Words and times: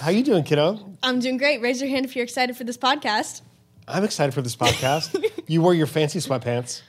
How 0.00 0.10
you 0.10 0.22
doing, 0.24 0.44
kiddo? 0.44 0.96
I'm 1.02 1.20
doing 1.20 1.36
great. 1.36 1.60
Raise 1.60 1.80
your 1.80 1.90
hand 1.90 2.06
if 2.06 2.16
you're 2.16 2.22
excited 2.24 2.56
for 2.56 2.64
this 2.64 2.78
podcast. 2.78 3.42
I'm 3.86 4.02
excited 4.04 4.32
for 4.32 4.40
this 4.42 4.56
podcast. 4.56 5.14
you 5.46 5.60
wore 5.60 5.74
your 5.74 5.86
fancy 5.86 6.20
sweatpants. 6.20 6.80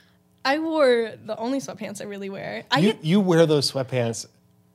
I 0.44 0.58
wore 0.58 1.12
the 1.24 1.36
only 1.36 1.58
sweatpants 1.58 2.00
I 2.00 2.04
really 2.04 2.30
wear. 2.30 2.64
I 2.70 2.78
You 2.78 2.92
get 2.92 3.04
you 3.04 3.20
wear 3.20 3.44
those 3.46 3.70
sweatpants 3.70 4.26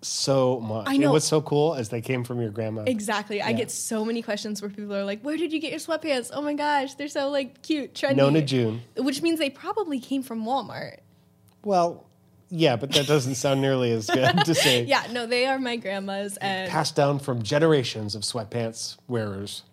so 0.01 0.59
much. 0.59 0.87
I 0.87 0.93
And 0.93 1.01
know. 1.01 1.11
what's 1.11 1.25
so 1.25 1.41
cool 1.41 1.73
is 1.73 1.89
they 1.89 2.01
came 2.01 2.23
from 2.23 2.39
your 2.39 2.51
grandma. 2.51 2.83
exactly. 2.85 3.41
I 3.41 3.53
get 3.53 3.71
so 3.71 4.05
many 4.05 4.21
questions 4.21 4.61
where 4.61 4.69
people 4.69 4.93
are 4.95 5.03
like, 5.03 5.21
"Where 5.21 5.35
did 5.37 5.51
you 5.51 5.59
get 5.59 5.71
your 5.71 5.79
sweatpants? 5.79 6.29
Oh 6.33 6.41
my 6.41 6.53
gosh, 6.53 6.93
they're 6.93 7.07
so 7.07 7.29
like 7.29 7.63
cute, 7.63 7.93
trendy." 7.95 8.17
Nona 8.17 8.41
June. 8.43 8.81
which 8.97 9.21
means 9.23 9.39
they 9.39 9.49
probably 9.49 9.99
came 9.99 10.21
from 10.21 10.45
Walmart. 10.45 10.97
Well, 11.63 12.05
yeah, 12.49 12.75
but 12.75 12.91
that 12.93 13.07
doesn't 13.07 13.35
sound 13.35 13.61
nearly 13.61 13.91
as 13.91 14.09
good 14.09 14.45
to 14.45 14.55
say. 14.55 14.83
Yeah, 14.85 15.05
no, 15.11 15.25
they 15.25 15.45
are 15.47 15.59
my 15.59 15.75
grandma's, 15.75 16.37
and 16.37 16.69
Passed 16.69 16.95
down 16.95 17.19
from 17.19 17.43
generations 17.43 18.15
of 18.15 18.21
sweatpants 18.23 18.97
wearers. 19.07 19.63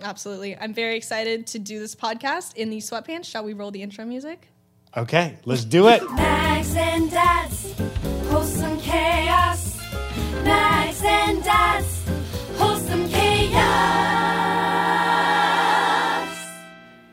absolutely, 0.00 0.56
I'm 0.56 0.74
very 0.74 0.96
excited 0.96 1.46
to 1.48 1.58
do 1.58 1.78
this 1.78 1.94
podcast 1.94 2.56
in 2.56 2.70
these 2.70 2.88
sweatpants. 2.90 3.26
Shall 3.26 3.44
we 3.44 3.52
roll 3.52 3.70
the 3.70 3.82
intro 3.82 4.04
music? 4.04 4.48
Okay, 4.96 5.36
let's 5.44 5.64
do 5.64 5.88
it. 5.88 6.02
Max 6.12 6.74
and 6.76 7.10
Dads, 7.10 7.74
wholesome 8.28 8.78
chaos. 8.80 9.80
Max 10.44 11.02
and 11.02 11.42
Dads, 11.42 12.04
wholesome 12.56 13.08
chaos. 13.08 13.54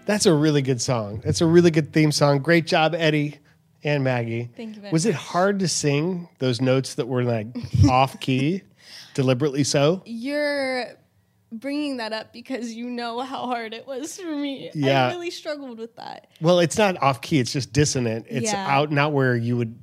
That's 0.06 0.26
a 0.26 0.34
really 0.34 0.62
good 0.62 0.82
song. 0.82 1.22
That's 1.24 1.42
a 1.42 1.46
really 1.46 1.72
good 1.72 1.94
theme 1.94 2.12
song. 2.12 2.40
Great 2.40 2.68
job, 2.68 2.94
Eddie 2.96 3.38
and 3.84 4.04
Maggie. 4.04 4.50
Thank 4.56 4.76
you 4.76 4.82
very 4.82 4.92
Was 4.92 5.06
it 5.06 5.16
hard 5.16 5.60
to 5.60 5.68
sing 5.68 6.28
those 6.40 6.62
notes 6.62 6.96
that 6.96 7.08
were 7.08 7.24
like 7.24 7.48
off 7.90 8.20
key, 8.20 8.62
deliberately 9.14 9.64
so? 9.64 10.02
You're 10.06 10.86
bringing 11.52 11.98
that 11.98 12.14
up 12.14 12.32
because 12.32 12.74
you 12.74 12.90
know 12.90 13.20
how 13.20 13.46
hard 13.46 13.74
it 13.74 13.86
was 13.86 14.18
for 14.18 14.36
me. 14.36 14.70
Yeah. 14.74 15.08
I 15.08 15.12
really 15.12 15.32
struggled 15.32 15.78
with 15.80 15.96
that. 15.98 16.28
Well, 16.40 16.60
it's 16.60 16.78
not 16.78 17.02
off 17.02 17.22
key. 17.22 17.40
It's 17.40 17.52
just 17.52 17.74
dissonant. 17.74 18.26
It's 18.30 18.52
Yeah. 18.54 18.66
out 18.68 18.92
not 18.92 19.12
where 19.12 19.36
you 19.36 19.58
would 19.58 19.78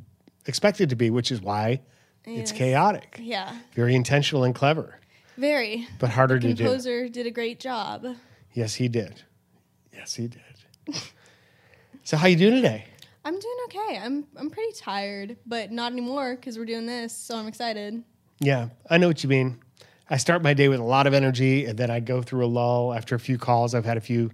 expect 0.46 0.80
it 0.80 0.88
to 0.90 0.96
be, 0.96 1.10
which 1.10 1.30
is 1.30 1.42
why 1.42 1.80
it's 2.24 2.52
chaotic. 2.52 3.18
Yeah, 3.22 3.54
Very 3.74 3.94
intentional 3.94 4.44
and 4.44 4.54
clever, 4.54 4.98
very. 5.38 5.86
but 5.98 6.10
harder 6.10 6.38
to 6.38 6.52
do. 6.54 6.62
Composer 6.64 7.08
did 7.08 7.26
a 7.26 7.30
great 7.30 7.58
job. 7.60 8.06
Yes, 8.54 8.74
he 8.74 8.88
did. 8.88 9.22
Yes, 9.94 10.14
he 10.14 10.26
did. 10.28 10.42
so, 12.04 12.16
how 12.16 12.26
you 12.26 12.36
doing 12.36 12.54
today? 12.56 12.84
I'm 13.28 13.38
doing 13.38 13.56
okay. 13.66 13.98
I'm 13.98 14.26
I'm 14.38 14.48
pretty 14.48 14.72
tired, 14.72 15.36
but 15.44 15.70
not 15.70 15.92
anymore 15.92 16.34
because 16.34 16.56
we're 16.56 16.64
doing 16.64 16.86
this. 16.86 17.14
So 17.14 17.36
I'm 17.36 17.46
excited. 17.46 18.02
Yeah, 18.40 18.70
I 18.88 18.96
know 18.96 19.06
what 19.06 19.22
you 19.22 19.28
mean. 19.28 19.58
I 20.08 20.16
start 20.16 20.42
my 20.42 20.54
day 20.54 20.68
with 20.68 20.80
a 20.80 20.84
lot 20.84 21.06
of 21.06 21.12
energy, 21.12 21.66
and 21.66 21.78
then 21.78 21.90
I 21.90 22.00
go 22.00 22.22
through 22.22 22.46
a 22.46 22.48
lull 22.48 22.94
after 22.94 23.14
a 23.14 23.20
few 23.20 23.36
calls. 23.36 23.74
I've 23.74 23.84
had 23.84 23.98
a 23.98 24.00
few 24.00 24.30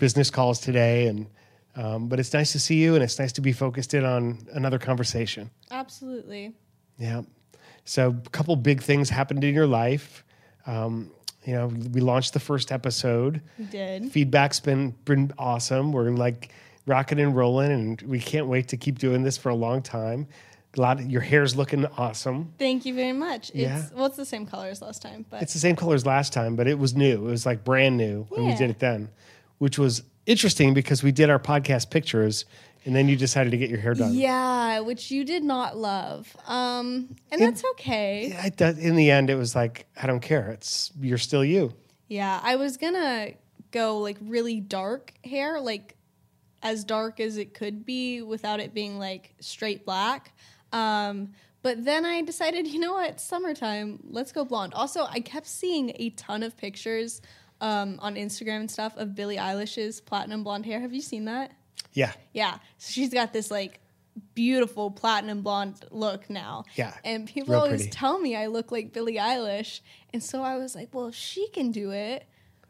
business 0.00 0.28
calls 0.28 0.58
today, 0.58 1.06
and 1.06 1.28
um, 1.76 2.08
but 2.08 2.18
it's 2.18 2.32
nice 2.32 2.50
to 2.50 2.58
see 2.58 2.82
you, 2.82 2.96
and 2.96 3.04
it's 3.04 3.16
nice 3.16 3.30
to 3.34 3.40
be 3.40 3.52
focused 3.52 3.94
in 3.94 4.04
on 4.04 4.38
another 4.52 4.80
conversation. 4.80 5.48
Absolutely. 5.70 6.52
Yeah. 6.98 7.22
So 7.84 8.08
a 8.08 8.30
couple 8.30 8.56
big 8.56 8.82
things 8.82 9.08
happened 9.08 9.44
in 9.44 9.54
your 9.54 9.68
life. 9.68 10.24
Um, 10.66 11.12
you 11.44 11.54
know, 11.54 11.68
we 11.68 12.00
launched 12.00 12.32
the 12.32 12.40
first 12.40 12.72
episode. 12.72 13.40
We 13.56 13.66
did. 13.66 14.10
Feedback's 14.10 14.58
been 14.58 14.96
been 15.04 15.32
awesome. 15.38 15.92
We're 15.92 16.10
like 16.10 16.52
rocking 16.86 17.20
and 17.20 17.34
rolling, 17.36 17.70
and 17.72 18.02
we 18.02 18.18
can't 18.18 18.46
wait 18.46 18.68
to 18.68 18.76
keep 18.76 18.98
doing 18.98 19.22
this 19.22 19.36
for 19.36 19.48
a 19.48 19.54
long 19.54 19.82
time. 19.82 20.26
A 20.76 20.80
lot 20.80 21.00
of 21.00 21.10
your 21.10 21.20
hair's 21.20 21.54
looking 21.54 21.84
awesome. 21.98 22.54
Thank 22.58 22.86
you 22.86 22.94
very 22.94 23.12
much. 23.12 23.50
Yeah. 23.54 23.80
It's 23.80 23.92
well, 23.92 24.06
it's 24.06 24.16
the 24.16 24.24
same 24.24 24.46
color 24.46 24.68
as 24.68 24.80
last 24.80 25.02
time, 25.02 25.26
but 25.28 25.42
It's 25.42 25.52
the 25.52 25.58
same 25.58 25.76
color 25.76 25.94
as 25.94 26.06
last 26.06 26.32
time, 26.32 26.56
but 26.56 26.66
it 26.66 26.78
was 26.78 26.94
new. 26.94 27.26
It 27.26 27.30
was 27.30 27.44
like 27.44 27.62
brand 27.62 27.98
new 27.98 28.24
when 28.30 28.46
we 28.46 28.54
did 28.54 28.70
it 28.70 28.78
then, 28.78 29.10
which 29.58 29.78
was 29.78 30.02
interesting 30.24 30.72
because 30.72 31.02
we 31.02 31.12
did 31.12 31.28
our 31.28 31.38
podcast 31.38 31.90
pictures, 31.90 32.46
and 32.86 32.96
then 32.96 33.06
you 33.06 33.16
decided 33.16 33.50
to 33.50 33.58
get 33.58 33.68
your 33.68 33.80
hair 33.80 33.92
done. 33.92 34.14
yeah, 34.14 34.80
which 34.80 35.10
you 35.10 35.24
did 35.24 35.44
not 35.44 35.76
love. 35.76 36.34
Um, 36.46 37.16
and 37.30 37.40
that's 37.42 37.62
okay. 37.72 38.34
I, 38.34 38.50
in 38.70 38.96
the 38.96 39.10
end, 39.10 39.28
it 39.28 39.36
was 39.36 39.54
like 39.54 39.84
I 40.00 40.06
don't 40.06 40.20
care. 40.20 40.48
It's 40.52 40.90
you're 40.98 41.18
still 41.18 41.44
you. 41.44 41.74
Yeah, 42.08 42.40
I 42.42 42.56
was 42.56 42.78
gonna 42.78 43.32
go 43.72 43.98
like 43.98 44.16
really 44.22 44.58
dark 44.60 45.12
hair, 45.22 45.60
like 45.60 45.96
as 46.62 46.84
dark 46.84 47.20
as 47.20 47.36
it 47.36 47.54
could 47.54 47.84
be 47.84 48.22
without 48.22 48.60
it 48.60 48.72
being 48.72 48.98
like 48.98 49.34
straight 49.40 49.84
black. 49.84 50.32
Um, 50.72 51.32
but 51.62 51.84
then 51.84 52.04
I 52.04 52.22
decided, 52.22 52.66
you 52.66 52.80
know 52.80 52.94
what, 52.94 53.20
summertime, 53.20 54.00
let's 54.10 54.32
go 54.32 54.44
blonde. 54.44 54.74
Also, 54.74 55.04
I 55.08 55.20
kept 55.20 55.46
seeing 55.46 55.92
a 55.96 56.10
ton 56.10 56.42
of 56.42 56.56
pictures 56.56 57.20
um, 57.60 57.98
on 58.00 58.16
Instagram 58.16 58.60
and 58.60 58.70
stuff 58.70 58.96
of 58.96 59.14
Billie 59.14 59.36
Eilish's 59.36 60.00
platinum 60.00 60.42
blonde 60.42 60.66
hair. 60.66 60.80
Have 60.80 60.92
you 60.92 61.00
seen 61.02 61.26
that? 61.26 61.52
Yeah. 61.92 62.12
Yeah. 62.32 62.54
So 62.78 62.90
she's 62.92 63.12
got 63.12 63.32
this 63.32 63.50
like 63.50 63.80
beautiful 64.34 64.90
platinum 64.90 65.42
blonde 65.42 65.84
look 65.90 66.28
now. 66.28 66.64
Yeah, 66.74 66.94
And 67.04 67.26
people 67.26 67.54
real 67.54 67.62
always 67.62 67.82
pretty. 67.82 67.90
tell 67.90 68.18
me 68.18 68.36
I 68.36 68.46
look 68.46 68.72
like 68.72 68.92
Billie 68.92 69.16
Eilish. 69.16 69.80
And 70.12 70.22
so 70.22 70.42
I 70.42 70.56
was 70.56 70.74
like, 70.74 70.88
well, 70.92 71.08
if 71.08 71.14
she 71.14 71.48
can 71.48 71.70
do 71.70 71.92
it, 71.92 72.26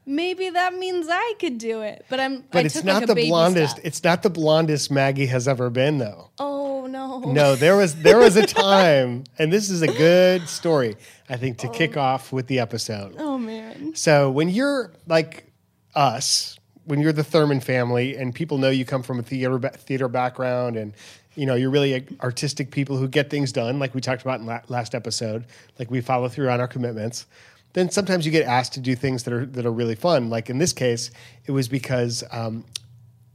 maybe 0.07 0.51
that 0.51 0.75
means 0.75 1.07
I 1.11 1.35
could 1.39 1.59
do 1.59 1.83
it. 1.83 2.05
But 2.09 2.21
I'm 2.21 2.45
But 2.51 2.61
I 2.61 2.67
it's 2.67 2.75
took, 2.75 2.85
not 2.85 3.07
like, 3.07 3.15
the 3.15 3.29
blondest. 3.29 3.73
step. 3.73 3.85
It's 3.85 4.03
not 4.03 4.23
the 4.23 4.31
blondest 4.31 4.91
Maggie 4.91 5.27
has 5.27 5.49
ever 5.49 5.71
been, 5.71 5.99
though. 5.99 6.31
Oh 6.39 6.87
no. 6.87 7.21
No, 7.21 7.55
there 7.55 7.77
was 7.77 7.95
there 7.97 8.19
was 8.19 8.37
a 8.37 8.47
time, 8.47 9.25
and 9.39 9.53
this 9.53 9.71
is 9.71 9.83
a 9.83 9.87
good 9.87 10.49
story, 10.49 10.97
I 11.29 11.37
think, 11.37 11.59
to 11.59 11.69
kick 11.69 11.97
oh. 11.97 12.01
off 12.01 12.33
with 12.33 12.47
the 12.47 12.59
episode. 12.59 13.15
Oh 13.19 13.39
man. 13.39 13.95
So 13.95 14.31
when 14.31 14.49
you're 14.49 14.93
like 15.07 15.53
us, 15.95 16.59
when 16.85 17.01
you're 17.01 17.13
the 17.13 17.25
Thurman 17.25 17.61
family, 17.61 18.17
and 18.17 18.35
people 18.35 18.59
know 18.59 18.71
you 18.71 18.85
come 18.85 19.03
from 19.03 19.19
a 19.19 19.23
theater 19.23 19.59
theater 19.59 20.09
background, 20.09 20.77
and 20.77 20.95
you 21.35 21.47
know 21.47 21.55
you're 21.55 21.71
really 21.71 22.07
artistic 22.21 22.71
people 22.71 22.97
who 22.97 23.09
get 23.09 23.31
things 23.31 23.53
done, 23.53 23.79
like 23.79 23.95
we 23.95 24.01
talked 24.01 24.23
about 24.23 24.41
in 24.41 24.47
la- 24.47 24.63
last 24.69 24.95
episode, 24.95 25.45
like 25.79 25.91
we 25.91 26.01
follow 26.01 26.29
through 26.29 26.51
on 26.51 26.61
our 26.61 26.69
commitments. 26.69 27.27
Then 27.73 27.91
sometimes 27.91 28.27
you 28.27 28.33
get 28.33 28.47
asked 28.47 28.75
to 28.75 28.81
do 28.81 28.95
things 28.95 29.25
that 29.25 29.33
are 29.33 29.47
that 29.47 29.67
are 29.67 29.73
really 29.73 29.95
fun. 29.95 30.31
Like 30.31 30.51
in 30.51 30.59
this 30.59 30.73
case, 30.73 31.11
it 31.47 31.53
was 31.53 31.69
because 31.69 32.23
um, 32.31 32.65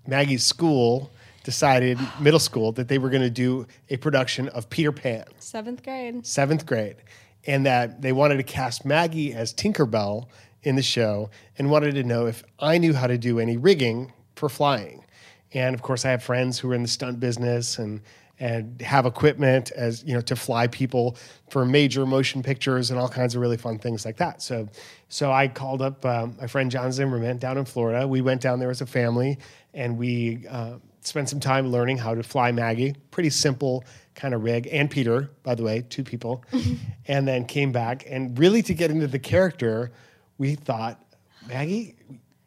Maggie's 0.06 0.44
school 0.44 1.12
decided, 1.44 1.98
middle 2.20 2.40
school, 2.40 2.74
that 2.74 2.90
they 2.90 2.98
were 2.98 3.10
going 3.10 3.22
to 3.22 3.30
do 3.30 3.66
a 3.90 3.98
production 3.98 4.50
of 4.50 4.70
Peter 4.70 4.92
Pan 4.92 5.24
Seventh 5.40 5.84
grade. 5.84 6.26
seventh 6.26 6.66
grade, 6.66 6.98
and 7.46 7.66
that 7.66 8.02
they 8.02 8.12
wanted 8.12 8.38
to 8.38 8.44
cast 8.44 8.86
Maggie 8.86 9.34
as 9.34 9.54
Tinkerbell 9.54 10.28
in 10.64 10.76
the 10.76 10.82
show 10.82 11.30
and 11.58 11.72
wanted 11.72 11.96
to 11.96 12.04
know 12.04 12.26
if 12.26 12.44
I 12.60 12.78
knew 12.78 12.94
how 12.94 13.08
to 13.08 13.18
do 13.18 13.40
any 13.40 13.58
rigging 13.58 14.12
for 14.36 14.50
flying. 14.50 15.06
And 15.54 15.74
of 15.74 15.82
course, 15.82 16.04
I 16.06 16.12
have 16.12 16.22
friends 16.22 16.60
who 16.60 16.70
are 16.72 16.76
in 16.76 16.82
the 16.82 16.90
stunt 16.90 17.20
business 17.20 17.80
and 17.80 18.02
and 18.40 18.82
have 18.82 19.06
equipment 19.06 19.72
as 19.72 20.04
you 20.04 20.14
know 20.14 20.22
to 20.22 20.36
fly 20.36 20.68
people 20.68 21.18
for 21.50 21.66
major 21.66 22.06
motion 22.06 22.44
pictures 22.44 22.92
and 22.92 23.00
all 23.00 23.10
kinds 23.10 23.36
of 23.36 23.42
really 23.42 23.58
fun 23.58 23.80
things 23.80 24.06
like 24.06 24.18
that. 24.18 24.42
So, 24.42 24.68
so 25.10 25.32
I 25.32 25.48
called 25.48 25.82
up 25.82 26.06
um, 26.06 26.36
my 26.40 26.48
friend 26.48 26.70
John 26.70 26.92
Zimmerman 26.92 27.38
down 27.38 27.58
in 27.58 27.66
Florida. 27.66 28.08
We 28.08 28.22
went 28.22 28.42
down 28.42 28.60
there 28.60 28.70
as 28.70 28.82
a 28.82 28.86
family 28.86 29.40
and 29.74 29.98
we 29.98 30.46
uh, 30.50 30.78
spent 31.02 31.30
some 31.30 31.40
time 31.40 31.72
learning 31.72 31.98
how 31.98 32.14
to 32.14 32.24
fly 32.24 32.52
Maggie. 32.52 32.96
Pretty 33.12 33.30
simple 33.30 33.84
kind 34.14 34.34
of 34.34 34.44
rig, 34.44 34.68
and 34.72 34.90
Peter, 34.90 35.30
by 35.44 35.54
the 35.54 35.64
way, 35.64 35.84
two 35.90 36.04
people, 36.04 36.44
and 37.08 37.28
then 37.28 37.46
came 37.46 37.72
back 37.72 38.04
and 38.08 38.38
really 38.38 38.64
to 38.64 38.74
get 38.74 38.90
into 38.90 39.06
the 39.08 39.20
character 39.20 39.92
we 40.40 40.56
thought, 40.56 41.00
Maggie, 41.48 41.96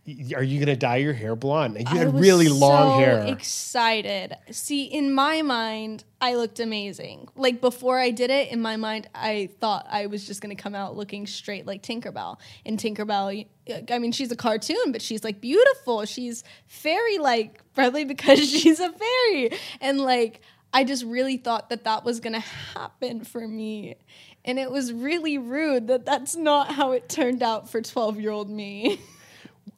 are 0.07 0.43
you 0.43 0.59
going 0.59 0.67
to 0.67 0.77
dye 0.77 0.97
your 0.97 1.13
hair 1.13 1.37
blonde? 1.37 1.77
And 1.77 1.89
you 1.89 1.97
had 1.97 2.19
really 2.19 2.49
long 2.49 2.95
so 2.95 2.99
hair. 2.99 3.25
Excited. 3.27 4.37
See, 4.51 4.85
in 4.85 5.13
my 5.13 5.43
mind, 5.43 6.05
I 6.21 6.35
looked 6.35 6.59
amazing. 6.59 7.29
Like 7.37 7.61
before 7.61 7.99
I 7.99 8.11
did 8.11 8.31
it, 8.31 8.51
in 8.51 8.61
my 8.63 8.77
mind, 8.77 9.09
I 9.15 9.51
thought 9.61 9.87
I 9.91 10.07
was 10.07 10.27
just 10.27 10.41
gonna 10.41 10.57
come 10.57 10.75
out 10.75 10.97
looking 10.97 11.27
straight 11.27 11.67
like 11.67 11.83
Tinkerbell. 11.83 12.39
And 12.65 12.79
Tinkerbell, 12.79 13.47
I 13.91 13.99
mean, 13.99 14.13
she's 14.13 14.33
a 14.33 14.37
cartoon, 14.37 14.91
but 14.91 15.03
she's 15.03 15.23
like 15.23 15.41
beautiful. 15.41 16.05
She's 16.07 16.45
fairy 16.67 17.19
like, 17.19 17.61
probably 17.75 18.05
because 18.05 18.39
she's 18.51 18.81
a 18.81 18.91
fairy. 18.91 19.53
And 19.81 20.01
like, 20.01 20.41
I 20.73 20.85
just 20.85 21.05
really 21.05 21.37
thought 21.37 21.71
that 21.71 21.85
that 21.85 22.05
was 22.05 22.21
gonna 22.21 22.41
happen 22.41 23.23
for 23.25 23.47
me. 23.47 23.97
And 24.45 24.59
it 24.59 24.71
was 24.71 24.93
really 24.93 25.37
rude 25.37 25.89
that 25.89 26.07
that's 26.07 26.37
not 26.37 26.73
how 26.73 26.93
it 26.93 27.09
turned 27.09 27.43
out 27.43 27.69
for 27.69 27.83
12 27.83 28.19
year 28.19 28.31
old 28.31 28.49
me. 28.49 29.01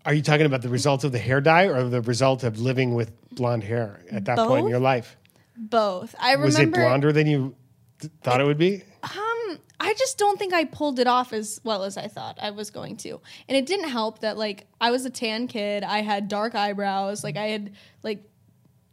Are 0.04 0.12
you 0.14 0.22
talking 0.22 0.46
about 0.46 0.62
the 0.62 0.68
result 0.68 1.04
of 1.04 1.12
the 1.12 1.18
hair 1.18 1.40
dye 1.40 1.68
or 1.68 1.88
the 1.88 2.00
result 2.02 2.42
of 2.44 2.58
living 2.60 2.94
with 2.94 3.12
blonde 3.30 3.64
hair 3.64 4.00
at 4.10 4.24
that 4.24 4.36
point 4.38 4.64
in 4.64 4.70
your 4.70 4.80
life? 4.80 5.16
Both. 5.56 6.14
I 6.18 6.36
Was 6.36 6.58
it 6.58 6.72
blonder 6.72 7.12
than 7.12 7.26
you 7.26 7.54
th- 8.00 8.12
thought 8.22 8.40
it 8.40 8.44
would 8.44 8.58
be? 8.58 8.82
Um, 9.02 9.58
I 9.78 9.94
just 9.96 10.18
don't 10.18 10.38
think 10.38 10.52
I 10.54 10.64
pulled 10.64 10.98
it 10.98 11.06
off 11.06 11.32
as 11.32 11.60
well 11.62 11.84
as 11.84 11.96
I 11.96 12.08
thought 12.08 12.38
I 12.40 12.50
was 12.50 12.70
going 12.70 12.96
to. 12.98 13.20
And 13.48 13.56
it 13.56 13.66
didn't 13.66 13.90
help 13.90 14.20
that 14.20 14.36
like 14.36 14.66
I 14.80 14.90
was 14.90 15.04
a 15.04 15.10
tan 15.10 15.46
kid. 15.46 15.84
I 15.84 16.00
had 16.02 16.26
dark 16.28 16.54
eyebrows. 16.54 17.22
Like 17.22 17.36
I 17.36 17.48
had 17.48 17.72
like 18.02 18.24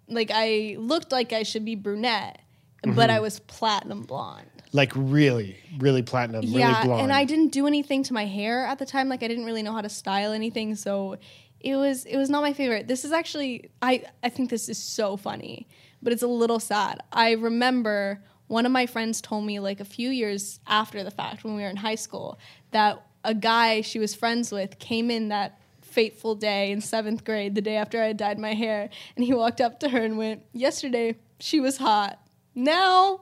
like 0.08 0.32
I 0.34 0.76
looked 0.80 1.12
like 1.12 1.34
I 1.34 1.44
should 1.44 1.66
be 1.66 1.76
brunette, 1.76 2.42
Mm-hmm. 2.86 2.96
but 2.96 3.10
I 3.10 3.20
was 3.20 3.40
platinum 3.42 4.04
blonde. 4.04 4.48
Like 4.72 4.92
really, 4.96 5.58
really 5.80 6.04
platinum, 6.04 6.44
yeah, 6.44 6.72
really 6.72 6.86
blonde. 6.86 7.02
and 7.02 7.12
I 7.12 7.26
didn't 7.26 7.50
do 7.50 7.66
anything 7.66 8.04
to 8.04 8.14
my 8.14 8.26
hair 8.26 8.66
at 8.66 8.78
the 8.78 8.86
time. 8.86 9.10
Like 9.10 9.24
I 9.24 9.28
didn't 9.28 9.46
really 9.46 9.64
know 9.64 9.74
how 9.74 9.82
to 9.82 9.90
style 9.90 10.32
anything, 10.32 10.76
so 10.76 11.18
it 11.60 11.76
was 11.76 12.06
it 12.06 12.18
was 12.18 12.30
not 12.30 12.42
my 12.42 12.54
favorite. 12.54 12.88
This 12.88 13.04
is 13.04 13.12
actually 13.12 13.72
I 13.82 14.04
I 14.24 14.30
think 14.30 14.50
this 14.50 14.70
is 14.70 14.78
so 14.78 15.18
funny, 15.18 15.68
but 16.04 16.14
it's 16.14 16.22
a 16.22 16.28
little 16.28 16.60
sad. 16.60 17.02
I 17.12 17.32
remember 17.32 18.24
one 18.48 18.66
of 18.66 18.72
my 18.72 18.86
friends 18.86 19.22
told 19.22 19.46
me 19.46 19.60
like 19.60 19.80
a 19.80 19.86
few 19.86 20.10
years 20.10 20.60
after 20.68 21.04
the 21.04 21.12
fact 21.12 21.44
when 21.44 21.56
we 21.56 21.62
were 21.64 21.70
in 21.70 21.76
high 21.76 21.96
school 21.96 22.40
that 22.72 23.06
a 23.24 23.34
guy 23.34 23.82
she 23.82 24.00
was 24.00 24.16
friends 24.16 24.52
with 24.52 24.80
came 24.80 25.12
in 25.12 25.30
that 25.30 25.60
fateful 25.82 26.36
day 26.36 26.72
in 26.72 26.80
seventh 26.80 27.24
grade, 27.24 27.56
the 27.56 27.62
day 27.62 27.76
after 27.76 28.02
I 28.02 28.08
had 28.08 28.18
dyed 28.18 28.38
my 28.38 28.54
hair, 28.54 28.90
and 29.16 29.26
he 29.26 29.34
walked 29.34 29.60
up 29.62 29.80
to 29.80 29.90
her 29.90 30.04
and 30.04 30.18
went, 30.18 30.44
"Yesterday 30.54 31.16
she 31.40 31.60
was 31.60 31.78
hot. 31.78 32.20
Now." 32.54 33.22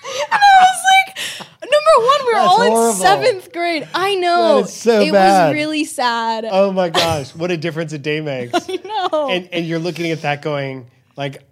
And 0.09 0.41
I 0.41 0.61
was 0.61 0.83
like, 1.07 1.49
number 1.63 2.07
one, 2.07 2.21
we 2.21 2.25
were 2.27 2.33
That's 2.35 2.49
all 2.49 2.57
horrible. 2.59 2.91
in 2.91 2.97
seventh 2.97 3.53
grade. 3.53 3.89
I 3.95 4.15
know. 4.15 4.57
That 4.63 4.69
is 4.69 4.75
so 4.75 5.01
it 5.01 5.13
bad. 5.13 5.49
was 5.49 5.55
really 5.55 5.85
sad. 5.85 6.47
oh 6.49 6.73
my 6.73 6.89
gosh, 7.03 7.35
what 7.35 7.51
a 7.51 7.57
difference 7.57 7.93
a 7.93 7.99
day 7.99 8.21
makes. 8.21 8.53
I 8.55 8.77
know. 8.85 9.29
and 9.31 9.49
and 9.53 9.67
you're 9.67 9.79
looking 9.81 10.11
at 10.13 10.23
that 10.23 10.43
going 10.43 10.91
like 11.17 11.43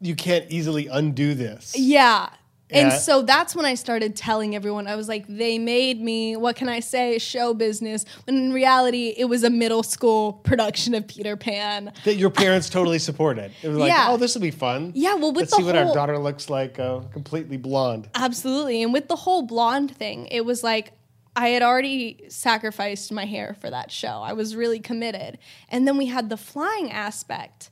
you 0.00 0.14
can't 0.14 0.44
easily 0.50 0.86
undo 0.88 1.34
this. 1.34 1.74
yeah. 1.76 2.28
And 2.72 2.88
Yeah. 2.90 2.96
so 2.98 3.22
that's 3.22 3.54
when 3.54 3.66
I 3.66 3.74
started 3.74 4.16
telling 4.16 4.54
everyone, 4.56 4.86
I 4.86 4.96
was 4.96 5.08
like, 5.08 5.26
they 5.28 5.58
made 5.58 6.00
me, 6.00 6.36
what 6.36 6.56
can 6.56 6.68
I 6.68 6.80
say, 6.80 7.18
show 7.18 7.52
business. 7.54 8.04
When 8.24 8.36
in 8.36 8.52
reality, 8.52 9.14
it 9.16 9.26
was 9.26 9.44
a 9.44 9.50
middle 9.50 9.82
school 9.82 10.32
production 10.32 10.94
of 10.94 11.06
Peter 11.06 11.36
Pan. 11.36 11.92
That 12.04 12.14
your 12.16 12.30
parents 12.30 12.70
totally 12.70 12.98
supported. 12.98 13.52
It 13.62 13.68
was 13.68 13.76
like, 13.78 13.88
Yeah. 13.88 14.06
oh, 14.08 14.16
this 14.16 14.34
will 14.34 14.42
be 14.42 14.50
fun. 14.50 14.92
Yeah, 14.94 15.14
well, 15.14 15.32
with 15.32 15.42
Let's 15.42 15.50
the 15.52 15.56
see 15.58 15.62
what 15.64 15.76
our 15.76 15.92
daughter 15.92 16.18
looks 16.18 16.48
like, 16.48 16.78
uh, 16.78 17.00
completely 17.12 17.56
blonde. 17.58 18.08
Absolutely. 18.14 18.82
And 18.82 18.92
with 18.92 19.08
the 19.08 19.16
whole 19.16 19.42
blonde 19.42 19.94
thing, 19.96 20.26
it 20.30 20.44
was 20.44 20.62
like 20.64 20.92
I 21.34 21.48
had 21.48 21.62
already 21.62 22.24
sacrificed 22.28 23.10
my 23.10 23.24
hair 23.24 23.56
for 23.60 23.70
that 23.70 23.90
show. 23.90 24.20
I 24.22 24.34
was 24.34 24.54
really 24.54 24.80
committed. 24.80 25.38
And 25.70 25.88
then 25.88 25.96
we 25.96 26.06
had 26.06 26.28
the 26.28 26.36
flying 26.36 26.90
aspect. 26.92 27.70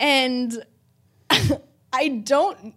And 0.00 0.64
I 1.92 2.08
don't 2.08 2.74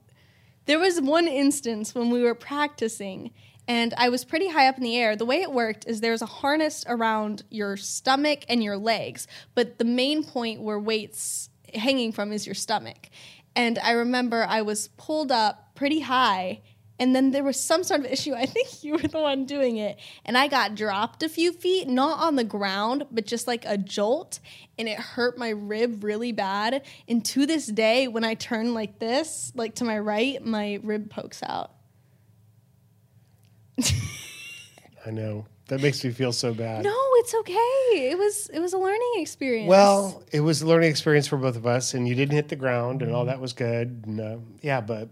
there 0.72 0.80
was 0.80 1.02
one 1.02 1.28
instance 1.28 1.94
when 1.94 2.10
we 2.10 2.24
were 2.24 2.34
practicing 2.34 3.30
and 3.68 3.94
I 3.98 4.08
was 4.08 4.24
pretty 4.24 4.48
high 4.48 4.70
up 4.70 4.78
in 4.78 4.84
the 4.84 4.98
air. 4.98 5.18
The 5.18 5.26
way 5.26 5.42
it 5.42 5.52
worked 5.52 5.86
is 5.86 6.00
there's 6.00 6.22
a 6.22 6.26
harness 6.26 6.86
around 6.88 7.44
your 7.50 7.76
stomach 7.76 8.46
and 8.48 8.64
your 8.64 8.78
legs, 8.78 9.28
but 9.54 9.80
the 9.80 9.84
main 9.84 10.24
point 10.24 10.62
where 10.62 10.80
weights 10.80 11.50
hanging 11.74 12.14
from 12.14 12.32
is 12.32 12.46
your 12.46 12.56
stomach. 12.56 13.10
And 13.54 13.80
I 13.80 13.92
remember 13.92 14.46
I 14.48 14.62
was 14.62 14.88
pulled 14.96 15.30
up 15.30 15.76
pretty 15.76 16.00
high 16.00 16.62
and 17.02 17.16
then 17.16 17.32
there 17.32 17.44
was 17.44 17.60
some 17.60 17.84
sort 17.84 18.02
of 18.02 18.06
issue. 18.06 18.34
I 18.38 18.46
think 18.46 18.84
you 18.84 18.94
were 18.94 19.00
the 19.00 19.20
one 19.20 19.46
doing 19.46 19.78
it. 19.78 20.00
And 20.24 20.38
I 20.38 20.48
got 20.48 20.76
dropped 20.76 21.24
a 21.24 21.30
few 21.30 21.52
feet, 21.52 21.88
not 21.88 22.20
on 22.20 22.36
the 22.36 22.44
ground, 22.44 23.08
but 23.12 23.26
just 23.26 23.48
like 23.48 23.66
a 23.66 23.76
jolt. 23.76 24.40
And 24.78 24.88
it 24.88 25.00
hurt 25.00 25.36
my 25.36 25.50
rib 25.50 26.04
really 26.04 26.32
bad. 26.32 26.84
And 27.08 27.26
to 27.26 27.48
this 27.48 27.66
day, 27.66 28.08
when 28.08 28.24
I 28.24 28.36
turn 28.36 28.76
like 28.76 29.00
this, 29.00 29.52
like 29.56 29.76
to 29.76 29.84
my 29.84 29.98
right, 29.98 30.46
my 30.46 30.80
rib 30.84 31.10
pokes 31.10 31.42
out. 31.42 31.72
I 35.06 35.10
know. 35.10 35.48
That 35.70 35.82
makes 35.82 36.04
me 36.04 36.12
feel 36.12 36.34
so 36.34 36.54
bad. 36.54 36.84
No, 36.84 36.96
it's 37.16 37.34
okay. 37.34 38.10
It 38.12 38.18
was 38.18 38.50
it 38.50 38.60
was 38.60 38.74
a 38.74 38.78
learning 38.78 39.14
experience. 39.16 39.70
Well, 39.70 40.22
it 40.32 40.42
was 40.42 40.62
a 40.62 40.68
learning 40.68 40.90
experience 40.90 41.28
for 41.28 41.38
both 41.38 41.56
of 41.56 41.66
us, 41.66 41.94
and 41.94 42.06
you 42.06 42.14
didn't 42.14 42.36
hit 42.36 42.50
the 42.50 42.58
ground, 42.58 43.02
and 43.02 43.16
all 43.16 43.24
that 43.26 43.40
was 43.40 43.54
good. 43.54 44.04
And, 44.06 44.20
uh, 44.20 44.38
yeah, 44.62 44.82
but 44.82 45.08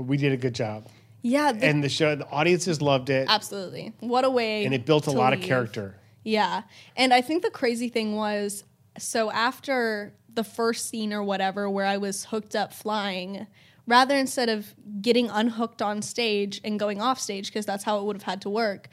but 0.00 0.06
we 0.06 0.16
did 0.16 0.32
a 0.32 0.38
good 0.38 0.54
job, 0.54 0.86
yeah, 1.20 1.52
the, 1.52 1.66
and 1.66 1.84
the 1.84 1.90
show, 1.90 2.14
the 2.14 2.26
audiences 2.30 2.80
loved 2.80 3.10
it, 3.10 3.26
absolutely. 3.28 3.92
What 4.00 4.24
a 4.24 4.30
way! 4.30 4.64
and 4.64 4.72
it 4.72 4.86
built 4.86 5.06
a 5.06 5.10
lot 5.10 5.34
of 5.34 5.42
character. 5.42 5.94
Yeah. 6.22 6.62
And 6.96 7.12
I 7.12 7.20
think 7.20 7.42
the 7.42 7.50
crazy 7.50 7.88
thing 7.88 8.16
was 8.16 8.64
so 8.98 9.30
after 9.30 10.14
the 10.32 10.44
first 10.44 10.88
scene 10.88 11.12
or 11.12 11.22
whatever 11.22 11.68
where 11.68 11.86
I 11.86 11.96
was 11.96 12.26
hooked 12.26 12.54
up 12.54 12.72
flying, 12.72 13.46
rather 13.86 14.16
instead 14.16 14.48
of 14.48 14.74
getting 15.02 15.28
unhooked 15.28 15.82
on 15.82 16.02
stage 16.02 16.60
and 16.64 16.78
going 16.78 17.00
off 17.00 17.18
stage, 17.20 17.48
because 17.48 17.66
that's 17.66 17.84
how 17.84 17.98
it 17.98 18.04
would 18.04 18.16
have 18.16 18.22
had 18.22 18.42
to 18.42 18.50
work, 18.50 18.88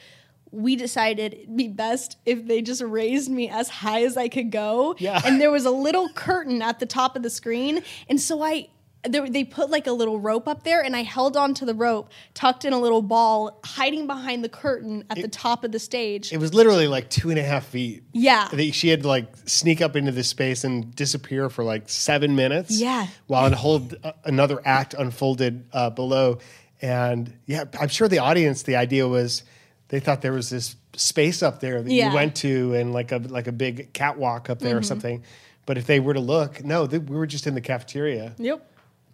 we 0.51 0.75
decided 0.75 1.33
it'd 1.33 1.57
be 1.57 1.67
best 1.67 2.17
if 2.25 2.47
they 2.47 2.61
just 2.61 2.81
raised 2.81 3.29
me 3.29 3.49
as 3.49 3.69
high 3.69 4.03
as 4.03 4.17
I 4.17 4.29
could 4.29 4.51
go. 4.51 4.95
Yeah. 4.97 5.21
And 5.25 5.39
there 5.39 5.51
was 5.51 5.65
a 5.65 5.71
little 5.71 6.09
curtain 6.09 6.61
at 6.61 6.79
the 6.79 6.85
top 6.85 7.15
of 7.15 7.23
the 7.23 7.29
screen. 7.29 7.83
And 8.09 8.19
so 8.19 8.41
I. 8.41 8.69
They 9.07 9.43
put 9.43 9.69
like 9.69 9.87
a 9.87 9.91
little 9.91 10.19
rope 10.19 10.47
up 10.47 10.63
there, 10.63 10.81
and 10.83 10.95
I 10.95 11.03
held 11.03 11.37
onto 11.37 11.65
the 11.65 11.73
rope, 11.73 12.09
tucked 12.33 12.65
in 12.65 12.73
a 12.73 12.79
little 12.79 13.01
ball, 13.01 13.59
hiding 13.63 14.07
behind 14.07 14.43
the 14.43 14.49
curtain 14.49 15.03
at 15.09 15.21
the 15.21 15.27
top 15.27 15.63
of 15.63 15.71
the 15.71 15.79
stage. 15.79 16.31
It 16.33 16.37
was 16.37 16.53
literally 16.53 16.87
like 16.87 17.09
two 17.09 17.29
and 17.29 17.39
a 17.39 17.43
half 17.43 17.65
feet. 17.65 18.03
Yeah. 18.13 18.47
They- 18.51 18.71
she 18.71 18.89
had 18.89 19.01
to 19.03 19.07
like 19.07 19.27
sneak 19.45 19.81
up 19.81 19.95
into 19.95 20.11
this 20.11 20.27
space 20.27 20.63
and 20.63 20.93
disappear 20.95 21.49
for 21.49 21.63
like 21.63 21.89
seven 21.89 22.35
minutes. 22.35 22.71
Yeah. 22.79 23.07
While 23.27 23.51
whole 23.53 23.87
uh, 24.03 24.11
another 24.25 24.61
act 24.65 24.93
unfolded 24.93 25.65
uh, 25.73 25.89
below, 25.89 26.39
and 26.81 27.33
yeah, 27.45 27.63
I'm 27.79 27.87
sure 27.89 28.07
the 28.07 28.19
audience. 28.19 28.63
The 28.63 28.75
idea 28.75 29.07
was 29.07 29.43
they 29.87 29.99
thought 29.99 30.21
there 30.21 30.33
was 30.33 30.49
this 30.49 30.75
space 30.95 31.41
up 31.43 31.59
there 31.59 31.81
that 31.81 31.91
Yeah. 31.91 32.05
Mm-hmm. 32.05 32.11
you 32.11 32.15
went 32.15 32.35
to 32.37 32.73
and 32.75 32.93
like 32.93 33.11
a 33.11 33.17
like 33.17 33.47
a 33.47 33.51
big 33.51 33.93
catwalk 33.93 34.49
up 34.49 34.59
there 34.59 34.77
or 34.77 34.83
something. 34.83 35.23
But 35.65 35.77
if 35.77 35.85
they 35.85 35.99
were 35.99 36.13
to 36.13 36.19
look, 36.21 36.63
no, 36.63 36.87
they, 36.87 36.97
we 36.97 37.17
were 37.17 37.27
just 37.27 37.45
in 37.45 37.53
the 37.53 37.61
cafeteria. 37.61 38.33
Yep. 38.37 38.65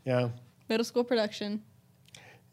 Yeah. 0.06 0.30
Middle 0.70 0.84
school 0.84 1.04
production. 1.04 1.62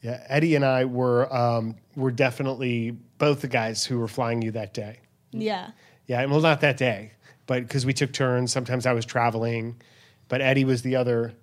Yeah, 0.03 0.25
Eddie 0.29 0.55
and 0.55 0.65
I 0.65 0.87
were 0.87 1.33
um, 1.35 1.77
were 1.95 2.11
definitely 2.11 2.93
both 3.19 3.43
the 3.43 3.49
guys 3.49 3.85
who 3.85 3.99
were 3.99 4.09
flying 4.09 4.41
you 4.41 4.51
that 4.53 4.73
day. 4.73 5.01
Yeah. 5.33 5.71
Yeah, 6.07 6.25
well, 6.25 6.41
not 6.41 6.63
that 6.63 6.77
day, 6.77 7.13
but 7.47 7.63
because 7.63 7.85
we 7.87 7.93
took 7.93 8.13
turns. 8.13 8.51
Sometimes 8.51 8.87
I 8.87 8.93
was 8.93 9.05
traveling, 9.05 9.77
but 10.29 10.41
Eddie 10.41 10.65
was 10.65 10.83
the 10.83 10.97
other, 10.97 11.35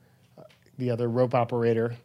the 0.78 0.90
other 0.90 1.08
rope 1.08 1.36
operator. 1.36 1.96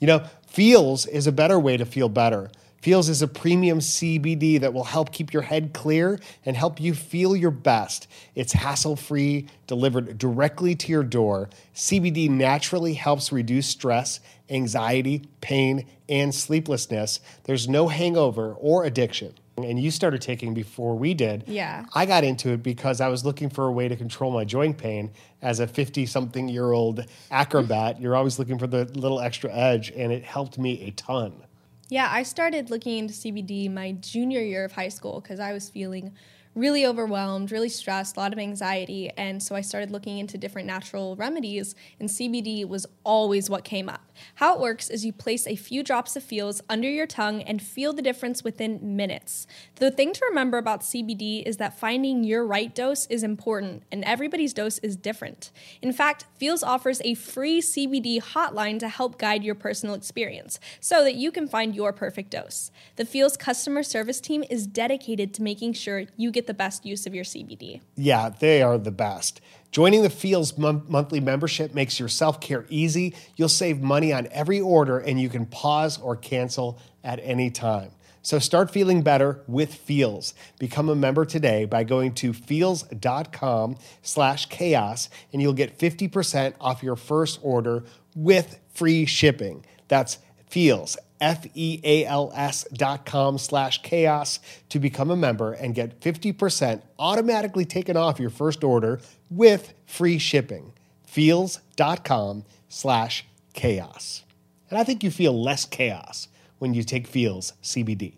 You 0.00 0.06
know, 0.06 0.24
Feals 0.46 1.06
is 1.06 1.26
a 1.26 1.32
better 1.32 1.60
way 1.60 1.76
to 1.76 1.84
feel 1.84 2.08
better. 2.08 2.50
Feals 2.80 3.08
is 3.08 3.22
a 3.22 3.28
premium 3.28 3.80
CBD 3.80 4.60
that 4.60 4.72
will 4.72 4.84
help 4.84 5.12
keep 5.12 5.32
your 5.32 5.42
head 5.42 5.72
clear 5.72 6.20
and 6.46 6.56
help 6.56 6.80
you 6.80 6.94
feel 6.94 7.34
your 7.34 7.50
best. 7.50 8.06
It's 8.36 8.52
hassle 8.52 8.94
free, 8.94 9.48
delivered 9.66 10.16
directly 10.16 10.76
to 10.76 10.92
your 10.92 11.02
door. 11.02 11.50
CBD 11.74 12.30
naturally 12.30 12.94
helps 12.94 13.32
reduce 13.32 13.66
stress, 13.66 14.20
anxiety, 14.48 15.24
pain, 15.40 15.86
and 16.08 16.32
sleeplessness. 16.32 17.18
There's 17.44 17.68
no 17.68 17.88
hangover 17.88 18.54
or 18.54 18.84
addiction. 18.84 19.34
And 19.56 19.80
you 19.80 19.90
started 19.90 20.22
taking 20.22 20.54
before 20.54 20.96
we 20.96 21.14
did. 21.14 21.42
Yeah. 21.48 21.84
I 21.92 22.06
got 22.06 22.22
into 22.22 22.50
it 22.50 22.62
because 22.62 23.00
I 23.00 23.08
was 23.08 23.24
looking 23.24 23.50
for 23.50 23.66
a 23.66 23.72
way 23.72 23.88
to 23.88 23.96
control 23.96 24.30
my 24.30 24.44
joint 24.44 24.78
pain. 24.78 25.10
As 25.42 25.58
a 25.58 25.66
50 25.66 26.06
something 26.06 26.48
year 26.48 26.70
old 26.70 27.04
acrobat, 27.32 28.00
you're 28.00 28.14
always 28.14 28.38
looking 28.38 28.56
for 28.56 28.68
the 28.68 28.84
little 28.84 29.20
extra 29.20 29.52
edge, 29.52 29.90
and 29.96 30.12
it 30.12 30.22
helped 30.22 30.58
me 30.58 30.82
a 30.82 30.92
ton. 30.92 31.42
Yeah, 31.88 32.08
I 32.10 32.22
started 32.22 32.70
looking 32.70 32.98
into 32.98 33.14
CBD 33.14 33.72
my 33.72 33.92
junior 33.92 34.40
year 34.40 34.64
of 34.64 34.72
high 34.72 34.90
school 34.90 35.20
because 35.20 35.40
I 35.40 35.52
was 35.52 35.70
feeling 35.70 36.14
really 36.58 36.84
overwhelmed, 36.84 37.52
really 37.52 37.68
stressed, 37.68 38.16
a 38.16 38.20
lot 38.20 38.32
of 38.32 38.38
anxiety. 38.38 39.10
And 39.16 39.42
so 39.42 39.54
I 39.54 39.60
started 39.60 39.90
looking 39.90 40.18
into 40.18 40.36
different 40.36 40.66
natural 40.66 41.14
remedies, 41.14 41.74
and 42.00 42.08
CBD 42.08 42.66
was 42.66 42.86
always 43.04 43.48
what 43.48 43.64
came 43.64 43.88
up. 43.88 44.02
How 44.34 44.54
it 44.54 44.60
works 44.60 44.90
is 44.90 45.04
you 45.04 45.12
place 45.12 45.46
a 45.46 45.54
few 45.54 45.84
drops 45.84 46.16
of 46.16 46.24
feals 46.24 46.60
under 46.68 46.90
your 46.90 47.06
tongue 47.06 47.42
and 47.42 47.62
feel 47.62 47.92
the 47.92 48.02
difference 48.02 48.42
within 48.42 48.96
minutes. 48.96 49.46
The 49.76 49.92
thing 49.92 50.12
to 50.12 50.24
remember 50.28 50.58
about 50.58 50.80
CBD 50.80 51.44
is 51.46 51.58
that 51.58 51.78
finding 51.78 52.24
your 52.24 52.44
right 52.44 52.74
dose 52.74 53.06
is 53.06 53.22
important, 53.22 53.84
and 53.92 54.04
everybody's 54.04 54.52
dose 54.52 54.78
is 54.78 54.96
different. 54.96 55.52
In 55.80 55.92
fact, 55.92 56.24
Feals 56.36 56.64
offers 56.64 57.00
a 57.04 57.14
free 57.14 57.60
CBD 57.60 58.20
hotline 58.20 58.80
to 58.80 58.88
help 58.88 59.18
guide 59.18 59.44
your 59.44 59.54
personal 59.54 59.94
experience 59.94 60.58
so 60.80 61.04
that 61.04 61.14
you 61.14 61.30
can 61.30 61.46
find 61.46 61.76
your 61.76 61.92
perfect 61.92 62.30
dose. 62.30 62.72
The 62.96 63.04
Feals 63.04 63.36
customer 63.36 63.84
service 63.84 64.20
team 64.20 64.42
is 64.50 64.66
dedicated 64.66 65.32
to 65.34 65.42
making 65.42 65.74
sure 65.74 66.06
you 66.16 66.32
get 66.32 66.47
the 66.48 66.54
best 66.54 66.84
use 66.84 67.06
of 67.06 67.14
your 67.14 67.24
CBD. 67.24 67.80
Yeah, 67.94 68.30
they 68.30 68.60
are 68.62 68.76
the 68.76 68.90
best. 68.90 69.40
Joining 69.70 70.02
the 70.02 70.10
Feals 70.10 70.58
mon- 70.58 70.82
monthly 70.88 71.20
membership 71.20 71.74
makes 71.74 72.00
your 72.00 72.08
self 72.08 72.40
care 72.40 72.66
easy. 72.68 73.14
You'll 73.36 73.48
save 73.48 73.80
money 73.80 74.12
on 74.12 74.26
every 74.32 74.60
order 74.60 74.98
and 74.98 75.20
you 75.20 75.28
can 75.28 75.46
pause 75.46 75.98
or 75.98 76.16
cancel 76.16 76.80
at 77.04 77.20
any 77.22 77.50
time. 77.50 77.90
So 78.22 78.38
start 78.38 78.70
feeling 78.70 79.02
better 79.02 79.42
with 79.46 79.74
Feals. 79.74 80.34
Become 80.58 80.88
a 80.88 80.96
member 80.96 81.24
today 81.24 81.66
by 81.66 81.84
going 81.84 82.14
to 82.14 82.32
feals.com 82.32 83.76
slash 84.02 84.46
chaos 84.46 85.08
and 85.32 85.40
you'll 85.40 85.52
get 85.52 85.78
50% 85.78 86.54
off 86.60 86.82
your 86.82 86.96
first 86.96 87.38
order 87.42 87.84
with 88.16 88.58
free 88.74 89.06
shipping. 89.06 89.64
That's 89.86 90.18
Feals, 90.48 90.96
F-E-A-L-S 91.20 92.64
dot 92.72 93.06
com 93.06 93.38
slash 93.38 93.82
chaos 93.82 94.40
to 94.68 94.78
become 94.78 95.10
a 95.10 95.16
member 95.16 95.52
and 95.52 95.74
get 95.74 96.00
50% 96.00 96.82
automatically 96.98 97.64
taken 97.64 97.96
off 97.96 98.20
your 98.20 98.30
first 98.30 98.62
order 98.62 99.00
with 99.30 99.74
free 99.86 100.18
shipping. 100.18 100.72
Feals.com 101.06 102.44
slash 102.68 103.24
chaos. 103.54 104.24
And 104.70 104.78
I 104.78 104.84
think 104.84 105.02
you 105.02 105.10
feel 105.10 105.40
less 105.40 105.64
chaos 105.64 106.28
when 106.58 106.74
you 106.74 106.82
take 106.82 107.06
Feals 107.06 107.54
CBD. 107.62 108.14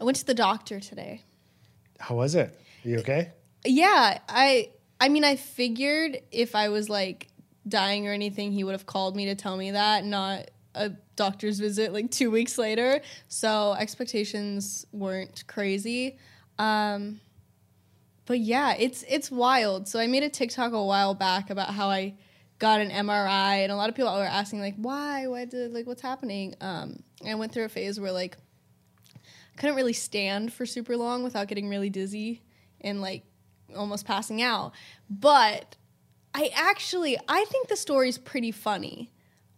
I 0.00 0.04
went 0.04 0.16
to 0.18 0.26
the 0.26 0.34
doctor 0.34 0.80
today. 0.80 1.22
How 1.98 2.16
was 2.16 2.34
it? 2.34 2.58
Are 2.84 2.88
you 2.88 2.98
okay? 2.98 3.32
Yeah, 3.64 4.18
I 4.28 4.70
I 5.00 5.08
mean 5.08 5.24
I 5.24 5.36
figured 5.36 6.18
if 6.30 6.54
I 6.54 6.68
was 6.68 6.88
like 6.88 7.28
dying 7.66 8.06
or 8.06 8.12
anything 8.12 8.52
he 8.52 8.64
would 8.64 8.72
have 8.72 8.86
called 8.86 9.16
me 9.16 9.26
to 9.26 9.34
tell 9.34 9.56
me 9.56 9.72
that, 9.72 10.04
not 10.04 10.50
a 10.76 10.90
doctor's 11.16 11.58
visit 11.58 11.92
like 11.92 12.10
2 12.10 12.30
weeks 12.30 12.58
later. 12.58 13.00
So 13.28 13.74
expectations 13.74 14.86
weren't 14.92 15.44
crazy. 15.46 16.18
Um 16.58 17.20
but 18.26 18.40
yeah, 18.40 18.74
it's 18.78 19.04
it's 19.08 19.30
wild. 19.30 19.88
So 19.88 20.00
I 20.00 20.06
made 20.08 20.22
a 20.24 20.28
TikTok 20.28 20.72
a 20.72 20.84
while 20.84 21.14
back 21.14 21.50
about 21.50 21.70
how 21.70 21.88
I 21.88 22.14
got 22.58 22.80
an 22.80 22.90
MRI 22.90 23.62
and 23.62 23.70
a 23.70 23.76
lot 23.76 23.88
of 23.88 23.94
people 23.94 24.12
were 24.12 24.24
asking 24.24 24.60
like 24.60 24.74
why 24.76 25.26
why 25.26 25.44
did 25.44 25.72
like 25.72 25.86
what's 25.86 26.00
happening 26.00 26.54
um 26.60 27.02
I 27.26 27.34
went 27.34 27.52
through 27.52 27.64
a 27.64 27.68
phase 27.68 28.00
where 28.00 28.12
like 28.12 28.36
I 29.14 29.58
couldn't 29.58 29.76
really 29.76 29.92
stand 29.92 30.52
for 30.52 30.66
super 30.66 30.96
long 30.96 31.22
without 31.22 31.48
getting 31.48 31.68
really 31.68 31.90
dizzy 31.90 32.42
and 32.80 33.00
like 33.00 33.24
almost 33.74 34.06
passing 34.06 34.42
out. 34.42 34.72
But 35.08 35.76
I 36.34 36.50
actually 36.54 37.18
I 37.28 37.44
think 37.46 37.68
the 37.68 37.76
story's 37.76 38.18
pretty 38.18 38.52
funny 38.52 39.10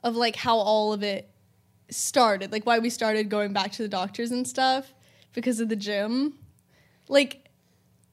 of 0.02 0.16
like 0.16 0.36
how 0.36 0.56
all 0.56 0.92
of 0.92 1.02
it 1.02 1.30
started, 1.90 2.52
like 2.52 2.66
why 2.66 2.78
we 2.78 2.90
started 2.90 3.28
going 3.28 3.52
back 3.52 3.72
to 3.72 3.82
the 3.82 3.88
doctors 3.88 4.30
and 4.30 4.46
stuff 4.46 4.92
because 5.32 5.60
of 5.60 5.68
the 5.68 5.76
gym. 5.76 6.34
Like 7.08 7.48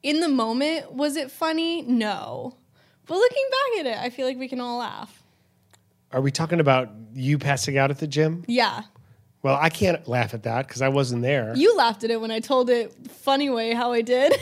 in 0.03 0.19
the 0.19 0.29
moment, 0.29 0.93
was 0.93 1.15
it 1.15 1.31
funny? 1.31 1.81
No. 1.81 2.57
But 3.05 3.15
looking 3.15 3.45
back 3.51 3.79
at 3.79 3.85
it, 3.91 4.03
I 4.03 4.09
feel 4.09 4.25
like 4.25 4.37
we 4.37 4.47
can 4.47 4.59
all 4.59 4.79
laugh. 4.79 5.23
Are 6.11 6.21
we 6.21 6.31
talking 6.31 6.59
about 6.59 6.89
you 7.13 7.37
passing 7.37 7.77
out 7.77 7.91
at 7.91 7.99
the 7.99 8.07
gym? 8.07 8.45
Yeah. 8.47 8.83
Well, 9.41 9.57
I 9.61 9.69
can't 9.69 10.07
laugh 10.07 10.33
at 10.33 10.43
that 10.43 10.67
because 10.67 10.81
I 10.81 10.89
wasn't 10.89 11.21
there. 11.21 11.53
You 11.55 11.75
laughed 11.75 12.03
at 12.03 12.09
it 12.09 12.19
when 12.19 12.31
I 12.31 12.39
told 12.39 12.69
it 12.69 12.93
funny 13.09 13.49
way 13.49 13.73
how 13.73 13.91
I 13.91 14.01
did. 14.01 14.33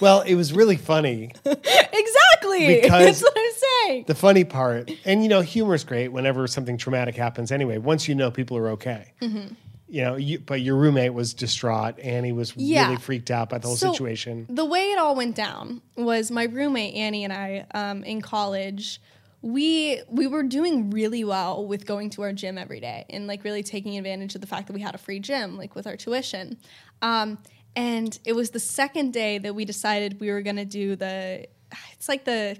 well, 0.00 0.20
it 0.20 0.36
was 0.36 0.52
really 0.52 0.76
funny. 0.76 1.32
exactly. 1.44 2.80
Because 2.80 3.20
That's 3.20 3.22
what 3.22 3.32
I'm 3.36 3.52
saying. 3.86 4.04
The 4.06 4.14
funny 4.14 4.44
part, 4.44 4.90
and 5.04 5.22
you 5.22 5.28
know, 5.28 5.40
humor 5.40 5.74
is 5.74 5.84
great 5.84 6.08
whenever 6.08 6.46
something 6.46 6.76
traumatic 6.78 7.14
happens 7.16 7.52
anyway, 7.52 7.78
once 7.78 8.08
you 8.08 8.14
know 8.14 8.30
people 8.30 8.56
are 8.56 8.70
okay. 8.70 9.12
Mm-hmm. 9.20 9.54
You 9.86 10.02
know, 10.02 10.16
you, 10.16 10.40
but 10.40 10.60
your 10.60 10.76
roommate 10.76 11.14
was 11.14 11.34
distraught 11.34 12.00
and 12.02 12.26
he 12.26 12.32
was 12.32 12.52
Yeah. 12.56 12.86
really 12.88 13.00
freaked 13.00 13.30
out 13.30 13.48
by 13.50 13.58
the 13.58 13.68
whole 13.68 13.76
So, 13.76 13.92
situation. 13.92 14.46
The 14.48 14.64
way 14.64 14.90
it 14.90 14.98
all 14.98 15.14
went 15.14 15.36
down 15.36 15.82
was 15.96 16.30
my 16.32 16.44
roommate 16.44 16.94
Annie 16.96 17.22
and 17.22 17.32
I 17.32 17.66
um, 17.74 18.02
in 18.02 18.20
college. 18.20 19.00
We 19.40 20.00
we 20.08 20.26
were 20.26 20.42
doing 20.42 20.90
really 20.90 21.22
well 21.22 21.66
with 21.66 21.84
going 21.86 22.08
to 22.10 22.22
our 22.22 22.32
gym 22.32 22.56
every 22.56 22.80
day 22.80 23.04
and 23.10 23.26
like 23.26 23.44
really 23.44 23.62
taking 23.62 23.96
advantage 23.98 24.34
of 24.34 24.40
the 24.40 24.46
fact 24.46 24.66
that 24.68 24.72
we 24.72 24.80
had 24.80 24.94
a 24.94 24.98
free 24.98 25.20
gym, 25.20 25.58
like 25.58 25.74
with 25.74 25.86
our 25.86 25.96
tuition. 25.96 26.56
Um, 27.02 27.38
and 27.76 28.18
it 28.24 28.32
was 28.34 28.50
the 28.50 28.60
second 28.60 29.12
day 29.12 29.36
that 29.38 29.54
we 29.54 29.64
decided 29.66 30.18
we 30.18 30.30
were 30.30 30.40
gonna 30.42 30.64
do 30.64 30.96
the. 30.96 31.46
It's 31.92 32.08
like 32.08 32.24
the 32.24 32.56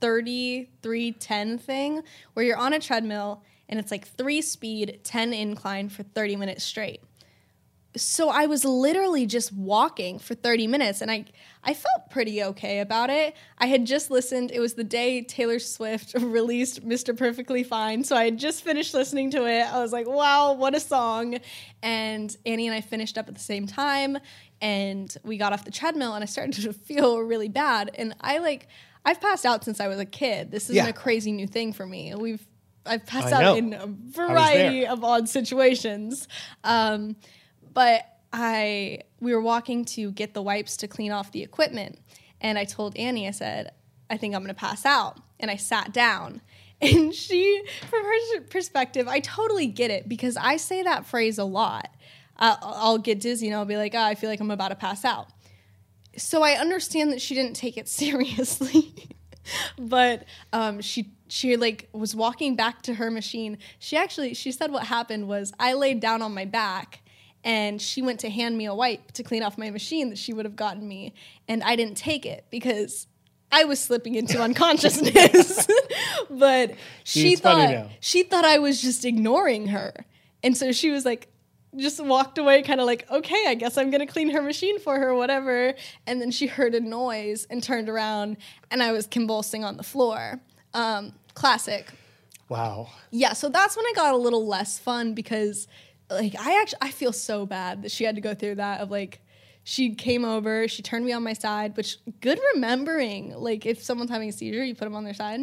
33 0.00 1.12
10 1.12 1.58
thing 1.58 2.02
where 2.34 2.44
you're 2.44 2.56
on 2.56 2.72
a 2.72 2.78
treadmill 2.78 3.42
and 3.68 3.78
it's 3.78 3.90
like 3.90 4.06
three 4.06 4.40
speed, 4.40 5.00
10 5.04 5.32
incline 5.32 5.88
for 5.88 6.02
30 6.02 6.36
minutes 6.36 6.64
straight 6.64 7.02
so 7.96 8.28
I 8.28 8.46
was 8.46 8.64
literally 8.64 9.26
just 9.26 9.52
walking 9.52 10.18
for 10.18 10.34
30 10.34 10.66
minutes 10.66 11.00
and 11.00 11.10
I 11.10 11.24
I 11.64 11.74
felt 11.74 12.10
pretty 12.10 12.42
okay 12.42 12.80
about 12.80 13.10
it. 13.10 13.34
I 13.58 13.66
had 13.66 13.84
just 13.84 14.10
listened 14.10 14.50
it 14.52 14.60
was 14.60 14.74
the 14.74 14.84
day 14.84 15.22
Taylor 15.22 15.58
Swift 15.58 16.14
released 16.20 16.86
Mr. 16.86 17.16
Perfectly 17.16 17.64
Fine. 17.64 18.04
So 18.04 18.16
I 18.16 18.24
had 18.24 18.38
just 18.38 18.62
finished 18.62 18.94
listening 18.94 19.30
to 19.32 19.46
it. 19.46 19.62
I 19.62 19.80
was 19.80 19.92
like, 19.92 20.06
"Wow, 20.06 20.52
what 20.52 20.74
a 20.74 20.80
song." 20.80 21.38
And 21.82 22.34
Annie 22.46 22.66
and 22.66 22.74
I 22.74 22.80
finished 22.80 23.18
up 23.18 23.28
at 23.28 23.34
the 23.34 23.40
same 23.40 23.66
time 23.66 24.18
and 24.60 25.14
we 25.24 25.36
got 25.36 25.52
off 25.52 25.64
the 25.64 25.70
treadmill 25.70 26.14
and 26.14 26.22
I 26.22 26.26
started 26.26 26.54
to 26.62 26.72
feel 26.72 27.18
really 27.20 27.48
bad 27.48 27.90
and 27.94 28.14
I 28.20 28.38
like 28.38 28.68
I've 29.08 29.20
passed 29.20 29.46
out 29.46 29.64
since 29.64 29.80
I 29.80 29.88
was 29.88 29.98
a 29.98 30.04
kid. 30.04 30.50
This 30.50 30.64
isn't 30.64 30.76
Yeah. 30.76 30.86
a 30.88 30.92
crazy 30.92 31.32
new 31.32 31.46
thing 31.46 31.72
for 31.72 31.86
me. 31.86 32.14
We've 32.14 32.44
I've 32.84 33.04
passed 33.06 33.32
I 33.32 33.36
out 33.36 33.42
know. 33.42 33.56
in 33.56 33.72
a 33.74 33.86
variety 33.86 34.86
of 34.86 35.02
odd 35.04 35.28
situations. 35.28 36.28
Um, 36.64 37.16
but 37.72 38.02
I 38.32 39.00
we 39.20 39.34
were 39.34 39.40
walking 39.40 39.84
to 39.96 40.10
get 40.12 40.34
the 40.34 40.42
wipes 40.42 40.76
to 40.78 40.88
clean 40.88 41.12
off 41.12 41.32
the 41.32 41.42
equipment, 41.42 41.98
and 42.40 42.58
I 42.58 42.64
told 42.64 42.96
Annie, 42.96 43.26
I 43.26 43.30
said, 43.32 43.72
I 44.10 44.16
think 44.16 44.34
I'm 44.34 44.42
gonna 44.42 44.54
pass 44.54 44.84
out, 44.84 45.18
and 45.40 45.50
I 45.50 45.56
sat 45.56 45.92
down. 45.92 46.40
And 46.80 47.12
she, 47.12 47.64
from 47.90 48.04
her 48.04 48.40
perspective, 48.42 49.08
I 49.08 49.18
totally 49.18 49.66
get 49.66 49.90
it 49.90 50.08
because 50.08 50.36
I 50.36 50.58
say 50.58 50.84
that 50.84 51.06
phrase 51.06 51.36
a 51.38 51.44
lot. 51.44 51.88
I'll, 52.36 52.56
I'll 52.62 52.98
get 52.98 53.18
dizzy 53.18 53.48
and 53.48 53.56
I'll 53.56 53.64
be 53.64 53.76
like, 53.76 53.96
oh, 53.96 54.00
I 54.00 54.14
feel 54.14 54.30
like 54.30 54.38
I'm 54.38 54.52
about 54.52 54.68
to 54.68 54.76
pass 54.76 55.04
out. 55.04 55.26
So 56.18 56.42
I 56.42 56.52
understand 56.52 57.12
that 57.12 57.20
she 57.20 57.34
didn't 57.34 57.54
take 57.54 57.76
it 57.76 57.88
seriously, 57.88 58.94
but 59.78 60.24
um, 60.52 60.80
she 60.80 61.12
she 61.28 61.56
like 61.56 61.88
was 61.92 62.14
walking 62.14 62.56
back 62.56 62.82
to 62.82 62.94
her 62.94 63.10
machine. 63.10 63.58
She 63.78 63.96
actually 63.96 64.34
she 64.34 64.52
said 64.52 64.70
what 64.70 64.84
happened 64.84 65.28
was 65.28 65.52
I 65.58 65.74
laid 65.74 66.00
down 66.00 66.22
on 66.22 66.34
my 66.34 66.44
back 66.44 67.02
and 67.44 67.80
she 67.80 68.02
went 68.02 68.20
to 68.20 68.30
hand 68.30 68.58
me 68.58 68.66
a 68.66 68.74
wipe 68.74 69.12
to 69.12 69.22
clean 69.22 69.42
off 69.42 69.56
my 69.56 69.70
machine 69.70 70.10
that 70.10 70.18
she 70.18 70.32
would 70.32 70.44
have 70.44 70.56
gotten 70.56 70.86
me 70.86 71.14
and 71.46 71.62
I 71.62 71.76
didn't 71.76 71.96
take 71.96 72.26
it 72.26 72.44
because 72.50 73.06
I 73.50 73.64
was 73.64 73.80
slipping 73.80 74.14
into 74.14 74.38
unconsciousness. 74.42 75.66
but 76.30 76.74
she 77.04 77.36
thought 77.36 77.88
she 78.00 78.22
thought 78.22 78.44
I 78.44 78.58
was 78.58 78.80
just 78.82 79.04
ignoring 79.04 79.68
her. 79.68 80.06
And 80.42 80.56
so 80.56 80.72
she 80.72 80.90
was 80.90 81.04
like 81.04 81.28
just 81.76 82.02
walked 82.02 82.38
away 82.38 82.62
kind 82.62 82.80
of 82.80 82.86
like 82.86 83.08
okay 83.10 83.44
i 83.46 83.54
guess 83.54 83.76
i'm 83.76 83.90
gonna 83.90 84.06
clean 84.06 84.30
her 84.30 84.40
machine 84.40 84.78
for 84.80 84.98
her 84.98 85.14
whatever 85.14 85.74
and 86.06 86.20
then 86.20 86.30
she 86.30 86.46
heard 86.46 86.74
a 86.74 86.80
noise 86.80 87.46
and 87.50 87.62
turned 87.62 87.88
around 87.88 88.36
and 88.70 88.82
i 88.82 88.90
was 88.92 89.06
convulsing 89.06 89.64
on 89.64 89.76
the 89.76 89.82
floor 89.82 90.40
um, 90.74 91.12
classic 91.34 91.92
Wow. 92.48 92.88
yeah 93.10 93.34
so 93.34 93.48
that's 93.50 93.76
when 93.76 93.84
i 93.86 93.92
got 93.94 94.14
a 94.14 94.16
little 94.16 94.46
less 94.46 94.78
fun 94.78 95.12
because 95.14 95.68
like 96.10 96.34
i 96.40 96.58
actually 96.60 96.78
i 96.80 96.90
feel 96.90 97.12
so 97.12 97.44
bad 97.44 97.82
that 97.82 97.90
she 97.90 98.04
had 98.04 98.14
to 98.14 98.20
go 98.22 98.34
through 98.34 98.54
that 98.54 98.80
of 98.80 98.90
like 98.90 99.20
she 99.64 99.94
came 99.94 100.24
over 100.24 100.66
she 100.66 100.80
turned 100.80 101.04
me 101.04 101.12
on 101.12 101.22
my 101.22 101.34
side 101.34 101.76
which 101.76 101.98
good 102.22 102.40
remembering 102.54 103.34
like 103.36 103.66
if 103.66 103.82
someone's 103.82 104.10
having 104.10 104.30
a 104.30 104.32
seizure 104.32 104.64
you 104.64 104.74
put 104.74 104.84
them 104.86 104.96
on 104.96 105.04
their 105.04 105.12
side 105.12 105.40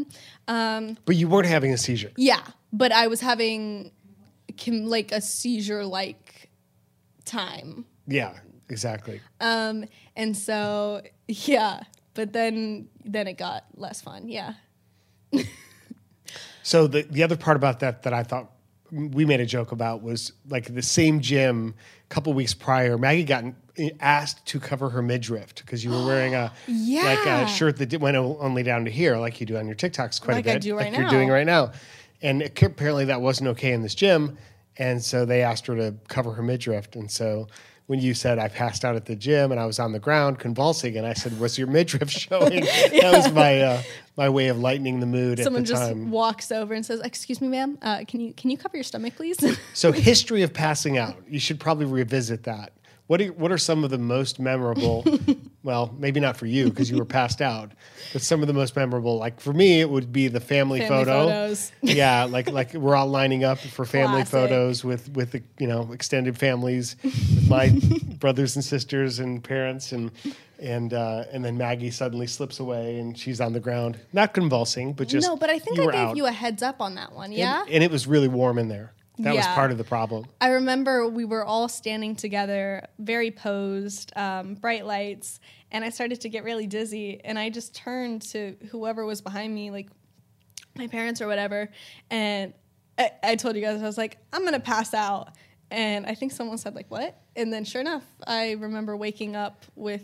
um, 0.48 0.98
But 1.06 1.16
you 1.16 1.28
weren't 1.28 1.46
having 1.48 1.72
a 1.72 1.78
seizure. 1.78 2.12
yeah, 2.18 2.42
but 2.74 2.92
I 2.92 3.06
was 3.06 3.22
having 3.22 3.92
com- 4.64 4.86
like 4.86 5.12
a 5.12 5.22
seizure 5.22 5.86
like 5.86 6.50
time. 7.26 7.86
Yeah, 8.08 8.34
exactly. 8.70 9.22
Um 9.40 9.86
and 10.16 10.36
so 10.36 11.02
yeah, 11.28 11.82
but 12.14 12.34
then 12.34 12.90
then 13.04 13.28
it 13.28 13.38
got 13.38 13.66
less 13.76 14.02
fun. 14.02 14.28
Yeah. 14.28 14.54
So 16.66 16.88
the 16.88 17.04
the 17.04 17.22
other 17.22 17.38
part 17.38 17.58
about 17.58 17.82
that 17.82 18.02
that 18.04 18.14
I 18.14 18.24
thought 18.24 18.50
we 18.92 19.24
made 19.24 19.40
a 19.40 19.46
joke 19.46 19.72
about 19.72 20.02
was 20.02 20.32
like 20.50 20.74
the 20.74 20.82
same 20.82 21.20
gym 21.20 21.76
a 22.04 22.08
couple 22.14 22.34
weeks 22.34 22.56
prior, 22.56 22.98
Maggie 22.98 23.24
got 23.24 23.44
asked 24.00 24.44
to 24.48 24.60
cover 24.60 24.90
her 24.90 25.04
midriff 25.04 25.54
because 25.54 25.84
you 25.84 25.92
were 25.92 26.04
wearing 26.08 26.34
a 26.34 26.52
yeah. 26.68 27.04
like 27.04 27.26
a 27.28 27.48
shirt 27.48 27.78
that 27.78 27.94
went 28.00 28.18
only 28.18 28.64
down 28.64 28.86
to 28.86 28.92
here, 28.92 29.16
like 29.18 29.40
you 29.40 29.46
do 29.46 29.58
on 29.58 29.68
your 29.68 29.76
TikToks 29.76 30.20
quite 30.20 30.38
Like 30.38 30.48
a 30.48 30.52
I 30.52 30.54
bit, 30.54 30.64
do 30.64 30.76
right 30.76 30.92
like 30.92 31.00
you're 31.00 31.10
doing 31.10 31.30
right 31.30 31.46
now. 31.46 31.72
And 32.26 32.42
it- 32.42 32.62
apparently 32.62 33.06
that 33.06 33.22
wasn't 33.22 33.50
okay 33.50 33.72
in 33.72 33.82
this 33.82 33.96
gym, 33.96 34.38
and 34.78 35.02
so 35.04 35.26
they 35.26 35.42
asked 35.44 35.68
her 35.68 35.76
to 35.76 35.96
cover 36.08 36.34
her 36.34 36.44
midriff. 36.44 36.88
And 36.96 37.10
so 37.10 37.48
when 37.88 38.00
you 38.00 38.14
said 38.16 38.40
I 38.40 38.48
passed 38.48 38.84
out 38.84 38.96
at 38.96 39.06
the 39.06 39.16
gym 39.16 39.52
and 39.52 39.60
I 39.62 39.66
was 39.68 39.78
on 39.80 39.92
the 39.92 40.00
ground 40.00 40.40
convulsing, 40.40 40.98
and 40.98 41.06
I 41.06 41.14
said, 41.14 41.40
"Was 41.40 41.58
your 41.58 41.68
midriff 41.68 42.10
showing?" 42.24 42.62
That 43.02 43.12
was 43.14 43.32
my 43.32 43.62
uh, 43.62 43.82
my 44.18 44.28
way 44.30 44.48
of 44.48 44.58
lightening 44.58 45.00
the 45.00 45.06
mood 45.06 45.38
Someone 45.40 45.62
at 45.62 45.68
the 45.68 45.74
just 45.74 45.88
time. 45.90 46.10
walks 46.12 46.52
over 46.52 46.74
and 46.74 46.84
says, 46.86 47.00
"Excuse 47.02 47.40
me, 47.42 47.48
ma'am. 47.48 47.78
Uh, 47.82 48.04
can 48.08 48.20
you 48.22 48.34
can 48.34 48.50
you 48.50 48.58
cover 48.58 48.76
your 48.76 48.84
stomach, 48.84 49.16
please?" 49.16 49.38
So, 49.74 49.92
history 49.92 50.42
of 50.42 50.52
passing 50.54 50.98
out. 50.98 51.16
You 51.30 51.40
should 51.40 51.60
probably 51.60 51.86
revisit 51.86 52.44
that. 52.44 52.72
What 53.08 53.22
are, 53.22 53.28
what 53.34 53.52
are 53.52 53.58
some 53.60 53.84
of 53.84 53.92
the 53.92 54.00
most 54.00 54.40
memorable? 54.40 55.06
Well, 55.66 55.94
maybe 56.00 56.22
not 56.22 56.38
for 56.38 56.46
you 56.46 56.70
because 56.70 56.90
you 56.90 56.98
were 56.98 57.04
passed 57.06 57.42
out, 57.42 57.72
but 58.14 58.22
some 58.22 58.40
of 58.42 58.48
the 58.48 58.54
most 58.54 58.76
memorable. 58.76 59.18
Like 59.18 59.42
for 59.42 59.52
me, 59.52 59.82
it 59.82 59.90
would 59.90 60.14
be 60.14 60.30
the 60.30 60.40
family, 60.40 60.80
Family 60.80 61.04
photo. 61.06 61.26
photos. 61.28 61.72
yeah, 61.82 62.24
like 62.24 62.50
like 62.52 62.74
we're 62.74 62.96
all 62.96 63.08
lining 63.08 63.44
up 63.44 63.58
for 63.58 63.84
family 63.84 64.24
Classic. 64.24 64.32
photos 64.32 64.84
with 64.86 65.10
with 65.14 65.32
the 65.34 65.44
you 65.60 65.68
know 65.68 65.92
extended 65.92 66.38
families, 66.38 66.96
with 67.04 67.50
my 67.50 67.78
brothers 68.20 68.56
and 68.56 68.64
sisters 68.64 69.20
and 69.20 69.44
parents 69.44 69.92
and. 69.92 70.12
And 70.58 70.94
uh, 70.94 71.26
and 71.34 71.44
then 71.44 71.58
Maggie 71.58 71.92
suddenly 71.92 72.28
slips 72.28 72.62
away 72.62 72.98
and 72.98 73.18
she's 73.20 73.42
on 73.42 73.52
the 73.52 73.60
ground, 73.60 74.00
not 74.14 74.34
convulsing, 74.34 74.94
but 74.94 75.10
just 75.10 75.28
no, 75.28 75.36
but 75.36 75.50
I 75.50 75.60
think 75.60 75.78
I 75.78 75.84
gave 75.86 75.94
out. 75.96 76.16
you 76.16 76.28
a 76.28 76.32
heads 76.32 76.64
up 76.64 76.80
on 76.80 76.96
that 76.96 77.12
one. 77.12 77.26
And- 77.26 77.34
Yeah. 77.34 77.66
and, 77.70 77.84
it 77.84 77.92
was 77.92 78.08
really 78.08 78.30
warm 78.30 78.58
in 78.58 78.70
there. 78.70 78.94
That 79.20 79.36
was 79.36 79.46
part 79.48 79.72
of 79.72 79.78
the 79.78 79.84
problem. 79.84 80.26
I 80.42 80.50
remember 80.50 81.08
we 81.08 81.26
were 81.26 81.44
all 81.44 81.68
standing 81.68 82.16
together, 82.16 82.86
very 83.00 83.32
posed, 83.32 84.12
um, 84.16 84.56
bright 84.56 84.86
lights, 84.86 85.40
and 85.72 85.84
I 85.86 85.90
started 85.90 86.22
to 86.22 86.30
get 86.30 86.44
really 86.44 86.68
dizzy. 86.68 87.22
And 87.24 87.40
I 87.40 87.50
just 87.50 87.76
turned 87.76 88.22
to 88.34 88.56
whoever 88.72 89.06
was 89.06 89.22
behind 89.22 89.54
me, 89.54 89.72
like 89.72 89.88
my 90.78 90.88
parents 90.88 91.22
or 91.22 91.28
whatever, 91.28 91.70
and 92.10 92.54
I, 92.98 93.12
I 93.24 93.36
told 93.36 93.56
you 93.56 93.62
guys, 93.62 93.82
I 93.82 93.86
was 93.86 93.98
like, 93.98 94.18
I'm 94.34 94.44
gonna 94.44 94.60
pass 94.60 94.94
out. 94.94 95.30
And 95.72 96.06
I 96.06 96.14
think 96.16 96.32
someone 96.32 96.58
said, 96.58 96.76
like, 96.76 96.90
what? 96.92 97.20
And 97.36 97.52
then 97.52 97.66
sure 97.66 97.82
enough, 97.82 98.04
I 98.26 98.52
remember 98.52 98.96
waking 98.96 99.36
up 99.36 99.66
with 99.76 100.04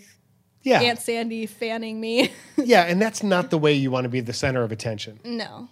Yeah, 0.64 0.82
Aunt 0.82 1.00
Sandy 1.00 1.46
fanning 1.46 2.02
me. 2.02 2.32
yeah, 2.58 2.84
and 2.84 3.02
that's 3.02 3.24
not 3.24 3.50
the 3.50 3.58
way 3.58 3.74
you 3.74 3.92
want 3.92 4.06
to 4.06 4.10
be 4.10 4.22
the 4.22 4.34
center 4.34 4.64
of 4.64 4.72
attention. 4.72 5.20
no. 5.24 5.70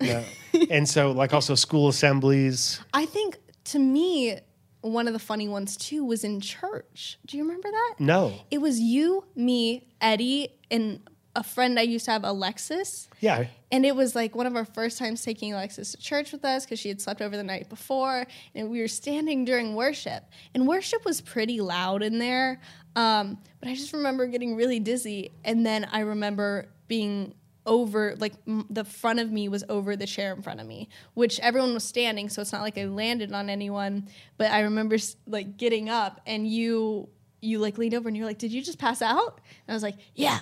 No. 0.00 0.24
and 0.70 0.88
so, 0.88 1.12
like, 1.12 1.34
also 1.34 1.54
school 1.54 1.88
assemblies. 1.88 2.80
I 2.92 3.06
think 3.06 3.38
to 3.64 3.78
me, 3.78 4.38
one 4.80 5.06
of 5.06 5.12
the 5.12 5.18
funny 5.18 5.48
ones 5.48 5.76
too 5.76 6.04
was 6.04 6.24
in 6.24 6.40
church. 6.40 7.18
Do 7.26 7.36
you 7.36 7.42
remember 7.44 7.70
that? 7.70 7.94
No. 7.98 8.34
It 8.50 8.58
was 8.58 8.78
you, 8.78 9.24
me, 9.34 9.88
Eddie, 10.00 10.50
and 10.70 11.00
a 11.34 11.42
friend 11.42 11.78
I 11.78 11.82
used 11.82 12.06
to 12.06 12.10
have, 12.10 12.24
Alexis. 12.24 13.08
Yeah, 13.20 13.46
And 13.70 13.86
it 13.86 13.94
was 13.94 14.14
like 14.16 14.34
one 14.34 14.46
of 14.46 14.56
our 14.56 14.64
first 14.64 14.98
times 14.98 15.22
taking 15.22 15.52
Alexis 15.52 15.92
to 15.92 15.98
church 15.98 16.32
with 16.32 16.44
us 16.44 16.64
because 16.64 16.80
she 16.80 16.88
had 16.88 17.00
slept 17.00 17.20
over 17.22 17.36
the 17.36 17.44
night 17.44 17.68
before. 17.68 18.26
And 18.54 18.70
we 18.70 18.80
were 18.80 18.88
standing 18.88 19.44
during 19.44 19.76
worship. 19.76 20.24
And 20.54 20.66
worship 20.66 21.04
was 21.04 21.20
pretty 21.20 21.60
loud 21.60 22.02
in 22.02 22.18
there. 22.18 22.60
Um, 22.96 23.38
but 23.60 23.68
I 23.68 23.74
just 23.74 23.92
remember 23.92 24.26
getting 24.26 24.56
really 24.56 24.80
dizzy. 24.80 25.30
And 25.44 25.64
then 25.64 25.86
I 25.92 26.00
remember 26.00 26.68
being 26.88 27.34
over, 27.68 28.16
like 28.18 28.32
m- 28.48 28.66
the 28.68 28.84
front 28.84 29.20
of 29.20 29.30
me 29.30 29.48
was 29.48 29.62
over 29.68 29.94
the 29.94 30.06
chair 30.06 30.32
in 30.32 30.42
front 30.42 30.60
of 30.60 30.66
me, 30.66 30.88
which 31.14 31.38
everyone 31.40 31.74
was 31.74 31.84
standing. 31.84 32.28
So 32.28 32.42
it's 32.42 32.52
not 32.52 32.62
like 32.62 32.76
I 32.76 32.86
landed 32.86 33.32
on 33.32 33.48
anyone. 33.48 34.08
But 34.38 34.50
I 34.50 34.60
remember 34.62 34.96
like 35.26 35.56
getting 35.56 35.88
up 35.88 36.20
and 36.26 36.48
you. 36.48 37.08
You 37.40 37.60
like 37.60 37.78
leaned 37.78 37.94
over 37.94 38.08
and 38.08 38.16
you're 38.16 38.26
like, 38.26 38.38
"Did 38.38 38.50
you 38.50 38.60
just 38.60 38.80
pass 38.80 39.00
out?" 39.00 39.40
And 39.68 39.72
I 39.72 39.72
was 39.74 39.82
like, 39.84 39.94
"Yeah." 40.16 40.40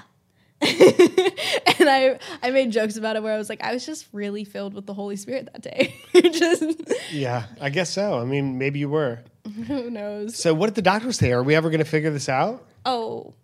and 0.62 1.90
I 1.90 2.18
I 2.42 2.50
made 2.50 2.73
jokes 2.73 2.97
about 2.97 3.16
it 3.16 3.23
where 3.23 3.35
I 3.35 3.37
was 3.37 3.50
like, 3.50 3.62
I 3.62 3.75
was 3.75 3.85
just 3.85 4.06
really 4.12 4.45
filled 4.45 4.73
with 4.73 4.87
the 4.87 4.95
Holy 4.95 5.16
Spirit 5.16 5.50
that 5.52 5.61
day. 5.61 5.95
just 6.14 6.64
yeah, 7.12 7.45
I 7.61 7.68
guess 7.68 7.90
so. 7.90 8.18
I 8.18 8.25
mean, 8.25 8.56
maybe 8.56 8.78
you 8.78 8.88
were. 8.88 9.21
who 9.66 9.90
knows? 9.90 10.37
So, 10.37 10.54
what 10.54 10.66
did 10.66 10.75
the 10.75 10.83
doctors 10.83 11.18
say? 11.18 11.33
Are 11.33 11.42
we 11.42 11.54
ever 11.54 11.68
going 11.68 11.80
to 11.80 11.85
figure 11.85 12.11
this 12.11 12.28
out? 12.28 12.64
Oh, 12.85 13.35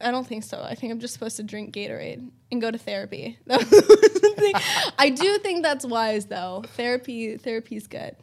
I 0.00 0.10
don't 0.10 0.26
think 0.26 0.44
so. 0.44 0.62
I 0.62 0.74
think 0.74 0.92
I'm 0.92 1.00
just 1.00 1.14
supposed 1.14 1.36
to 1.36 1.42
drink 1.42 1.74
Gatorade 1.74 2.28
and 2.52 2.60
go 2.60 2.70
to 2.70 2.78
therapy. 2.78 3.38
That 3.46 3.58
was 3.60 3.70
the 3.70 4.34
thing. 4.36 4.54
I 4.98 5.10
do 5.10 5.38
think 5.38 5.62
that's 5.62 5.84
wise 5.86 6.26
though. 6.26 6.62
Therapy 6.76 7.36
therapy's 7.38 7.86
good. 7.86 8.16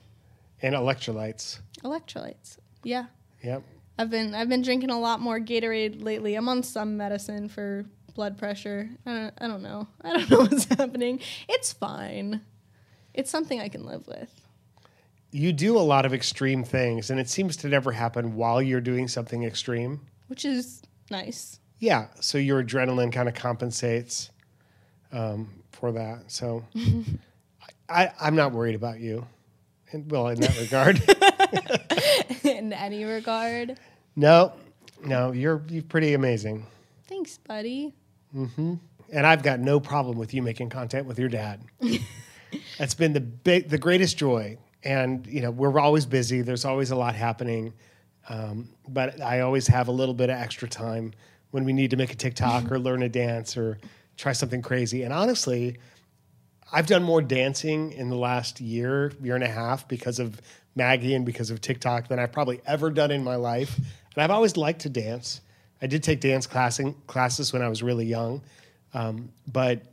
And 0.62 0.75
electrolytes. 0.75 1.59
Electrolytes. 1.83 2.57
Yeah. 2.83 3.05
Yep. 3.43 3.63
I've 3.97 4.09
been 4.09 4.33
I've 4.36 4.49
been 4.49 4.62
drinking 4.62 4.91
a 4.91 4.99
lot 4.99 5.19
more 5.19 5.39
Gatorade 5.39 6.03
lately. 6.03 6.36
I'm 6.36 6.47
on 6.49 6.63
some 6.63 6.95
medicine 6.97 7.49
for 7.49 7.86
blood 8.15 8.38
pressure. 8.38 8.89
I 9.05 9.12
don't 9.12 9.33
I 9.39 9.47
don't 9.47 9.63
know. 9.63 9.88
I 10.01 10.13
don't 10.13 10.29
know 10.31 10.39
what's 10.39 10.65
happening. 10.65 11.19
It's 11.49 11.73
fine. 11.73 12.41
It's 13.13 13.29
something 13.31 13.59
I 13.59 13.69
can 13.69 13.86
live 13.86 14.07
with. 14.07 14.29
You 15.31 15.51
do 15.51 15.77
a 15.77 15.81
lot 15.81 16.05
of 16.05 16.13
extreme 16.13 16.63
things, 16.63 17.09
and 17.09 17.19
it 17.19 17.27
seems 17.27 17.57
to 17.57 17.67
never 17.67 17.91
happen 17.91 18.36
while 18.36 18.62
you're 18.62 18.81
doing 18.81 19.07
something 19.07 19.43
extreme. 19.43 20.01
which 20.27 20.45
is 20.45 20.83
nice. 21.09 21.59
Yeah, 21.83 22.07
so 22.21 22.37
your 22.37 22.63
adrenaline 22.63 23.11
kind 23.11 23.27
of 23.27 23.35
compensates 23.35 24.31
um, 25.11 25.49
for 25.73 25.91
that. 25.91 26.31
So 26.31 26.63
I, 27.89 28.09
I'm 28.21 28.37
not 28.37 28.53
worried 28.53 28.75
about 28.75 29.01
you. 29.01 29.27
And, 29.91 30.09
well, 30.09 30.29
in 30.29 30.39
that 30.39 30.57
regard, 30.57 31.03
In 32.45 32.71
any 32.71 33.03
regard. 33.03 33.77
no, 34.15 34.53
no, 35.03 35.33
you're 35.33 35.61
you're 35.67 35.83
pretty 35.83 36.13
amazing, 36.13 36.65
Thanks, 37.09 37.37
buddy. 37.39 37.93
and 38.33 38.79
I've 39.13 39.43
got 39.43 39.59
no 39.59 39.81
problem 39.81 40.17
with 40.17 40.33
you 40.33 40.41
making 40.41 40.69
content 40.69 41.05
with 41.05 41.19
your 41.19 41.27
dad. 41.27 41.59
That's 42.77 42.93
been 42.93 43.11
the 43.11 43.19
big, 43.19 43.67
the 43.67 43.77
greatest 43.77 44.17
joy. 44.17 44.57
And 44.85 45.27
you 45.27 45.41
know, 45.41 45.51
we're 45.51 45.77
always 45.81 46.05
busy. 46.05 46.43
There's 46.43 46.63
always 46.63 46.91
a 46.91 46.95
lot 46.95 47.13
happening, 47.15 47.73
um, 48.29 48.69
but 48.87 49.19
I 49.21 49.41
always 49.41 49.67
have 49.67 49.89
a 49.89 49.91
little 49.91 50.15
bit 50.15 50.29
of 50.29 50.37
extra 50.37 50.69
time 50.69 51.11
when 51.53 51.65
we 51.65 51.71
need 51.71 51.91
to 51.91 51.97
make 51.97 52.11
a 52.11 52.15
TikTok 52.15 52.71
or 52.71 52.79
learn 52.79 53.03
a 53.03 53.09
dance 53.09 53.55
or 53.55 53.77
try 54.17 54.31
something 54.31 54.63
crazy. 54.63 55.03
And 55.03 55.13
honestly, 55.13 55.77
I've 56.71 56.87
done 56.87 57.03
more 57.03 57.21
dancing 57.21 57.91
in 57.91 58.09
the 58.09 58.15
last 58.15 58.59
year, 58.59 59.13
year 59.21 59.35
and 59.35 59.43
a 59.43 59.47
half 59.47 59.87
because 59.87 60.17
of 60.17 60.41
Maggie 60.75 61.13
and 61.13 61.27
because 61.27 61.51
of 61.51 61.61
TikTok 61.61 62.07
than 62.07 62.17
I've 62.17 62.31
probably 62.31 62.59
ever 62.65 62.89
done 62.89 63.11
in 63.11 63.23
my 63.23 63.35
life. 63.35 63.77
And 63.77 64.23
I've 64.23 64.31
always 64.31 64.57
liked 64.57 64.81
to 64.81 64.89
dance. 64.89 65.41
I 65.79 65.85
did 65.85 66.01
take 66.01 66.21
dance 66.21 66.47
classing, 66.47 66.95
classes 67.05 67.53
when 67.53 67.61
I 67.61 67.69
was 67.69 67.83
really 67.83 68.07
young, 68.07 68.41
um, 68.95 69.29
but 69.45 69.83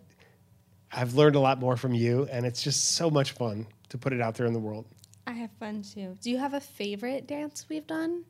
I've 0.90 1.12
learned 1.12 1.36
a 1.36 1.40
lot 1.40 1.60
more 1.60 1.76
from 1.76 1.92
you, 1.92 2.26
and 2.32 2.46
it's 2.46 2.62
just 2.62 2.92
so 2.92 3.10
much 3.10 3.32
fun 3.32 3.66
to 3.90 3.98
put 3.98 4.14
it 4.14 4.22
out 4.22 4.36
there 4.36 4.46
in 4.46 4.54
the 4.54 4.58
world. 4.60 4.86
I 5.26 5.32
have 5.32 5.50
fun 5.60 5.82
too. 5.82 6.16
Do 6.22 6.30
you 6.30 6.38
have 6.38 6.54
a 6.54 6.60
favorite 6.60 7.26
dance 7.26 7.66
we've 7.68 7.86
done? 7.86 8.24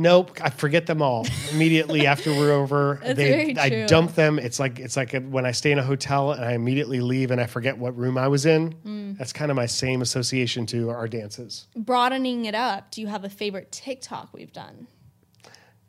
Nope, 0.00 0.38
I 0.40 0.48
forget 0.48 0.86
them 0.86 1.02
all 1.02 1.26
immediately 1.52 2.06
after 2.06 2.30
we're 2.30 2.52
over. 2.52 2.98
That's 3.02 3.16
they, 3.16 3.30
very 3.30 3.58
I 3.58 3.68
true. 3.68 3.86
dump 3.86 4.14
them. 4.14 4.38
It's 4.38 4.58
like 4.58 4.78
it's 4.78 4.96
like 4.96 5.14
when 5.28 5.44
I 5.44 5.52
stay 5.52 5.72
in 5.72 5.78
a 5.78 5.82
hotel 5.82 6.32
and 6.32 6.42
I 6.42 6.52
immediately 6.52 7.00
leave 7.00 7.30
and 7.30 7.40
I 7.40 7.46
forget 7.46 7.76
what 7.76 7.96
room 7.96 8.16
I 8.16 8.26
was 8.28 8.46
in. 8.46 8.74
Mm. 8.86 9.18
That's 9.18 9.32
kind 9.32 9.50
of 9.50 9.56
my 9.56 9.66
same 9.66 10.00
association 10.00 10.64
to 10.66 10.88
our 10.88 11.06
dances. 11.06 11.66
Broadening 11.76 12.46
it 12.46 12.54
up, 12.54 12.90
do 12.90 13.02
you 13.02 13.08
have 13.08 13.24
a 13.24 13.28
favorite 13.28 13.70
TikTok 13.72 14.30
we've 14.32 14.52
done? 14.52 14.86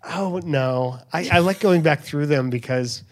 Oh 0.03 0.41
no, 0.43 0.99
I, 1.13 1.29
I 1.31 1.39
like 1.39 1.61
going 1.61 1.81
back 1.81 2.01
through 2.01 2.25
them 2.25 2.49
because 2.49 3.03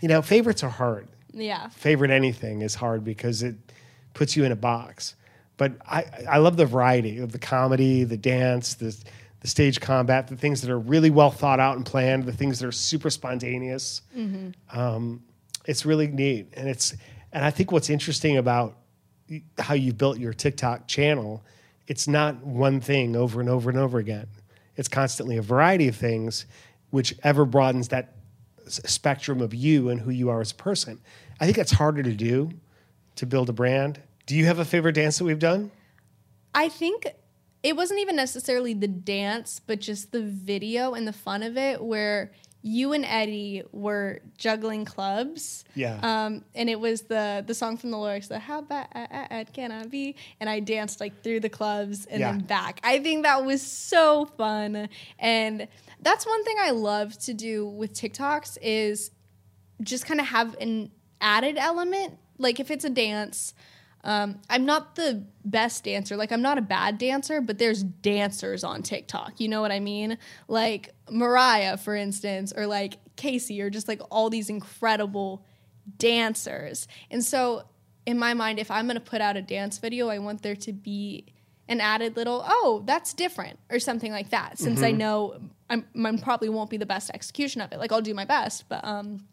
you 0.00 0.08
know 0.08 0.22
favorites 0.22 0.62
are 0.62 0.70
hard. 0.70 1.08
Yeah. 1.32 1.68
Favorite 1.70 2.12
anything 2.12 2.62
is 2.62 2.76
hard 2.76 3.02
because 3.02 3.42
it 3.42 3.56
puts 4.12 4.36
you 4.36 4.44
in 4.44 4.52
a 4.52 4.56
box. 4.56 5.16
But 5.56 5.72
I, 5.86 6.04
I 6.28 6.38
love 6.38 6.56
the 6.56 6.66
variety 6.66 7.18
of 7.18 7.32
the 7.32 7.38
comedy, 7.38 8.04
the 8.04 8.16
dance, 8.16 8.74
the 8.74 8.96
the 9.44 9.48
stage 9.48 9.78
combat, 9.78 10.26
the 10.26 10.36
things 10.36 10.62
that 10.62 10.70
are 10.70 10.78
really 10.78 11.10
well 11.10 11.30
thought 11.30 11.60
out 11.60 11.76
and 11.76 11.84
planned, 11.84 12.24
the 12.24 12.32
things 12.32 12.58
that 12.60 12.66
are 12.66 12.72
super 12.72 13.10
spontaneous. 13.10 14.00
Um, 14.72 15.22
it's 15.66 15.84
really 15.84 16.06
neat, 16.06 16.48
and 16.54 16.66
it's 16.66 16.94
and 17.30 17.44
I 17.44 17.50
think 17.50 17.70
what's 17.70 17.90
interesting 17.90 18.38
about 18.38 18.78
how 19.58 19.74
you 19.74 19.92
built 19.92 20.18
your 20.18 20.32
TikTok 20.32 20.86
channel, 20.88 21.44
it's 21.86 22.08
not 22.08 22.42
one 22.42 22.80
thing 22.80 23.14
over 23.16 23.38
and 23.38 23.50
over 23.50 23.68
and 23.68 23.78
over 23.78 23.98
again. 23.98 24.28
It's 24.76 24.88
constantly 24.88 25.36
a 25.36 25.42
variety 25.42 25.88
of 25.88 25.96
things, 25.96 26.46
which 26.88 27.14
ever 27.22 27.44
broadens 27.44 27.88
that 27.88 28.14
s- 28.66 28.80
spectrum 28.86 29.42
of 29.42 29.52
you 29.52 29.90
and 29.90 30.00
who 30.00 30.10
you 30.10 30.30
are 30.30 30.40
as 30.40 30.52
a 30.52 30.54
person. 30.54 31.00
I 31.38 31.44
think 31.44 31.58
that's 31.58 31.72
harder 31.72 32.02
to 32.02 32.14
do 32.14 32.50
to 33.16 33.26
build 33.26 33.50
a 33.50 33.52
brand. 33.52 34.00
Do 34.24 34.36
you 34.36 34.46
have 34.46 34.58
a 34.58 34.64
favorite 34.64 34.94
dance 34.94 35.18
that 35.18 35.24
we've 35.24 35.38
done? 35.38 35.70
I 36.54 36.70
think 36.70 37.08
it 37.64 37.74
wasn't 37.74 37.98
even 38.00 38.14
necessarily 38.14 38.74
the 38.74 38.86
dance, 38.86 39.58
but 39.66 39.80
just 39.80 40.12
the 40.12 40.22
video 40.22 40.92
and 40.94 41.08
the 41.08 41.12
fun 41.12 41.42
of 41.42 41.56
it, 41.56 41.82
where 41.82 42.30
you 42.66 42.92
and 42.94 43.04
Eddie 43.04 43.62
were 43.72 44.20
juggling 44.38 44.84
clubs. 44.86 45.64
Yeah. 45.74 45.98
Um, 46.02 46.44
and 46.54 46.70
it 46.70 46.78
was 46.80 47.02
the 47.02 47.42
the 47.46 47.54
song 47.54 47.76
from 47.76 47.90
the 47.90 47.98
lyrics, 47.98 48.28
the 48.28 48.38
"How 48.38 48.60
bad 48.60 48.88
uh, 48.94 49.06
uh, 49.10 49.26
uh, 49.30 49.44
can 49.52 49.72
I 49.72 49.84
be?" 49.86 50.14
And 50.40 50.48
I 50.48 50.60
danced 50.60 51.00
like 51.00 51.22
through 51.22 51.40
the 51.40 51.48
clubs 51.50 52.06
and 52.06 52.20
Yeah. 52.20 52.30
then 52.32 52.40
back. 52.40 52.80
I 52.84 53.00
think 53.00 53.24
that 53.24 53.44
was 53.44 53.60
so 53.62 54.26
fun, 54.38 54.88
and 55.18 55.66
that's 56.00 56.26
one 56.26 56.44
thing 56.44 56.56
I 56.60 56.70
love 56.70 57.18
to 57.20 57.34
do 57.34 57.66
with 57.66 57.94
TikToks 57.94 58.58
is 58.62 59.10
just 59.82 60.06
kind 60.06 60.20
of 60.20 60.26
have 60.26 60.56
an 60.60 60.90
added 61.20 61.56
element. 61.58 62.18
Like 62.38 62.60
if 62.60 62.70
it's 62.70 62.84
a 62.84 62.90
dance, 62.90 63.54
um, 64.04 64.38
I'm 64.50 64.66
not 64.66 64.96
the 64.96 65.24
best 65.44 65.84
dancer. 65.84 66.16
Like 66.16 66.30
I'm 66.30 66.42
not 66.42 66.58
a 66.58 66.62
bad 66.62 66.98
dancer, 66.98 67.40
but 67.40 67.58
there's 67.58 67.82
dancers 67.82 68.62
on 68.62 68.82
TikTok. 68.82 69.40
You 69.40 69.48
know 69.48 69.62
what 69.62 69.72
I 69.72 69.80
mean? 69.80 70.18
Like 70.46 70.94
Mariah, 71.10 71.78
for 71.78 71.96
instance, 71.96 72.52
or 72.54 72.66
like 72.66 72.98
Casey, 73.16 73.60
or 73.62 73.70
just 73.70 73.88
like 73.88 74.02
all 74.10 74.28
these 74.28 74.50
incredible 74.50 75.44
dancers. 75.98 76.86
And 77.10 77.24
so 77.24 77.64
in 78.06 78.18
my 78.18 78.34
mind, 78.34 78.58
if 78.58 78.70
I'm 78.70 78.86
gonna 78.86 79.00
put 79.00 79.22
out 79.22 79.36
a 79.36 79.42
dance 79.42 79.78
video, 79.78 80.08
I 80.08 80.18
want 80.18 80.42
there 80.42 80.56
to 80.56 80.72
be 80.72 81.26
an 81.66 81.80
added 81.80 82.14
little, 82.14 82.44
oh, 82.46 82.82
that's 82.84 83.14
different, 83.14 83.58
or 83.70 83.78
something 83.78 84.12
like 84.12 84.30
that. 84.30 84.58
Since 84.58 84.82
I 84.82 84.90
know 84.90 85.40
I'm, 85.70 85.86
I'm 86.04 86.18
probably 86.18 86.50
won't 86.50 86.68
be 86.68 86.76
the 86.76 86.84
best 86.84 87.10
execution 87.14 87.62
of 87.62 87.72
it. 87.72 87.78
Like 87.78 87.90
I'll 87.90 88.02
do 88.02 88.12
my 88.12 88.26
best, 88.26 88.68
but 88.68 88.84
um, 88.84 89.24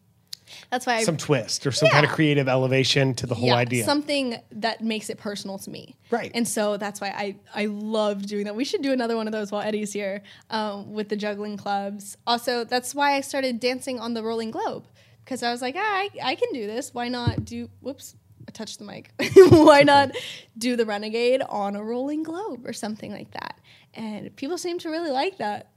that's 0.69 0.85
why 0.85 0.95
I 0.95 1.03
Some 1.03 1.17
twist 1.17 1.65
or 1.67 1.71
some 1.71 1.89
kind 1.89 2.05
of 2.05 2.11
creative 2.11 2.47
elevation 2.47 3.13
to 3.15 3.27
the 3.27 3.35
whole 3.35 3.49
yeah, 3.49 3.55
idea. 3.55 3.85
Something 3.85 4.37
that 4.51 4.81
makes 4.81 5.09
it 5.09 5.17
personal 5.17 5.57
to 5.59 5.69
me. 5.69 5.95
Right. 6.09 6.31
And 6.33 6.47
so 6.47 6.77
that's 6.77 7.01
why 7.01 7.09
I, 7.09 7.35
I 7.53 7.65
love 7.65 8.25
doing 8.25 8.45
that. 8.45 8.55
We 8.55 8.65
should 8.65 8.81
do 8.81 8.91
another 8.91 9.15
one 9.15 9.27
of 9.27 9.33
those 9.33 9.51
while 9.51 9.61
Eddie's 9.61 9.93
here 9.93 10.21
um, 10.49 10.93
with 10.93 11.09
the 11.09 11.15
juggling 11.15 11.57
clubs. 11.57 12.17
Also, 12.27 12.63
that's 12.63 12.93
why 12.95 13.13
I 13.13 13.21
started 13.21 13.59
dancing 13.59 13.99
on 13.99 14.13
the 14.13 14.23
rolling 14.23 14.51
globe 14.51 14.85
because 15.23 15.43
I 15.43 15.51
was 15.51 15.61
like, 15.61 15.75
ah, 15.77 15.81
I, 15.81 16.09
I 16.23 16.35
can 16.35 16.51
do 16.53 16.67
this. 16.67 16.93
Why 16.93 17.07
not 17.07 17.45
do, 17.45 17.69
whoops, 17.79 18.15
I 18.47 18.51
touched 18.51 18.79
the 18.79 18.85
mic. 18.85 19.11
why 19.49 19.83
not 19.83 20.11
do 20.57 20.75
the 20.75 20.85
renegade 20.85 21.41
on 21.47 21.75
a 21.75 21.83
rolling 21.83 22.23
globe 22.23 22.65
or 22.65 22.73
something 22.73 23.11
like 23.11 23.31
that? 23.31 23.59
And 23.93 24.35
people 24.35 24.57
seem 24.57 24.79
to 24.79 24.89
really 24.89 25.11
like 25.11 25.37
that. 25.37 25.67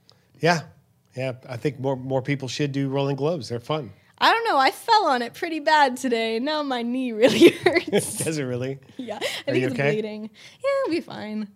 yeah. 0.41 0.63
Yeah. 1.17 1.35
I 1.49 1.57
think 1.57 1.79
more 1.79 1.95
more 1.95 2.23
people 2.23 2.49
should 2.49 2.73
do 2.73 2.89
rolling 2.89 3.15
globes. 3.15 3.49
They're 3.49 3.61
fun. 3.61 3.93
I 4.18 4.31
don't 4.33 4.44
know. 4.44 4.57
I 4.59 4.70
fell 4.70 5.07
on 5.07 5.22
it 5.22 5.35
pretty 5.35 5.61
bad 5.61 5.96
today. 5.96 6.38
Now 6.38 6.62
my 6.62 6.83
knee 6.83 7.12
really 7.20 7.50
hurts. 7.64 8.18
Does 8.18 8.38
it 8.38 8.44
really? 8.44 8.79
Yeah, 8.96 9.14
I 9.14 9.16
Are 9.16 9.20
think 9.53 9.57
you 9.59 9.66
it's 9.66 9.74
okay? 9.74 9.92
bleeding. 9.92 10.22
Yeah, 10.62 10.70
it'll 10.85 10.90
be 10.94 11.00
fine. 11.00 11.48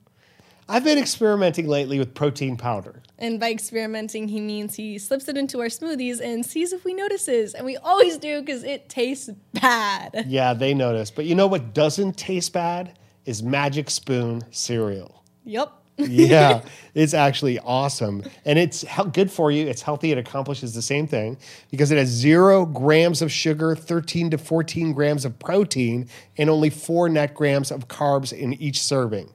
I've 0.70 0.84
been 0.84 0.98
experimenting 0.98 1.66
lately 1.66 1.98
with 1.98 2.12
protein 2.14 2.58
powder. 2.58 3.02
And 3.18 3.40
by 3.40 3.50
experimenting, 3.50 4.28
he 4.28 4.38
means 4.38 4.74
he 4.74 4.98
slips 4.98 5.26
it 5.26 5.38
into 5.38 5.60
our 5.60 5.68
smoothies 5.68 6.20
and 6.20 6.44
sees 6.44 6.74
if 6.74 6.84
we 6.84 6.92
notices. 6.92 7.54
And 7.54 7.64
we 7.64 7.78
always 7.78 8.18
do 8.18 8.40
because 8.42 8.64
it 8.64 8.88
tastes 8.90 9.30
bad. 9.54 10.24
Yeah, 10.28 10.52
they 10.52 10.74
notice. 10.74 11.10
But 11.10 11.24
you 11.24 11.34
know 11.34 11.46
what 11.46 11.72
doesn't 11.72 12.18
taste 12.18 12.52
bad 12.52 12.98
is 13.24 13.42
Magic 13.42 13.88
Spoon 13.88 14.42
cereal. 14.50 15.24
Yep. 15.44 15.72
Yeah, 15.98 16.62
it's 16.94 17.14
actually 17.14 17.58
awesome. 17.58 18.22
And 18.44 18.58
it's 18.58 18.84
good 19.12 19.30
for 19.30 19.50
you. 19.50 19.66
It's 19.66 19.82
healthy. 19.82 20.12
It 20.12 20.18
accomplishes 20.18 20.74
the 20.74 20.82
same 20.82 21.06
thing 21.06 21.36
because 21.70 21.90
it 21.90 21.98
has 21.98 22.08
zero 22.08 22.64
grams 22.64 23.22
of 23.22 23.30
sugar, 23.30 23.74
13 23.74 24.30
to 24.30 24.38
14 24.38 24.92
grams 24.92 25.24
of 25.24 25.38
protein, 25.38 26.08
and 26.36 26.48
only 26.48 26.70
four 26.70 27.08
net 27.08 27.34
grams 27.34 27.70
of 27.70 27.88
carbs 27.88 28.32
in 28.32 28.54
each 28.54 28.82
serving. 28.82 29.30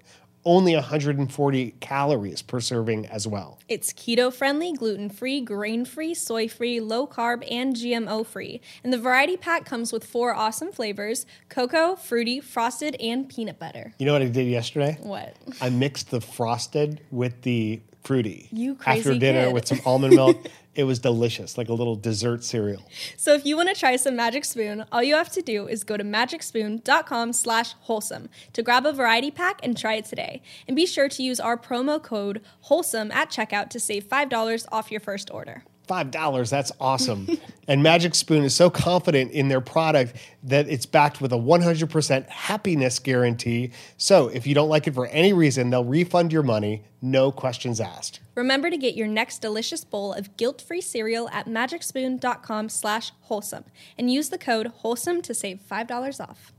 Only 0.46 0.76
140 0.76 1.76
calories 1.80 2.42
per 2.42 2.60
serving 2.60 3.06
as 3.06 3.26
well. 3.26 3.60
It's 3.70 3.94
keto 3.94 4.32
friendly, 4.34 4.74
gluten 4.74 5.10
free, 5.10 5.40
grain 5.40 5.86
free, 5.86 6.14
soy 6.14 6.50
free, 6.50 6.80
low 6.82 7.08
carb, 7.08 7.48
and 7.50 7.76
GMO 7.76 8.26
free. 8.26 8.60
And 8.84 8.92
the 8.92 8.98
variety 8.98 9.38
pack 9.38 9.66
comes 9.66 9.94
with 9.94 10.06
four 10.06 10.34
awesome 10.34 10.72
flavors 10.72 11.26
cocoa, 11.50 11.96
fruity, 11.96 12.42
frosted, 12.42 12.96
and 13.00 13.30
peanut 13.30 13.58
butter. 13.58 13.94
You 13.98 14.06
know 14.06 14.14
what 14.14 14.22
I 14.22 14.28
did 14.28 14.48
yesterday? 14.48 14.98
What? 15.02 15.38
I 15.62 15.70
mixed 15.70 16.12
the 16.12 16.20
frosted 16.20 17.00
with 17.10 17.42
the 17.44 17.82
fruity. 18.04 18.50
You 18.52 18.76
crazy 18.76 19.00
After 19.00 19.20
dinner 19.20 19.46
kid. 19.46 19.54
with 19.54 19.68
some 19.68 19.80
almond 19.86 20.16
milk. 20.16 20.38
it 20.76 20.86
was 20.86 21.00
delicious, 21.00 21.58
like 21.58 21.70
a 21.70 21.74
little 21.74 21.96
dessert 21.96 22.44
cereal. 22.44 22.84
So 23.18 23.34
if 23.34 23.46
you 23.46 23.56
want 23.56 23.70
to 23.70 23.76
try 23.76 23.96
some 23.96 24.16
Magic 24.16 24.46
Spoon, 24.46 24.86
all 24.92 25.04
you 25.04 25.16
have 25.16 25.30
to 25.34 25.42
do 25.42 25.68
is 25.68 25.84
go 25.84 25.98
to 25.98 26.04
magicspoon.com 26.04 27.34
slash 27.34 27.74
wholesome 27.82 28.30
to 28.54 28.64
grab 28.64 28.86
a 28.86 28.94
variety 28.94 29.32
pack 29.32 29.60
and 29.64 29.78
try 29.78 29.96
it 29.96 30.06
today. 30.06 30.42
And 30.68 30.76
be 30.76 30.86
sure 30.86 31.10
to 31.10 31.24
use 31.24 31.40
our 31.40 31.58
promo 31.58 32.02
code 32.02 32.42
wholesome 32.62 33.12
at 33.12 33.30
checkout 33.30 33.70
to 33.70 33.80
save 33.80 34.08
$5 34.08 34.66
off 34.72 34.92
your 34.92 35.02
first 35.02 35.30
order. 35.32 35.64
Five 35.88 36.12
dollars, 36.12 36.50
that's 36.50 36.72
awesome. 36.80 37.28
and 37.68 37.84
Magic 37.84 38.16
Spoon 38.16 38.44
is 38.44 38.56
so 38.56 38.70
confident 38.70 39.32
in 39.32 39.50
their 39.50 39.60
product 39.60 40.16
that 40.44 40.70
it's 40.70 40.86
backed 40.86 41.20
with 41.20 41.34
a 41.34 41.38
100% 41.38 42.30
happiness 42.30 43.00
guarantee. 43.00 43.72
So 43.98 44.30
if 44.30 44.48
you 44.48 44.56
don't 44.56 44.70
like 44.70 44.88
it 44.88 44.94
for 44.94 45.08
any 45.08 45.34
reason, 45.34 45.70
they'll 45.70 45.84
refund 45.84 46.32
your 46.32 46.44
money, 46.44 46.84
no 47.02 47.32
questions 47.32 47.82
asked. 47.82 48.22
Remember 48.36 48.70
to 48.70 48.78
get 48.78 48.96
your 48.96 49.08
next 49.08 49.40
delicious 49.40 49.84
bowl 49.84 50.14
of 50.14 50.36
guilt-free 50.38 50.82
cereal 50.82 51.28
at 51.30 51.48
magicspoon.com 51.48 52.70
slash 52.70 53.12
wholesome 53.22 53.66
and 53.98 54.12
use 54.12 54.30
the 54.30 54.38
code 54.38 54.68
wholesome 54.68 55.22
to 55.22 55.34
save 55.34 55.60
$5 55.70 56.20
off. 56.22 56.54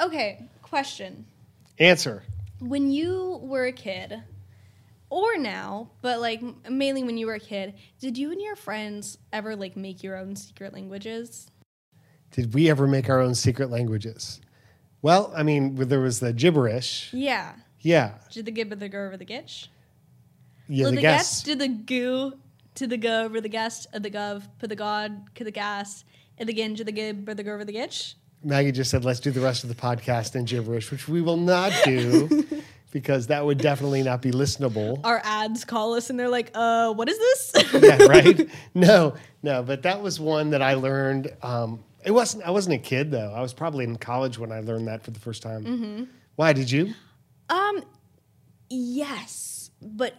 Okay, 0.00 0.44
question. 0.62 1.26
Answer. 1.78 2.22
when 2.60 2.90
you 2.92 3.40
were 3.42 3.66
a 3.66 3.72
kid 3.72 4.22
or 5.10 5.36
now 5.38 5.90
but 6.02 6.20
like 6.20 6.42
mainly 6.70 7.02
when 7.04 7.16
you 7.18 7.26
were 7.26 7.34
a 7.34 7.40
kid 7.40 7.74
did 8.00 8.16
you 8.18 8.32
and 8.32 8.40
your 8.40 8.56
friends 8.56 9.18
ever 9.32 9.54
like 9.54 9.76
make 9.76 10.02
your 10.02 10.16
own 10.16 10.34
secret 10.36 10.72
languages 10.72 11.48
Did 12.30 12.52
we 12.54 12.68
ever 12.70 12.86
make 12.86 13.08
our 13.08 13.20
own 13.20 13.34
secret 13.34 13.70
languages? 13.70 14.40
Well, 15.02 15.32
I 15.36 15.42
mean, 15.42 15.74
there 15.76 16.00
was 16.00 16.18
the 16.20 16.32
gibberish. 16.32 17.10
yeah 17.12 17.52
Yeah. 17.80 18.12
did 18.32 18.46
the 18.46 18.50
gib 18.50 18.72
or 18.72 18.76
the 18.76 18.88
go 18.88 19.04
over 19.06 19.16
the 19.16 19.26
gitch 19.26 19.68
Yeah, 20.68 20.86
the 20.86 20.96
the 20.96 21.00
guess. 21.02 21.20
guest 21.42 21.44
did 21.44 21.58
the 21.60 21.68
goo 21.68 22.32
to 22.76 22.86
the 22.86 22.96
go 22.96 23.22
over 23.24 23.40
the 23.40 23.48
guest 23.48 23.86
of 23.92 24.02
the 24.02 24.10
gov 24.10 24.42
put 24.58 24.68
the 24.70 24.76
god 24.76 25.34
to 25.36 25.44
the 25.44 25.50
gas 25.52 26.04
and 26.38 26.48
the 26.48 26.54
ginge 26.54 26.84
the 26.84 26.90
gib 26.92 27.28
or 27.28 27.34
the 27.34 27.42
go 27.44 27.52
over 27.52 27.64
the 27.64 27.74
gitch 27.74 28.14
Maggie 28.46 28.72
just 28.72 28.90
said, 28.90 29.06
let's 29.06 29.20
do 29.20 29.30
the 29.30 29.40
rest 29.40 29.62
of 29.64 29.70
the 29.70 29.74
podcast 29.74 30.34
in 30.36 30.44
gibberish, 30.44 30.90
which 30.90 31.08
we 31.08 31.22
will 31.22 31.38
not 31.38 31.72
do 31.82 32.44
because 32.94 33.26
that 33.26 33.44
would 33.44 33.58
definitely 33.58 34.04
not 34.04 34.22
be 34.22 34.30
listenable. 34.30 35.00
our 35.04 35.20
ads 35.24 35.64
call 35.64 35.94
us 35.94 36.08
and 36.08 36.18
they're 36.18 36.28
like 36.28 36.50
uh 36.54 36.94
what 36.94 37.08
is 37.08 37.18
this 37.18 37.74
yeah, 37.82 38.06
right? 38.06 38.48
No, 38.74 39.14
no, 39.42 39.62
but 39.62 39.82
that 39.82 40.00
was 40.00 40.18
one 40.18 40.50
that 40.50 40.62
I 40.62 40.74
learned. 40.74 41.30
Um, 41.42 41.84
it 42.04 42.12
wasn't. 42.12 42.44
I 42.44 42.50
wasn't 42.50 42.76
a 42.76 42.78
kid 42.78 43.10
though. 43.10 43.32
I 43.34 43.40
was 43.40 43.52
probably 43.52 43.84
in 43.84 43.96
college 43.96 44.38
when 44.38 44.52
I 44.52 44.60
learned 44.60 44.88
that 44.88 45.02
for 45.02 45.10
the 45.10 45.20
first 45.20 45.42
time. 45.42 45.64
Mm-hmm. 45.64 46.04
Why 46.36 46.52
did 46.52 46.70
you? 46.70 46.94
Um, 47.48 47.82
yes, 48.70 49.70
but 49.80 50.14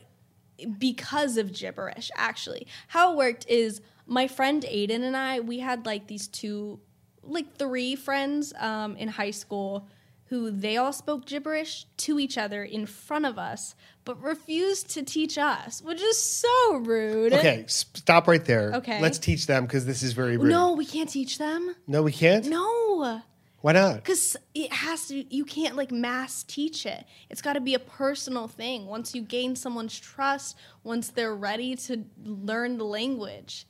because 0.77 1.37
of 1.37 1.53
gibberish, 1.53 2.11
actually. 2.15 2.67
How 2.87 3.13
it 3.13 3.17
worked 3.17 3.45
is 3.47 3.81
my 4.05 4.27
friend 4.27 4.63
Aiden 4.63 5.03
and 5.03 5.15
I, 5.15 5.39
we 5.39 5.59
had 5.59 5.85
like 5.85 6.07
these 6.07 6.27
two, 6.27 6.79
like 7.23 7.55
three 7.57 7.95
friends 7.95 8.53
um, 8.59 8.95
in 8.97 9.07
high 9.07 9.31
school 9.31 9.87
who 10.29 10.49
they 10.49 10.75
all 10.77 10.93
spoke 10.93 11.25
gibberish 11.25 11.85
to 11.97 12.19
each 12.19 12.37
other 12.37 12.63
in 12.63 12.85
front 12.85 13.25
of 13.25 13.37
us, 13.37 13.75
but 14.05 14.21
refused 14.21 14.89
to 14.91 15.03
teach 15.03 15.37
us, 15.37 15.81
which 15.81 16.01
is 16.01 16.19
so 16.19 16.77
rude. 16.77 17.33
Okay, 17.33 17.65
stop 17.67 18.27
right 18.27 18.43
there. 18.43 18.73
Okay. 18.75 19.01
let's 19.01 19.19
teach 19.19 19.45
them 19.45 19.65
because 19.65 19.85
this 19.85 20.01
is 20.01 20.13
very 20.13 20.37
rude. 20.37 20.49
No, 20.49 20.73
we 20.73 20.85
can't 20.85 21.09
teach 21.09 21.37
them. 21.37 21.75
no, 21.87 22.01
we 22.01 22.11
can't. 22.11 22.45
No. 22.47 23.21
Why 23.61 23.71
not? 23.71 23.95
Because 23.95 24.37
it 24.53 24.71
has 24.71 25.07
to, 25.07 25.35
you 25.35 25.43
can't 25.43 25.75
like 25.75 25.91
mass 25.91 26.43
teach 26.43 26.85
it. 26.85 27.03
It's 27.31 27.41
got 27.41 27.53
to 27.53 27.61
be 27.61 27.73
a 27.73 27.79
personal 27.79 28.47
thing. 28.47 28.85
Once 28.85 29.15
you 29.15 29.23
gain 29.23 29.55
someone's 29.55 29.99
trust, 29.99 30.55
once 30.83 31.09
they're 31.09 31.33
ready 31.35 31.75
to 31.77 32.05
learn 32.23 32.77
the 32.77 32.83
language, 32.83 33.65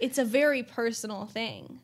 it's 0.00 0.16
a 0.16 0.24
very 0.24 0.62
personal 0.62 1.26
thing. 1.26 1.80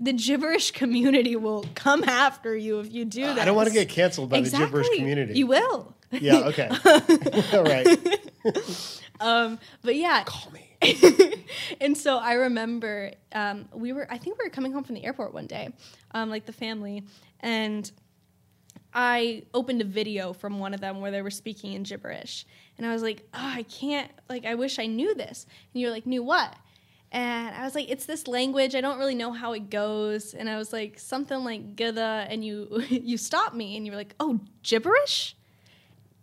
The 0.00 0.14
gibberish 0.14 0.70
community 0.70 1.36
will 1.36 1.66
come 1.74 2.04
after 2.04 2.56
you 2.56 2.80
if 2.80 2.92
you 2.92 3.04
do 3.04 3.26
that. 3.26 3.38
I 3.38 3.44
don't 3.44 3.54
want 3.54 3.68
to 3.68 3.74
get 3.74 3.88
canceled 3.90 4.30
by 4.30 4.40
the 4.40 4.50
gibberish 4.50 4.88
community. 4.96 5.34
You 5.38 5.46
will. 5.46 5.94
yeah. 6.10 6.38
Okay. 6.48 6.68
All 7.52 7.64
right. 7.64 8.18
Um, 9.20 9.58
but 9.82 9.96
yeah, 9.96 10.24
Call 10.24 10.50
me. 10.50 11.44
and 11.78 11.94
so 11.94 12.16
I 12.16 12.32
remember 12.32 13.12
um, 13.32 13.68
we 13.74 13.92
were, 13.92 14.10
I 14.10 14.16
think 14.16 14.38
we 14.38 14.46
were 14.46 14.50
coming 14.50 14.72
home 14.72 14.82
from 14.82 14.94
the 14.94 15.04
airport 15.04 15.34
one 15.34 15.46
day, 15.46 15.68
um, 16.12 16.30
like 16.30 16.46
the 16.46 16.54
family, 16.54 17.04
and 17.40 17.92
I 18.94 19.42
opened 19.52 19.82
a 19.82 19.84
video 19.84 20.32
from 20.32 20.58
one 20.58 20.72
of 20.74 20.80
them 20.80 21.00
where 21.00 21.10
they 21.10 21.20
were 21.22 21.30
speaking 21.30 21.74
in 21.74 21.82
gibberish. 21.82 22.46
And 22.78 22.86
I 22.86 22.92
was 22.92 23.02
like, 23.02 23.22
oh, 23.34 23.38
I 23.38 23.62
can't, 23.64 24.10
like, 24.28 24.46
I 24.46 24.54
wish 24.54 24.78
I 24.78 24.86
knew 24.86 25.14
this. 25.14 25.46
And 25.74 25.80
you're 25.82 25.90
like, 25.90 26.06
knew 26.06 26.22
what? 26.22 26.56
And 27.12 27.54
I 27.56 27.64
was 27.64 27.74
like, 27.74 27.90
it's 27.90 28.06
this 28.06 28.28
language. 28.28 28.74
I 28.74 28.80
don't 28.80 28.98
really 28.98 29.16
know 29.16 29.32
how 29.32 29.52
it 29.52 29.68
goes. 29.68 30.32
And 30.32 30.48
I 30.48 30.56
was 30.56 30.72
like, 30.72 30.98
something 30.98 31.42
like 31.42 31.74
gada. 31.74 32.26
And 32.28 32.44
you, 32.44 32.84
you 32.88 33.16
stopped 33.16 33.54
me 33.54 33.76
and 33.76 33.84
you 33.84 33.92
were 33.92 33.98
like, 33.98 34.14
oh, 34.20 34.40
gibberish? 34.62 35.36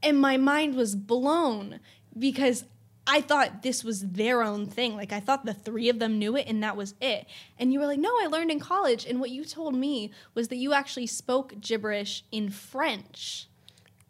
And 0.01 0.19
my 0.19 0.37
mind 0.37 0.75
was 0.75 0.95
blown 0.95 1.79
because 2.17 2.63
I 3.09 3.21
thought 3.21 3.63
this 3.63 3.83
was 3.83 4.01
their 4.01 4.43
own 4.43 4.65
thing. 4.67 4.95
Like 4.95 5.13
I 5.13 5.21
thought 5.21 5.45
the 5.45 5.53
three 5.53 5.87
of 5.87 5.99
them 5.99 6.19
knew 6.19 6.35
it 6.35 6.45
and 6.47 6.61
that 6.61 6.75
was 6.75 6.93
it. 6.99 7.25
And 7.57 7.71
you 7.71 7.79
were 7.79 7.85
like, 7.85 7.99
"No, 7.99 8.09
I 8.09 8.27
learned 8.27 8.51
in 8.51 8.59
college." 8.59 9.05
And 9.05 9.21
what 9.21 9.29
you 9.29 9.45
told 9.45 9.73
me 9.73 10.11
was 10.33 10.49
that 10.49 10.57
you 10.57 10.73
actually 10.73 11.07
spoke 11.07 11.59
gibberish 11.61 12.25
in 12.31 12.49
French. 12.49 13.47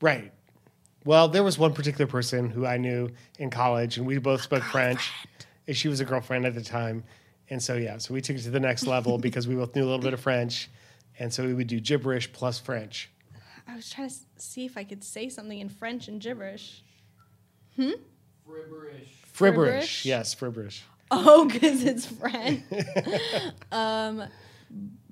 Right. 0.02 0.34
Well, 1.06 1.28
there 1.28 1.44
was 1.44 1.60
one 1.60 1.74
particular 1.74 2.08
person 2.08 2.50
who 2.50 2.66
I 2.66 2.78
knew 2.78 3.12
in 3.38 3.52
college, 3.52 3.98
and 3.98 4.06
we 4.06 4.18
both 4.18 4.42
spoke 4.42 4.64
French. 4.64 5.12
And 5.68 5.76
she 5.76 5.88
was 5.88 6.00
a 6.00 6.06
girlfriend 6.06 6.46
at 6.46 6.56
the 6.56 6.64
time. 6.64 7.04
And 7.50 7.62
so, 7.62 7.76
yeah, 7.76 7.98
so 7.98 8.14
we 8.14 8.22
took 8.22 8.36
it 8.36 8.44
to 8.44 8.50
the 8.50 8.60
next 8.60 8.88
level 8.88 9.18
because 9.28 9.48
we 9.48 9.56
both 9.56 9.76
knew 9.76 9.84
a 9.84 9.86
little 9.86 10.00
bit 10.00 10.14
of 10.14 10.20
French. 10.20 10.70
And 11.20 11.34
so 11.34 11.46
we 11.46 11.54
would 11.54 11.68
do 11.68 11.80
gibberish 11.80 12.32
plus 12.32 12.60
French. 12.60 13.10
I 13.68 13.76
was 13.76 13.90
trying 13.90 14.10
to 14.10 14.16
see 14.38 14.66
if 14.66 14.78
I 14.78 14.84
could 14.84 15.04
say 15.04 15.30
something 15.30 15.60
in 15.60 15.70
French 15.70 16.08
and 16.08 16.22
gibberish. 16.22 16.84
Hmm? 17.76 17.92
Fribberish. 18.48 19.08
Fribberish? 19.34 20.06
Yes, 20.06 20.34
fribberish. 20.34 20.82
Oh, 21.12 21.46
because 21.46 21.84
it's 21.84 22.06
French. 22.06 22.64
um, 23.72 24.24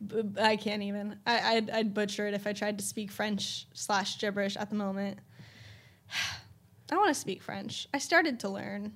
b- 0.08 0.22
b- 0.24 0.42
I 0.42 0.56
can't 0.56 0.84
even. 0.84 1.18
I, 1.26 1.56
I'd, 1.56 1.70
I'd 1.70 1.94
butcher 1.94 2.28
it 2.28 2.34
if 2.34 2.48
I 2.48 2.54
tried 2.54 2.80
to 2.80 2.84
speak 2.86 3.12
French 3.12 3.68
slash 3.74 4.20
gibberish 4.20 4.58
at 4.58 4.70
the 4.70 4.76
moment. 4.76 5.20
I 6.92 6.96
want 6.96 7.10
to 7.10 7.20
speak 7.20 7.42
French. 7.42 7.88
I 7.94 7.98
started 7.98 8.40
to 8.42 8.50
learn. 8.50 8.94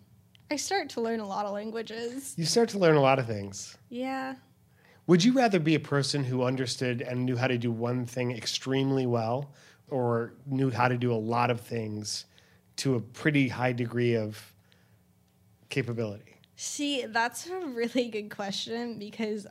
I 0.51 0.55
start 0.55 0.89
to 0.89 1.01
learn 1.01 1.19
a 1.19 1.27
lot 1.27 1.45
of 1.45 1.53
languages. 1.53 2.33
You 2.37 2.45
start 2.45 2.69
to 2.69 2.79
learn 2.79 2.95
a 2.95 3.01
lot 3.01 3.19
of 3.19 3.27
things. 3.27 3.77
Yeah. 3.89 4.35
Would 5.05 5.23
you 5.23 5.33
rather 5.33 5.59
be 5.59 5.75
a 5.75 5.79
person 5.79 6.23
who 6.23 6.43
understood 6.43 7.01
and 7.01 7.25
knew 7.25 7.35
how 7.35 7.47
to 7.47 7.57
do 7.57 7.71
one 7.71 8.05
thing 8.05 8.31
extremely 8.31 9.05
well 9.05 9.51
or 9.89 10.33
knew 10.45 10.69
how 10.69 10.87
to 10.87 10.97
do 10.97 11.11
a 11.11 11.17
lot 11.17 11.51
of 11.51 11.61
things 11.61 12.25
to 12.77 12.95
a 12.95 12.99
pretty 12.99 13.47
high 13.47 13.73
degree 13.73 14.15
of 14.15 14.53
capability? 15.69 16.35
See, 16.55 17.05
that's 17.05 17.47
a 17.47 17.59
really 17.59 18.09
good 18.09 18.29
question 18.29 18.99
because 18.99 19.47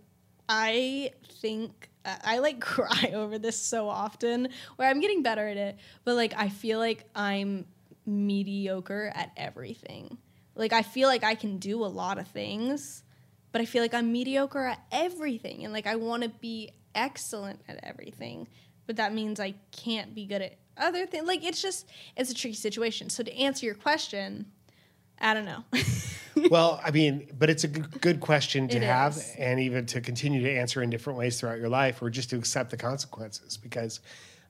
I 0.48 1.12
think 1.40 1.90
I 2.04 2.38
like 2.38 2.60
cry 2.60 3.12
over 3.14 3.38
this 3.38 3.58
so 3.60 3.88
often 3.88 4.48
where 4.76 4.88
I'm 4.88 5.00
getting 5.00 5.22
better 5.22 5.46
at 5.46 5.56
it, 5.56 5.76
but 6.04 6.14
like 6.16 6.34
I 6.36 6.48
feel 6.48 6.78
like 6.78 7.04
I'm 7.14 7.66
mediocre 8.06 9.12
at 9.14 9.32
everything. 9.36 10.18
Like 10.58 10.72
I 10.72 10.82
feel 10.82 11.08
like 11.08 11.24
I 11.24 11.34
can 11.34 11.58
do 11.58 11.84
a 11.84 11.86
lot 11.86 12.18
of 12.18 12.26
things, 12.28 13.02
but 13.52 13.62
I 13.62 13.64
feel 13.64 13.80
like 13.80 13.94
I'm 13.94 14.12
mediocre 14.12 14.66
at 14.66 14.80
everything 14.92 15.64
and 15.64 15.72
like 15.72 15.86
I 15.86 15.96
want 15.96 16.24
to 16.24 16.28
be 16.28 16.70
excellent 16.94 17.60
at 17.68 17.78
everything, 17.82 18.48
but 18.86 18.96
that 18.96 19.14
means 19.14 19.38
I 19.40 19.54
can't 19.70 20.14
be 20.14 20.26
good 20.26 20.42
at 20.42 20.58
other 20.76 21.06
things. 21.06 21.26
Like 21.26 21.44
it's 21.44 21.62
just 21.62 21.86
it's 22.16 22.30
a 22.30 22.34
tricky 22.34 22.56
situation. 22.56 23.08
So 23.08 23.22
to 23.22 23.34
answer 23.36 23.64
your 23.66 23.76
question, 23.76 24.46
I 25.20 25.32
don't 25.34 25.44
know. 25.44 25.64
well, 26.50 26.80
I 26.84 26.90
mean, 26.90 27.28
but 27.38 27.50
it's 27.50 27.64
a 27.64 27.68
good, 27.68 28.20
question 28.20 28.68
to 28.68 28.76
It 28.76 28.82
have 28.82 29.16
is. 29.16 29.34
and 29.38 29.58
even 29.60 29.86
to 29.86 30.00
continue 30.00 30.42
to 30.42 30.50
answer 30.50 30.82
in 30.82 30.90
different 30.90 31.18
ways 31.18 31.38
throughout 31.40 31.58
your 31.58 31.68
life 31.68 32.02
or 32.02 32.10
just 32.10 32.30
to 32.30 32.36
accept 32.36 32.70
the 32.70 32.76
consequences 32.76 33.56
because 33.56 34.00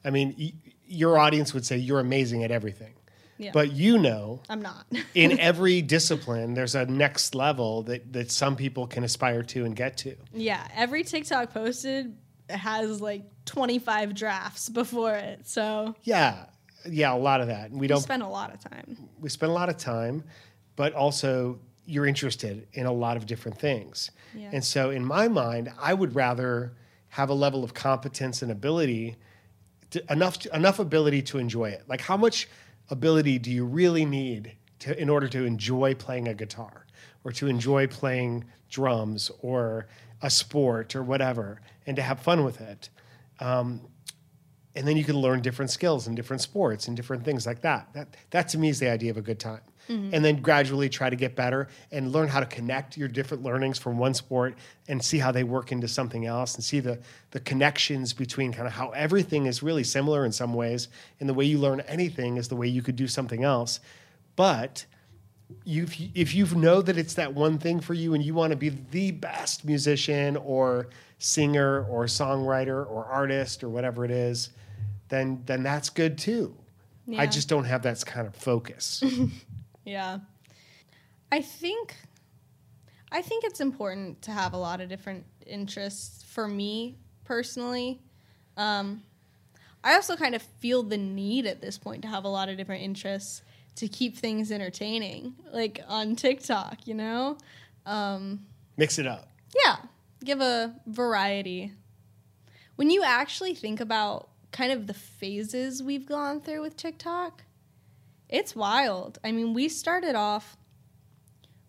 I 0.04 0.10
mean, 0.10 0.34
y- 0.38 0.52
your 0.86 1.18
audience 1.18 1.52
would 1.54 1.66
say 1.66 1.76
you're 1.76 2.00
amazing 2.00 2.44
at 2.44 2.50
everything. 2.50 2.94
Yeah. 3.38 3.52
But 3.52 3.72
you 3.72 3.98
know, 3.98 4.42
I'm 4.48 4.60
not. 4.60 4.86
in 5.14 5.38
every 5.38 5.80
discipline, 5.80 6.54
there's 6.54 6.74
a 6.74 6.86
next 6.86 7.34
level 7.34 7.82
that, 7.84 8.12
that 8.12 8.30
some 8.30 8.56
people 8.56 8.86
can 8.86 9.04
aspire 9.04 9.42
to 9.44 9.64
and 9.64 9.74
get 9.74 9.96
to. 9.98 10.16
Yeah, 10.32 10.66
every 10.74 11.04
TikTok 11.04 11.54
posted 11.54 12.16
has 12.50 13.00
like 13.00 13.22
25 13.44 14.14
drafts 14.14 14.68
before 14.68 15.14
it. 15.14 15.46
So 15.46 15.94
Yeah, 16.02 16.46
yeah, 16.88 17.14
a 17.14 17.16
lot 17.16 17.40
of 17.40 17.46
that. 17.48 17.70
We 17.70 17.80
we 17.80 17.86
don't 17.86 18.00
spend 18.00 18.22
a 18.22 18.28
lot 18.28 18.52
of 18.52 18.60
time. 18.60 18.96
we 19.20 19.28
spend 19.28 19.50
a 19.50 19.54
lot 19.54 19.68
of 19.68 19.76
time, 19.76 20.24
but 20.76 20.92
also 20.94 21.60
you're 21.88 22.06
interested 22.06 22.66
in 22.74 22.86
a 22.86 22.92
lot 22.92 23.16
of 23.16 23.24
different 23.26 23.58
things. 23.58 24.10
Yeah. 24.34 24.50
And 24.52 24.62
so, 24.62 24.90
in 24.90 25.04
my 25.04 25.26
mind, 25.26 25.72
I 25.80 25.94
would 25.94 26.14
rather 26.14 26.74
have 27.08 27.30
a 27.30 27.34
level 27.34 27.64
of 27.64 27.72
competence 27.72 28.42
and 28.42 28.52
ability, 28.52 29.16
to, 29.90 30.04
enough 30.12 30.44
enough 30.46 30.78
ability 30.78 31.22
to 31.22 31.38
enjoy 31.38 31.70
it. 31.70 31.84
Like, 31.88 32.02
how 32.02 32.16
much 32.16 32.46
ability 32.90 33.38
do 33.38 33.50
you 33.50 33.64
really 33.64 34.04
need 34.04 34.56
to 34.80 35.00
in 35.00 35.08
order 35.08 35.28
to 35.28 35.44
enjoy 35.44 35.94
playing 35.94 36.28
a 36.28 36.34
guitar, 36.34 36.86
or 37.24 37.32
to 37.32 37.48
enjoy 37.48 37.86
playing 37.86 38.44
drums, 38.70 39.30
or 39.40 39.86
a 40.22 40.30
sport, 40.30 40.94
or 40.94 41.02
whatever, 41.02 41.60
and 41.86 41.96
to 41.96 42.02
have 42.02 42.20
fun 42.20 42.44
with 42.44 42.60
it? 42.60 42.88
Um, 43.40 43.82
and 44.78 44.86
then 44.86 44.96
you 44.96 45.02
can 45.02 45.16
learn 45.16 45.42
different 45.42 45.72
skills 45.72 46.06
and 46.06 46.14
different 46.14 46.40
sports 46.40 46.86
and 46.86 46.96
different 46.96 47.24
things 47.24 47.46
like 47.46 47.62
that. 47.62 47.92
That 47.94 48.16
that 48.30 48.48
to 48.50 48.58
me 48.58 48.68
is 48.68 48.78
the 48.78 48.88
idea 48.88 49.10
of 49.10 49.16
a 49.16 49.20
good 49.20 49.40
time. 49.40 49.60
Mm-hmm. 49.88 50.14
And 50.14 50.24
then 50.24 50.40
gradually 50.40 50.88
try 50.88 51.10
to 51.10 51.16
get 51.16 51.34
better 51.34 51.68
and 51.90 52.12
learn 52.12 52.28
how 52.28 52.40
to 52.40 52.46
connect 52.46 52.96
your 52.96 53.08
different 53.08 53.42
learnings 53.42 53.78
from 53.78 53.98
one 53.98 54.14
sport 54.14 54.54
and 54.86 55.02
see 55.02 55.18
how 55.18 55.32
they 55.32 55.42
work 55.42 55.72
into 55.72 55.88
something 55.88 56.26
else 56.26 56.54
and 56.54 56.62
see 56.62 56.78
the 56.78 57.00
the 57.32 57.40
connections 57.40 58.12
between 58.12 58.52
kind 58.52 58.68
of 58.68 58.72
how 58.72 58.90
everything 58.90 59.46
is 59.46 59.64
really 59.64 59.84
similar 59.84 60.24
in 60.24 60.30
some 60.30 60.54
ways 60.54 60.88
and 61.18 61.28
the 61.28 61.34
way 61.34 61.44
you 61.44 61.58
learn 61.58 61.80
anything 61.80 62.36
is 62.36 62.46
the 62.46 62.56
way 62.56 62.68
you 62.68 62.82
could 62.82 62.96
do 62.96 63.08
something 63.08 63.42
else. 63.42 63.80
But 64.36 64.86
you 65.64 65.88
if 66.14 66.34
you 66.36 66.46
know 66.54 66.82
that 66.82 66.96
it's 66.96 67.14
that 67.14 67.34
one 67.34 67.58
thing 67.58 67.80
for 67.80 67.94
you 67.94 68.14
and 68.14 68.22
you 68.22 68.34
want 68.34 68.52
to 68.52 68.56
be 68.56 68.68
the 68.68 69.10
best 69.10 69.64
musician 69.64 70.36
or 70.36 70.86
singer 71.18 71.84
or 71.86 72.04
songwriter 72.04 72.88
or 72.88 73.04
artist 73.06 73.64
or 73.64 73.68
whatever 73.68 74.04
it 74.04 74.10
is, 74.12 74.50
then 75.08 75.42
then 75.46 75.62
that's 75.62 75.90
good 75.90 76.18
too. 76.18 76.54
I 77.16 77.26
just 77.26 77.48
don't 77.48 77.64
have 77.64 77.82
that 77.82 78.04
kind 78.04 78.26
of 78.26 78.34
focus. 78.36 79.02
Yeah. 79.88 80.18
I 81.32 81.40
think 81.40 81.96
I 83.10 83.22
think 83.22 83.44
it's 83.44 83.60
important 83.60 84.20
to 84.22 84.30
have 84.32 84.52
a 84.52 84.58
lot 84.58 84.82
of 84.82 84.90
different 84.90 85.24
interests 85.46 86.22
for 86.24 86.46
me 86.46 86.98
personally. 87.24 88.02
Um, 88.58 89.02
I 89.82 89.94
also 89.94 90.14
kind 90.14 90.34
of 90.34 90.42
feel 90.42 90.82
the 90.82 90.98
need 90.98 91.46
at 91.46 91.62
this 91.62 91.78
point 91.78 92.02
to 92.02 92.08
have 92.08 92.24
a 92.24 92.28
lot 92.28 92.50
of 92.50 92.58
different 92.58 92.82
interests 92.82 93.40
to 93.76 93.88
keep 93.88 94.16
things 94.16 94.52
entertaining, 94.52 95.34
like 95.52 95.80
on 95.88 96.16
TikTok, 96.16 96.86
you 96.86 96.94
know? 96.94 97.38
Um, 97.86 98.40
Mix 98.76 98.98
it 98.98 99.06
up. 99.06 99.28
Yeah, 99.64 99.76
give 100.22 100.40
a 100.42 100.74
variety. 100.86 101.72
When 102.76 102.90
you 102.90 103.02
actually 103.04 103.54
think 103.54 103.80
about 103.80 104.28
kind 104.50 104.72
of 104.72 104.86
the 104.86 104.94
phases 104.94 105.82
we've 105.82 106.06
gone 106.06 106.40
through 106.40 106.62
with 106.62 106.76
TikTok, 106.76 107.44
it's 108.28 108.54
wild. 108.54 109.18
I 109.24 109.32
mean, 109.32 109.54
we 109.54 109.68
started 109.68 110.14
off 110.14 110.56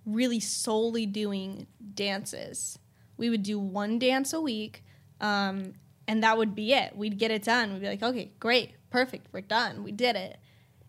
really 0.06 0.40
solely 0.40 1.06
doing 1.06 1.68
dances. 1.94 2.80
We 3.18 3.30
would 3.30 3.44
do 3.44 3.60
one 3.60 4.00
dance 4.00 4.34
a 4.34 4.42
week, 4.42 4.84
um, 5.22 5.74
and 6.08 6.24
that 6.24 6.38
would 6.38 6.56
be 6.56 6.74
it. 6.74 6.96
We'd 6.96 7.20
get 7.20 7.32
it 7.32 7.44
done. 7.44 7.74
We'd 7.74 7.82
be 7.82 7.88
like, 7.88 8.04
okay, 8.04 8.32
great, 8.40 8.74
perfect, 8.90 9.28
we're 9.32 9.42
done, 9.42 9.84
we 9.84 9.92
did 9.92 10.16
it. 10.16 10.38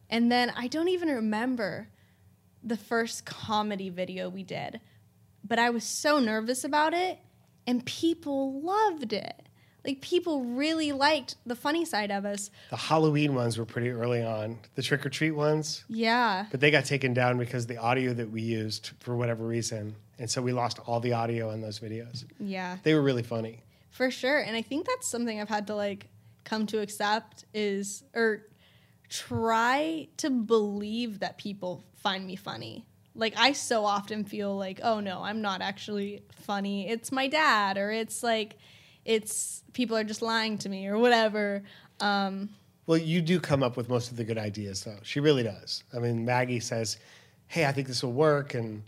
And 0.09 0.31
then 0.31 0.53
I 0.57 0.67
don't 0.67 0.89
even 0.89 1.09
remember 1.09 1.89
the 2.63 2.77
first 2.77 3.25
comedy 3.25 3.91
video 3.91 4.29
we 4.29 4.43
did, 4.43 4.81
but 5.45 5.59
I 5.59 5.71
was 5.71 5.85
so 5.85 6.19
nervous 6.19 6.65
about 6.65 6.95
it, 6.95 7.19
and 7.67 7.85
people 7.87 8.61
loved 8.61 9.13
it. 9.13 9.49
Like, 9.85 10.01
people 10.01 10.45
really 10.45 10.93
liked 10.93 11.37
the 11.47 11.55
funny 11.57 11.85
side 11.85 12.11
of 12.11 12.25
us. 12.25 12.51
The 12.71 12.77
Halloween 12.77 13.35
ones 13.35 13.57
were 13.59 13.65
pretty 13.65 13.91
early 13.91 14.23
on. 14.23 14.59
The 14.75 14.83
trick 14.83 15.07
or 15.07 15.11
treat 15.11 15.31
ones, 15.33 15.85
Yeah. 15.89 16.47
but 16.51 16.61
they 16.61 16.71
got 16.71 16.85
taken 16.85 17.15
down 17.15 17.39
because 17.39 17.67
the 17.67 17.79
audio 17.79 18.13
that 18.15 18.31
we 18.31 18.43
used 18.43 18.91
for 19.01 19.17
whatever 19.17 19.47
reason, 19.47 19.95
and 20.19 20.31
so 20.31 20.43
we 20.43 20.53
lost 20.53 20.79
all 20.87 21.01
the 21.01 21.13
audio 21.15 21.51
in 21.51 21.61
those 21.63 21.79
videos. 21.81 22.25
Yeah. 22.39 22.77
They 22.83 22.93
were 22.95 23.03
really 23.03 23.23
funny. 23.23 23.63
For 23.91 24.11
sure. 24.11 24.39
And 24.39 24.55
I 24.57 24.63
think 24.63 24.87
that's 24.87 25.09
something 25.09 25.41
I've 25.41 25.49
had 25.49 25.67
to 25.69 25.75
like 25.75 26.09
come 26.45 26.67
to 26.67 26.81
accept 26.81 27.45
is 27.55 28.03
or 28.15 28.43
try 29.09 30.09
to 30.19 30.31
believe 30.31 31.19
that 31.21 31.37
people 31.39 31.85
find 31.97 32.27
me 32.27 32.37
funny. 32.37 32.87
Like 33.15 33.35
I 33.37 33.53
so 33.53 33.85
often 33.85 34.25
feel 34.25 34.57
like, 34.57 34.81
oh 34.83 35.01
no, 35.01 35.23
I'm 35.23 35.43
not 35.43 35.61
actually 35.63 36.23
funny. 36.43 36.89
It's 36.89 37.11
my 37.11 37.27
dad 37.27 37.77
or 37.77 37.91
it's 37.91 38.23
like 38.23 38.57
it's 39.05 39.63
people 39.73 39.97
are 39.97 40.05
just 40.05 40.23
lying 40.23 40.59
to 40.59 40.69
me 40.69 40.87
or 40.89 40.99
whatever. 40.99 41.63
Um 42.01 42.51
Well, 42.87 42.99
you 42.99 43.21
do 43.21 43.39
come 43.41 43.63
up 43.63 43.77
with 43.77 43.89
most 43.89 44.11
of 44.11 44.17
the 44.17 44.25
good 44.25 44.39
ideas, 44.39 44.85
though. 44.85 44.99
She 45.03 45.21
really 45.21 45.43
does. 45.43 45.85
I 45.95 45.99
mean, 45.99 46.25
Maggie 46.25 46.61
says, 46.61 46.99
"Hey, 47.47 47.65
I 47.67 47.73
think 47.73 47.87
this 47.89 48.03
will 48.03 48.13
work," 48.13 48.55
and 48.55 48.83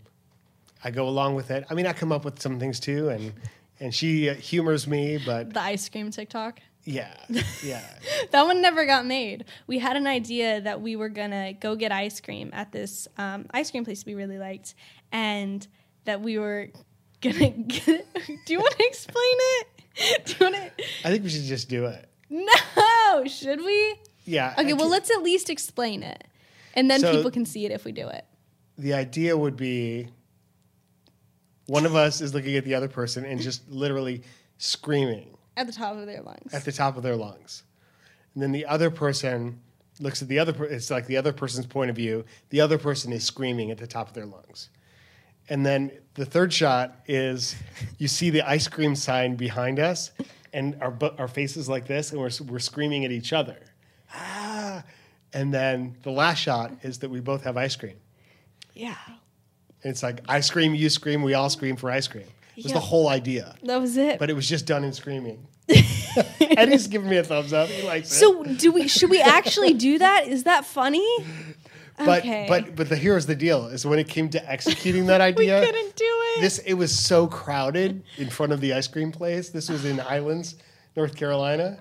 I 0.83 0.91
go 0.91 1.07
along 1.07 1.35
with 1.35 1.51
it. 1.51 1.65
I 1.69 1.73
mean, 1.73 1.87
I 1.87 1.93
come 1.93 2.11
up 2.11 2.25
with 2.25 2.41
some 2.41 2.59
things 2.59 2.79
too, 2.79 3.09
and 3.09 3.33
and 3.79 3.93
she 3.93 4.29
uh, 4.29 4.33
humors 4.35 4.87
me, 4.87 5.19
but 5.25 5.53
the 5.53 5.61
ice 5.61 5.87
cream 5.89 6.11
TikTok. 6.11 6.59
yeah, 6.83 7.15
yeah. 7.63 7.81
that 8.31 8.43
one 8.45 8.61
never 8.61 8.85
got 8.85 9.05
made. 9.05 9.45
We 9.67 9.79
had 9.79 9.95
an 9.95 10.05
idea 10.07 10.59
that 10.61 10.81
we 10.81 10.95
were 10.97 11.09
gonna 11.09 11.53
go 11.53 11.75
get 11.75 11.91
ice 11.93 12.19
cream 12.19 12.49
at 12.53 12.71
this 12.71 13.07
um, 13.17 13.45
ice 13.51 13.71
cream 13.71 13.85
place 13.85 14.05
we 14.05 14.15
really 14.15 14.37
liked, 14.37 14.75
and 15.11 15.65
that 16.05 16.21
we 16.21 16.37
were 16.37 16.69
gonna 17.21 17.49
get. 17.73 18.05
do 18.45 18.53
you 18.53 18.59
want 18.59 18.75
to 18.77 18.85
explain 18.85 19.37
it? 19.59 19.67
Do 20.25 20.33
you 20.39 20.51
want 20.51 20.55
to? 20.55 20.71
I 21.05 21.09
think 21.11 21.23
we 21.23 21.29
should 21.29 21.43
just 21.43 21.69
do 21.69 21.85
it. 21.85 22.09
No, 22.29 23.25
should 23.25 23.63
we? 23.63 23.95
Yeah. 24.25 24.53
I 24.57 24.61
Okay, 24.61 24.73
well, 24.73 24.83
can- 24.83 24.89
let's 24.91 25.11
at 25.11 25.21
least 25.21 25.49
explain 25.49 26.01
it, 26.03 26.23
and 26.73 26.89
then 26.89 26.99
So- 27.01 27.15
people 27.15 27.31
can 27.31 27.45
see 27.45 27.65
it 27.65 27.71
if 27.71 27.85
we 27.85 27.91
do 27.91 28.07
it. 28.07 28.25
the 28.77 28.93
idea 28.93 29.37
would 29.37 29.55
be 29.55 30.07
one 31.67 31.85
of 31.85 31.95
us 31.95 32.21
is 32.21 32.33
looking 32.33 32.55
at 32.55 32.65
the 32.65 32.73
other 32.75 32.87
person 32.87 33.23
and 33.25 33.39
just 33.39 33.69
literally 33.69 34.23
screaming 34.57 35.37
At 35.55 35.67
the 35.67 35.73
top 35.73 35.95
of 35.95 36.05
their 36.07 36.21
lungs. 36.21 36.53
at 36.53 36.65
the 36.65 36.71
top 36.71 36.97
of 36.97 37.03
their 37.03 37.15
lungs. 37.15 37.63
And 38.33 38.41
then 38.41 38.51
the 38.51 38.65
other 38.65 38.89
person 38.89 39.61
looks 39.99 40.21
at 40.23 40.27
the 40.27 40.39
other 40.39 40.53
per- 40.53 40.65
it's 40.65 40.89
like 40.89 41.05
the 41.05 41.17
other 41.17 41.31
person's 41.31 41.67
point 41.67 41.89
of 41.91 41.95
view. 41.95 42.25
The 42.49 42.61
other 42.61 42.77
person 42.79 43.13
is 43.13 43.23
screaming 43.23 43.69
at 43.69 43.77
the 43.77 43.85
top 43.87 44.07
of 44.07 44.13
their 44.15 44.25
lungs. 44.25 44.69
And 45.49 45.65
then 45.65 45.91
the 46.13 46.25
third 46.25 46.53
shot 46.53 46.95
is 47.07 47.55
you 47.97 48.07
see 48.07 48.29
the 48.29 48.41
ice 48.47 48.67
cream 48.67 48.95
sign 48.95 49.35
behind 49.35 49.79
us 49.79 50.11
and 50.53 50.75
our 50.81 50.93
our 51.17 51.27
faces 51.27 51.67
like 51.67 51.87
this 51.87 52.11
and 52.11 52.19
we're 52.21 52.29
we're 52.47 52.59
screaming 52.59 53.03
at 53.05 53.11
each 53.11 53.33
other. 53.33 53.57
Ah. 54.13 54.83
And 55.33 55.53
then 55.53 55.95
the 56.03 56.11
last 56.11 56.37
shot 56.39 56.71
is 56.83 56.99
that 56.99 57.09
we 57.09 57.19
both 57.19 57.43
have 57.43 57.57
ice 57.57 57.75
cream. 57.75 57.97
yeah. 58.73 58.95
And 59.83 59.91
it's 59.91 60.01
like 60.03 60.21
I 60.29 60.39
scream, 60.39 60.73
you 60.75 60.89
scream, 60.89 61.23
we 61.23 61.33
all 61.33 61.49
scream 61.49 61.75
for 61.75 61.91
ice 61.91 62.07
cream. 62.07 62.23
It 62.55 62.63
was 62.63 62.65
Yeah. 62.67 62.73
the 62.75 62.79
whole 62.79 63.09
idea. 63.09 63.55
That 63.63 63.81
was 63.81 63.97
it. 63.97 64.17
But 64.19 64.29
it 64.29 64.33
was 64.33 64.47
just 64.47 64.65
done 64.65 64.83
in 64.85 64.93
screaming. 64.93 65.45
Eddie's 66.39 66.87
giving 66.87 67.09
me 67.09 67.17
a 67.17 67.23
thumbs 67.23 67.51
up. 67.51 67.67
He 67.67 67.85
likes 67.85 68.09
it. 68.11 68.15
so 68.15 68.43
do 68.43 68.71
we 68.71 68.87
should 68.87 69.09
we 69.09 69.19
actually 69.21 69.73
do 69.73 69.97
that? 69.97 70.27
Is 70.27 70.43
that 70.43 70.63
funny? 70.65 71.05
but 71.97 72.19
okay. 72.19 72.45
but 72.47 72.75
but 72.75 72.89
the 72.89 72.95
here's 72.95 73.25
the 73.25 73.35
deal 73.35 73.67
is 73.67 73.85
when 73.85 73.99
it 73.99 74.07
came 74.07 74.29
to 74.29 74.51
executing 74.51 75.05
that 75.07 75.21
idea, 75.31 75.59
We 75.59 75.65
couldn't 75.65 75.95
do 75.95 76.05
it. 76.07 76.41
this 76.41 76.57
it 76.59 76.73
was 76.73 76.97
so 76.97 77.27
crowded 77.27 78.03
in 78.17 78.29
front 78.29 78.51
of 78.51 78.61
the 78.61 78.73
ice 78.73 78.87
cream 78.87 79.11
place 79.11 79.49
this 79.49 79.69
was 79.69 79.85
in 79.85 79.99
islands 79.99 80.55
north 80.95 81.15
carolina 81.15 81.77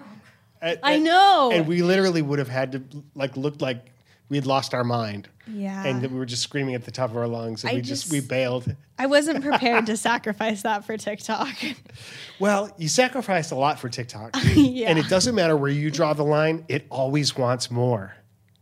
And- 0.60 0.78
I 0.82 0.92
and- 0.94 1.04
know. 1.04 1.50
and 1.52 1.66
we 1.66 1.82
literally 1.82 2.22
would 2.22 2.38
have 2.38 2.48
had 2.48 2.72
to 2.72 2.82
like 3.14 3.36
look 3.36 3.60
like 3.62 3.86
we 4.28 4.36
had 4.36 4.46
lost 4.46 4.72
our 4.74 4.84
mind 4.84 5.28
Yeah. 5.46 5.84
and 5.84 6.00
that 6.02 6.10
we 6.10 6.18
were 6.18 6.24
just 6.26 6.42
screaming 6.42 6.74
at 6.74 6.84
the 6.84 6.90
top 6.90 7.10
of 7.10 7.16
our 7.16 7.26
lungs 7.28 7.64
and 7.64 7.70
I 7.72 7.74
we 7.76 7.80
just, 7.82 8.04
just- 8.04 8.12
we 8.12 8.20
bailed 8.20 8.74
I 8.98 9.06
wasn't 9.06 9.42
prepared 9.50 9.86
to 9.86 9.96
sacrifice 9.96 10.62
that 10.62 10.84
for 10.84 10.96
TikTok. 10.96 11.48
well 12.38 12.70
you 12.78 12.88
sacrifice 12.88 13.50
a 13.50 13.56
lot 13.56 13.78
for 13.78 13.88
tiktok 13.88 14.36
Yeah. 14.54 14.88
and 14.90 14.98
it 14.98 15.08
doesn't 15.08 15.34
matter 15.34 15.56
where 15.56 15.70
you 15.70 15.90
draw 15.90 16.12
the 16.12 16.22
line 16.24 16.64
it 16.68 16.86
always 16.90 17.36
wants 17.36 17.70
more 17.70 18.14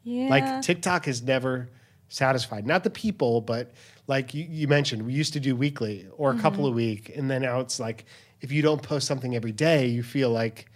Yeah. 0.02 0.28
Like 0.28 0.62
TikTok 0.62 1.06
is 1.08 1.22
never 1.22 1.68
satisfied. 2.08 2.66
Not 2.66 2.84
the 2.84 2.90
people, 2.90 3.40
but 3.40 3.72
like 4.06 4.34
you, 4.34 4.46
you 4.48 4.66
mentioned, 4.68 5.02
we 5.06 5.12
used 5.12 5.32
to 5.34 5.40
do 5.40 5.54
weekly 5.54 6.06
or 6.16 6.32
a 6.32 6.38
couple 6.38 6.64
Mm-hmm. 6.64 6.72
a 6.72 6.76
week, 6.76 7.12
and 7.16 7.30
then 7.30 7.42
now 7.42 7.60
it's 7.60 7.78
like 7.78 8.04
if 8.40 8.50
you 8.50 8.62
don't 8.62 8.82
post 8.82 9.06
something 9.06 9.36
every 9.36 9.52
day, 9.52 9.86
you 9.86 10.02
feel 10.02 10.30
like 10.30 10.66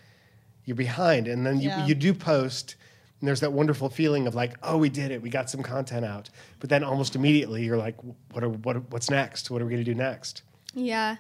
you're 0.65 0.77
behind. 0.77 1.27
And 1.29 1.45
then 1.45 1.61
you, 1.61 1.69
Yeah. 1.71 1.87
you 1.87 1.95
do 1.95 2.13
post, 2.15 2.77
and 3.21 3.27
there's 3.27 3.41
that 3.41 3.53
wonderful 3.53 3.89
feeling 3.89 4.27
of 4.27 4.35
like, 4.35 4.55
oh, 4.63 4.77
we 4.77 4.89
did 4.91 5.11
it, 5.11 5.23
we 5.23 5.31
got 5.31 5.49
some 5.51 5.63
content 5.63 6.05
out. 6.05 6.29
But 6.61 6.69
then 6.71 6.85
almost 6.85 7.17
immediately, 7.17 7.65
you're 7.65 7.79
like, 7.79 7.97
what 8.33 8.45
are 8.45 8.49
what 8.51 8.91
what's 8.93 9.11
next? 9.11 9.51
What 9.51 9.61
are 9.63 9.65
we 9.65 9.73
going 9.73 9.85
to 9.85 9.91
do 9.91 9.97
next? 9.97 10.43
Yeah. 10.75 11.17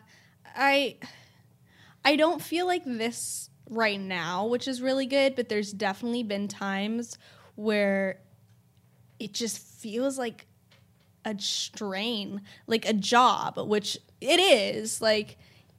I 0.55 0.97
I 2.05 2.17
don't 2.17 2.43
feel 2.43 2.67
like 2.67 2.85
this 2.85 3.49
right 3.71 3.99
now, 4.01 4.47
which 4.47 4.69
is 4.69 4.83
really 4.83 5.07
good, 5.07 5.35
but 5.35 5.49
there's 5.49 5.73
definitely 5.73 6.23
been 6.23 6.49
times 6.49 7.17
where 7.57 8.21
it 9.19 9.33
just 9.33 9.59
feels 9.59 10.19
like 10.19 10.47
a 11.25 11.38
strain, 11.38 12.43
like 12.67 12.87
a 12.87 12.93
job, 12.93 13.59
which 13.59 13.99
it 14.21 14.40
is. 14.40 15.01
Like 15.01 15.38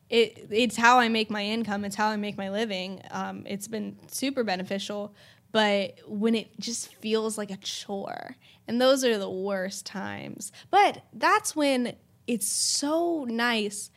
it 0.09 0.47
it's 0.49 0.75
how 0.75 0.99
I 0.99 1.09
make 1.09 1.29
my 1.29 1.43
income, 1.43 1.85
it's 1.85 1.95
how 1.95 2.07
I 2.09 2.15
make 2.15 2.37
my 2.37 2.49
living. 2.49 3.01
Um, 3.11 3.43
it's 3.45 3.67
been 3.67 3.97
super 4.07 4.43
beneficial. 4.43 5.13
But 5.51 5.99
when 6.05 6.35
it 6.35 6.59
just 6.59 6.93
feels 6.95 7.37
like 7.37 7.49
a 7.49 7.57
chore, 7.57 8.35
and 8.67 8.81
those 8.81 9.05
are 9.05 9.17
the 9.17 9.29
worst 9.29 9.85
times. 9.85 10.51
But 10.69 11.03
that's 11.13 11.55
when 11.55 11.95
it's 12.27 12.47
so 12.47 13.25
nice 13.25 13.89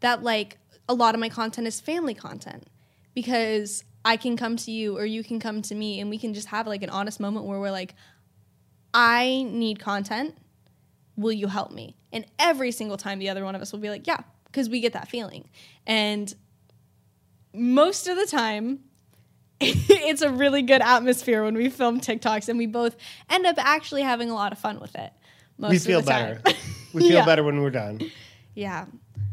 that 0.00 0.22
like 0.22 0.58
a 0.88 0.94
lot 0.94 1.14
of 1.14 1.20
my 1.20 1.28
content 1.28 1.66
is 1.66 1.80
family 1.80 2.14
content 2.14 2.68
because 3.14 3.82
I 4.06 4.16
can 4.16 4.36
come 4.36 4.56
to 4.58 4.70
you 4.70 4.96
or 4.96 5.04
you 5.04 5.24
can 5.24 5.40
come 5.40 5.62
to 5.62 5.74
me 5.74 5.98
and 6.00 6.08
we 6.08 6.16
can 6.16 6.32
just 6.32 6.46
have 6.46 6.68
like 6.68 6.84
an 6.84 6.90
honest 6.90 7.18
moment 7.18 7.44
where 7.44 7.58
we're 7.58 7.72
like, 7.72 7.96
I 8.94 9.44
need 9.50 9.80
content. 9.80 10.36
Will 11.16 11.32
you 11.32 11.48
help 11.48 11.72
me? 11.72 11.96
And 12.12 12.24
every 12.38 12.70
single 12.70 12.96
time 12.96 13.18
the 13.18 13.28
other 13.28 13.44
one 13.44 13.56
of 13.56 13.62
us 13.62 13.72
will 13.72 13.80
be 13.80 13.90
like, 13.90 14.06
yeah, 14.06 14.20
because 14.44 14.68
we 14.68 14.78
get 14.80 14.92
that 14.92 15.08
feeling. 15.08 15.48
And 15.88 16.32
most 17.52 18.06
of 18.06 18.16
the 18.16 18.26
time, 18.26 18.78
it's 19.60 20.22
a 20.22 20.30
really 20.30 20.62
good 20.62 20.82
atmosphere 20.82 21.42
when 21.42 21.54
we 21.56 21.68
film 21.68 22.00
TikToks 22.00 22.48
and 22.48 22.58
we 22.58 22.66
both 22.66 22.96
end 23.28 23.44
up 23.44 23.56
actually 23.58 24.02
having 24.02 24.30
a 24.30 24.34
lot 24.34 24.52
of 24.52 24.58
fun 24.60 24.78
with 24.78 24.94
it. 24.94 25.12
Most 25.58 25.70
we 25.70 25.76
of 25.78 25.82
feel 25.82 26.02
better. 26.02 26.40
We 26.92 27.00
feel 27.00 27.10
Yeah. 27.10 27.24
better 27.26 27.42
when 27.42 27.60
we're 27.60 27.70
done. 27.70 28.00
Yeah. 28.54 28.84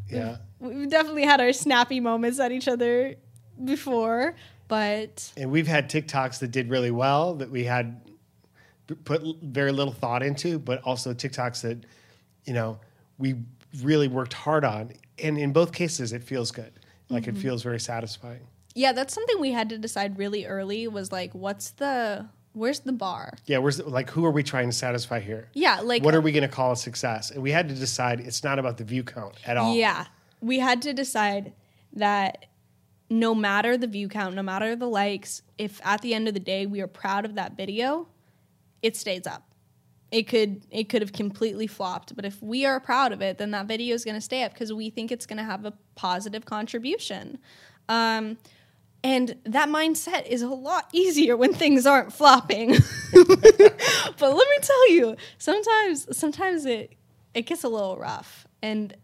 Yeah. 0.10 0.38
We've 0.60 0.90
definitely 0.90 1.26
had 1.26 1.42
our 1.42 1.54
snappy 1.54 2.00
moments 2.00 2.40
at 2.40 2.52
each 2.52 2.68
other 2.68 3.16
before, 3.64 4.36
but 4.74 5.32
and 5.38 5.52
we've 5.52 5.68
had 5.68 5.90
TikToks 5.90 6.40
that 6.40 6.50
did 6.52 6.70
really 6.70 6.90
well 6.92 7.36
that 7.36 7.50
we 7.52 7.64
had 7.66 8.02
put 9.06 9.22
very 9.44 9.72
little 9.72 9.94
thought 9.94 10.24
into, 10.24 10.58
but 10.60 10.82
also 10.84 11.14
TikToks 11.14 11.62
that 11.62 11.78
you 12.46 12.54
know 12.54 12.80
we 13.18 13.36
really 13.82 14.08
worked 14.08 14.34
hard 14.34 14.66
on, 14.66 14.92
and 15.22 15.38
in 15.38 15.54
both 15.54 15.72
cases 15.74 16.12
it 16.14 16.24
feels 16.24 16.52
good, 16.52 16.72
like 17.10 17.24
Mm-hmm. 17.24 17.38
it 17.38 17.42
feels 17.42 17.62
very 17.64 17.80
satisfying. 17.80 18.42
yeah, 18.76 18.92
that's 18.94 19.14
something 19.14 19.40
we 19.40 19.52
had 19.52 19.70
to 19.70 19.78
decide 19.78 20.18
really 20.18 20.46
early 20.46 20.88
was 20.88 21.12
like 21.12 21.32
what's 21.34 21.70
the 21.72 22.26
where's 22.54 22.80
the 22.80 22.92
bar? 22.92 23.34
Yeah, 23.46 23.60
where's 23.60 23.78
the- 23.78 23.88
like 23.90 24.10
who 24.10 24.26
are 24.26 24.32
we 24.32 24.42
trying 24.44 24.70
to 24.70 24.76
satisfy 24.76 25.20
here? 25.20 25.50
Yeah, 25.54 25.82
like 25.82 26.04
what 26.04 26.16
are 26.16 26.22
we 26.22 26.32
going 26.32 26.50
to 26.50 26.56
call 26.56 26.72
a 26.72 26.76
success? 26.76 27.30
And 27.32 27.42
we 27.44 27.52
had 27.52 27.70
to 27.70 27.76
decide 27.76 28.20
it's 28.20 28.44
not 28.44 28.58
about 28.60 28.78
the 28.78 28.84
view 28.84 29.04
count 29.04 29.36
at 29.46 29.56
all. 29.58 29.76
Yeah. 29.76 30.06
We 30.42 30.60
had 30.60 30.82
to 30.82 30.94
decide 30.94 31.54
that 31.94 32.48
no 33.14 33.36
matter 33.36 33.78
the 33.78 33.86
view 33.86 34.10
count, 34.10 34.34
no 34.34 34.42
matter 34.42 34.76
the 34.76 34.88
likes, 34.88 35.44
if 35.60 35.80
at 35.86 36.02
the 36.02 36.16
end 36.16 36.28
of 36.28 36.34
the 36.34 36.40
day 36.40 36.66
we 36.66 36.82
are 36.82 36.88
proud 36.88 37.26
of 37.26 37.36
that 37.36 37.56
video, 37.56 38.08
it 38.82 38.98
stays 38.98 39.28
up. 39.28 39.44
It 40.12 40.24
could 40.24 40.66
it 40.72 40.90
could 40.90 41.04
have 41.04 41.14
completely 41.14 41.68
flopped, 41.68 42.16
but 42.16 42.26
if 42.26 42.42
we 42.42 42.66
are 42.66 42.80
proud 42.80 43.12
of 43.12 43.22
it, 43.22 43.38
then 43.38 43.52
that 43.52 43.68
video 43.68 43.94
is 43.94 44.04
going 44.04 44.16
to 44.16 44.22
stay 44.22 44.44
up 44.44 44.54
because 44.54 44.74
we 44.74 44.90
think 44.90 45.12
it's 45.12 45.28
going 45.28 45.38
to 45.38 45.44
have 45.44 45.64
a 45.64 45.74
positive 45.94 46.46
contribution. 46.46 47.38
Um, 47.88 48.38
and 49.04 49.36
that 49.46 49.70
mindset 49.70 50.26
is 50.26 50.42
a 50.42 50.48
lot 50.48 50.90
easier 50.92 51.38
when 51.38 51.54
things 51.54 51.86
aren't 51.86 52.14
flopping. 52.14 52.70
but 53.14 54.22
let 54.22 54.50
me 54.50 54.58
tell 54.62 54.92
you, 54.92 55.16
sometimes 55.38 56.18
sometimes 56.18 56.66
it 56.66 56.96
it 57.36 57.44
gets 57.44 57.64
a 57.64 57.70
little 57.70 57.98
rough. 57.98 58.48
And 58.64 58.96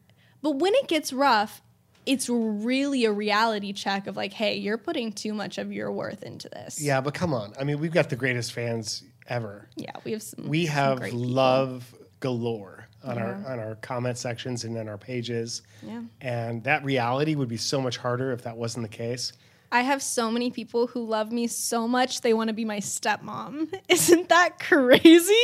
but 0.41 0.57
when 0.57 0.73
it 0.73 0.87
gets 0.87 1.13
rough, 1.13 1.61
it's 2.09 2.27
really 2.27 3.05
a 3.05 3.11
reality 3.11 3.71
check 3.71 4.07
of 4.07 4.17
like, 4.17 4.33
hey, 4.33 4.55
you're 4.55 4.79
putting 4.79 5.13
too 5.13 5.31
much 5.31 5.59
of 5.59 5.71
your 5.71 5.91
worth 5.91 6.23
into 6.23 6.49
this. 6.49 6.81
Yeah, 6.81 7.01
but 7.01 7.13
come 7.13 7.35
on. 7.35 7.53
I 7.59 7.63
mean, 7.63 7.79
we've 7.79 7.91
got 7.93 8.09
the 8.09 8.15
greatest 8.15 8.51
fans 8.51 9.03
ever. 9.27 9.69
Yeah, 9.75 9.91
we 10.03 10.13
have 10.13 10.23
some 10.23 10.49
we 10.49 10.65
some 10.65 10.75
have 10.75 10.97
great 10.97 11.11
people. 11.11 11.27
love 11.27 11.95
galore 12.19 12.87
on 13.03 13.19
our 13.19 13.33
on 13.47 13.59
our 13.59 13.75
comment 13.75 14.17
sections 14.17 14.63
and 14.63 14.75
on 14.75 14.89
our 14.89 14.97
pages. 14.97 15.61
Yeah. 15.83 16.01
And 16.19 16.63
that 16.63 16.83
reality 16.83 17.35
would 17.35 17.47
be 17.47 17.57
so 17.57 17.79
much 17.79 17.97
harder 17.97 18.31
if 18.31 18.41
that 18.41 18.57
wasn't 18.57 18.89
the 18.89 18.97
case. 18.97 19.33
I 19.71 19.81
have 19.81 20.01
so 20.01 20.31
many 20.31 20.49
people 20.49 20.87
who 20.87 21.05
love 21.05 21.31
me 21.31 21.45
so 21.45 21.87
much 21.87 22.21
they 22.21 22.33
want 22.33 22.47
to 22.47 22.55
be 22.55 22.65
my 22.65 22.79
stepmom. 22.79 23.71
Isn't 23.87 24.29
that 24.29 24.57
crazy? 24.57 25.35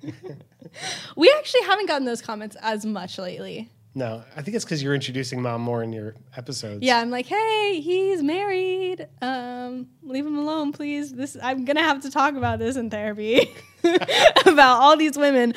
we 1.16 1.34
actually 1.36 1.62
haven't 1.62 1.86
gotten 1.86 2.04
those 2.04 2.22
comments 2.22 2.56
as 2.62 2.86
much 2.86 3.18
lately. 3.18 3.68
No, 3.96 4.24
I 4.36 4.42
think 4.42 4.56
it's 4.56 4.64
because 4.64 4.82
you're 4.82 4.94
introducing 4.94 5.40
mom 5.40 5.60
more 5.60 5.82
in 5.82 5.92
your 5.92 6.16
episodes. 6.36 6.82
Yeah, 6.82 6.98
I'm 6.98 7.10
like, 7.10 7.26
hey, 7.26 7.80
he's 7.80 8.22
married. 8.24 9.06
Um, 9.22 9.86
leave 10.02 10.26
him 10.26 10.36
alone, 10.36 10.72
please. 10.72 11.12
This 11.12 11.36
I'm 11.40 11.64
gonna 11.64 11.82
have 11.82 12.02
to 12.02 12.10
talk 12.10 12.34
about 12.34 12.58
this 12.58 12.74
in 12.76 12.90
therapy 12.90 13.48
about 14.46 14.80
all 14.80 14.96
these 14.96 15.16
women, 15.16 15.54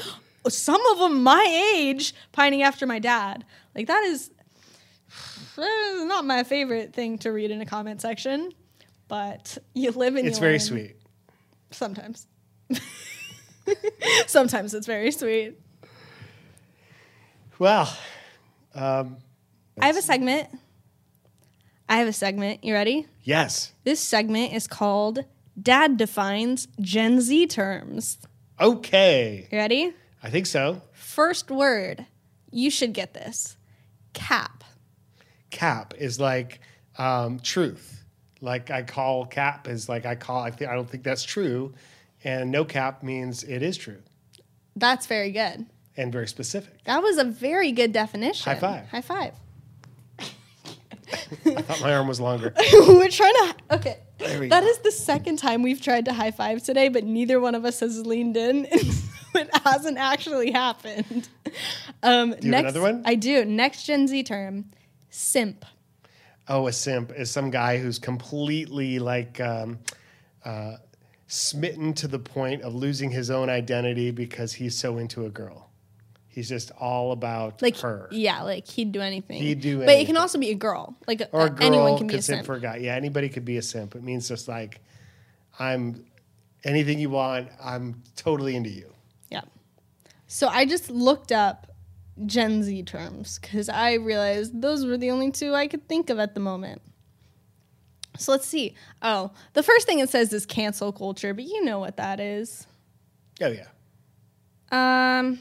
some 0.47 0.85
of 0.91 0.99
them 0.99 1.23
my 1.23 1.71
age, 1.75 2.13
pining 2.31 2.61
after 2.61 2.85
my 2.85 2.99
dad. 2.99 3.43
Like 3.73 3.87
that 3.87 4.03
is, 4.03 4.29
that 5.55 5.93
is 5.95 6.05
not 6.05 6.23
my 6.25 6.43
favorite 6.43 6.93
thing 6.93 7.17
to 7.19 7.31
read 7.31 7.49
in 7.49 7.59
a 7.61 7.65
comment 7.65 8.01
section, 8.01 8.51
but 9.07 9.57
you 9.73 9.89
live 9.89 10.15
and 10.15 10.27
It's 10.27 10.37
very 10.37 10.53
learn. 10.53 10.59
sweet. 10.59 10.95
Sometimes. 11.71 12.27
Sometimes 14.27 14.73
it's 14.73 14.87
very 14.87 15.09
sweet. 15.11 15.59
Well, 17.59 17.91
I 18.77 19.85
have 19.87 19.97
a 19.97 20.01
segment. 20.01 20.49
I 21.89 21.97
have 21.97 22.07
a 22.07 22.13
segment. 22.13 22.63
You 22.63 22.73
ready? 22.73 23.07
yes. 23.23 23.73
This 23.83 23.99
segment 23.99 24.53
is 24.53 24.67
called 24.67 25.23
Dad 25.61 25.97
Defines 25.97 26.67
Gen 26.79 27.21
Z 27.21 27.47
Terms. 27.47 28.17
Okay. 28.59 29.47
You 29.51 29.57
ready? 29.57 29.93
I 30.21 30.29
think 30.29 30.45
so. 30.45 30.81
First 30.93 31.49
word. 31.49 32.05
You 32.51 32.69
should 32.69 32.93
get 32.93 33.13
this. 33.13 33.57
Cap. 34.13 34.63
Cap 35.49 35.93
is 35.97 36.19
like 36.19 36.59
um, 36.97 37.39
truth. 37.39 38.03
Like 38.41 38.69
I 38.69 38.83
call 38.83 39.25
cap 39.25 39.67
is 39.67 39.87
like 39.89 40.05
I 40.05 40.15
call. 40.15 40.41
I, 40.41 40.49
th- 40.51 40.69
I 40.69 40.75
don't 40.75 40.89
think 40.89 41.03
that's 41.03 41.23
true, 41.23 41.73
and 42.23 42.51
no 42.51 42.65
cap 42.65 43.01
means 43.01 43.43
it 43.43 43.63
is 43.63 43.77
true. 43.77 43.97
That's 44.75 45.07
very 45.07 45.31
good. 45.31 45.65
And 45.97 46.11
very 46.13 46.27
specific. 46.27 46.83
That 46.85 47.01
was 47.03 47.17
a 47.17 47.23
very 47.25 47.71
good 47.71 47.91
definition. 47.91 48.51
High 48.53 48.59
five. 48.59 48.87
High 48.89 49.01
five. 49.01 49.33
I 51.45 51.61
thought 51.61 51.81
my 51.81 51.93
arm 51.93 52.07
was 52.07 52.19
longer. 52.19 52.53
We're 52.73 53.09
trying 53.09 53.33
to. 53.33 53.55
Okay. 53.71 53.97
There 54.17 54.39
we 54.39 54.49
That 54.49 54.63
go. 54.63 54.67
is 54.69 54.79
the 54.79 54.91
second 54.91 55.37
time 55.39 55.61
we've 55.63 55.81
tried 55.81 56.05
to 56.05 56.13
high 56.13 56.31
five 56.31 56.63
today, 56.63 56.89
but 56.89 57.03
neither 57.03 57.39
one 57.39 57.55
of 57.55 57.65
us 57.65 57.79
has 57.79 58.05
leaned 58.05 58.35
in. 58.35 58.65
it 58.71 59.49
hasn't 59.65 59.97
actually 59.97 60.51
happened. 60.51 61.29
Um, 62.03 62.35
you 62.41 62.51
have 62.51 62.65
another 62.65 62.81
one? 62.81 63.03
I 63.05 63.15
do. 63.15 63.45
Next 63.45 63.83
Gen 63.83 64.07
Z 64.07 64.23
term 64.23 64.65
simp. 65.09 65.65
Oh, 66.49 66.67
a 66.67 66.73
simp 66.73 67.11
is 67.15 67.29
some 67.31 67.51
guy 67.51 67.77
who's 67.77 67.99
completely 67.99 68.99
like 68.99 69.39
um, 69.39 69.79
uh, 70.45 70.77
smitten 71.27 71.93
to 71.93 72.07
the 72.07 72.19
point 72.19 72.61
of 72.63 72.73
losing 72.73 73.11
his 73.11 73.29
own 73.29 73.49
identity 73.49 74.11
because 74.11 74.53
he's 74.53 74.77
so 74.77 74.97
into 74.97 75.25
a 75.25 75.29
girl. 75.29 75.66
He's 76.37 76.49
just 76.49 76.69
all 76.79 77.13
about 77.13 77.63
Like, 77.63 77.77
her. 77.79 78.07
yeah, 78.11 78.43
like 78.43 78.67
he'd 78.67 78.91
do 78.91 79.01
anything. 79.01 79.41
He'd 79.41 79.59
do 79.59 79.79
But 79.79 79.95
it 79.95 80.05
can 80.05 80.17
also 80.17 80.37
be 80.37 80.51
a 80.51 80.53
girl. 80.53 80.95
Like, 81.07 81.23
or 81.31 81.47
a 81.47 81.49
girl 81.49 81.65
anyone 81.65 81.97
can 81.97 82.05
be 82.05 82.13
a 82.13 82.21
simp 82.21 82.37
simp. 82.37 82.45
for 82.45 82.53
a 82.53 82.59
guy. 82.59 82.75
Yeah, 82.75 82.93
anybody 82.93 83.27
could 83.27 83.43
be 83.43 83.57
a 83.57 83.63
simp. 83.63 83.95
It 83.95 84.03
means 84.03 84.27
just 84.27 84.47
like 84.47 84.79
I'm 85.57 86.05
anything 86.63 86.99
you 86.99 87.09
want. 87.09 87.47
I'm 87.59 88.03
totally 88.15 88.55
into 88.55 88.69
you. 88.69 88.93
Yeah. 89.31 89.41
So 90.27 90.47
I 90.47 90.65
just 90.65 90.91
looked 90.91 91.31
up 91.31 91.71
Gen 92.27 92.61
Z 92.61 92.83
terms 92.83 93.39
because 93.39 93.67
I 93.67 93.93
realized 93.93 94.61
those 94.61 94.85
were 94.85 94.95
the 94.95 95.09
only 95.09 95.31
two 95.31 95.55
I 95.55 95.65
could 95.65 95.87
think 95.87 96.11
of 96.11 96.19
at 96.19 96.35
the 96.35 96.39
moment. 96.39 96.83
So 98.19 98.31
let's 98.31 98.45
see. 98.45 98.75
Oh, 99.01 99.31
the 99.53 99.63
first 99.63 99.87
thing 99.87 99.97
it 99.97 100.09
says 100.11 100.31
is 100.33 100.45
cancel 100.45 100.91
culture, 100.91 101.33
but 101.33 101.45
you 101.45 101.65
know 101.65 101.79
what 101.79 101.97
that 101.97 102.19
is. 102.19 102.67
Oh 103.41 103.47
yeah. 103.47 103.69
Um, 104.71 105.39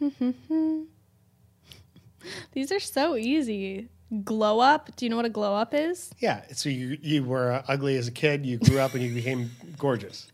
these 2.52 2.72
are 2.72 2.80
so 2.80 3.16
easy. 3.16 3.88
Glow 4.24 4.60
up. 4.60 4.94
Do 4.96 5.04
you 5.04 5.10
know 5.10 5.16
what 5.16 5.26
a 5.26 5.30
glow 5.30 5.54
up 5.54 5.74
is? 5.74 6.10
Yeah. 6.18 6.42
So 6.52 6.68
you 6.68 6.98
you 7.02 7.24
were 7.24 7.52
uh, 7.52 7.62
ugly 7.68 7.96
as 7.96 8.08
a 8.08 8.12
kid. 8.12 8.46
You 8.46 8.58
grew 8.58 8.78
up 8.78 8.94
and 8.94 9.02
you 9.02 9.12
became 9.12 9.50
gorgeous. 9.78 10.30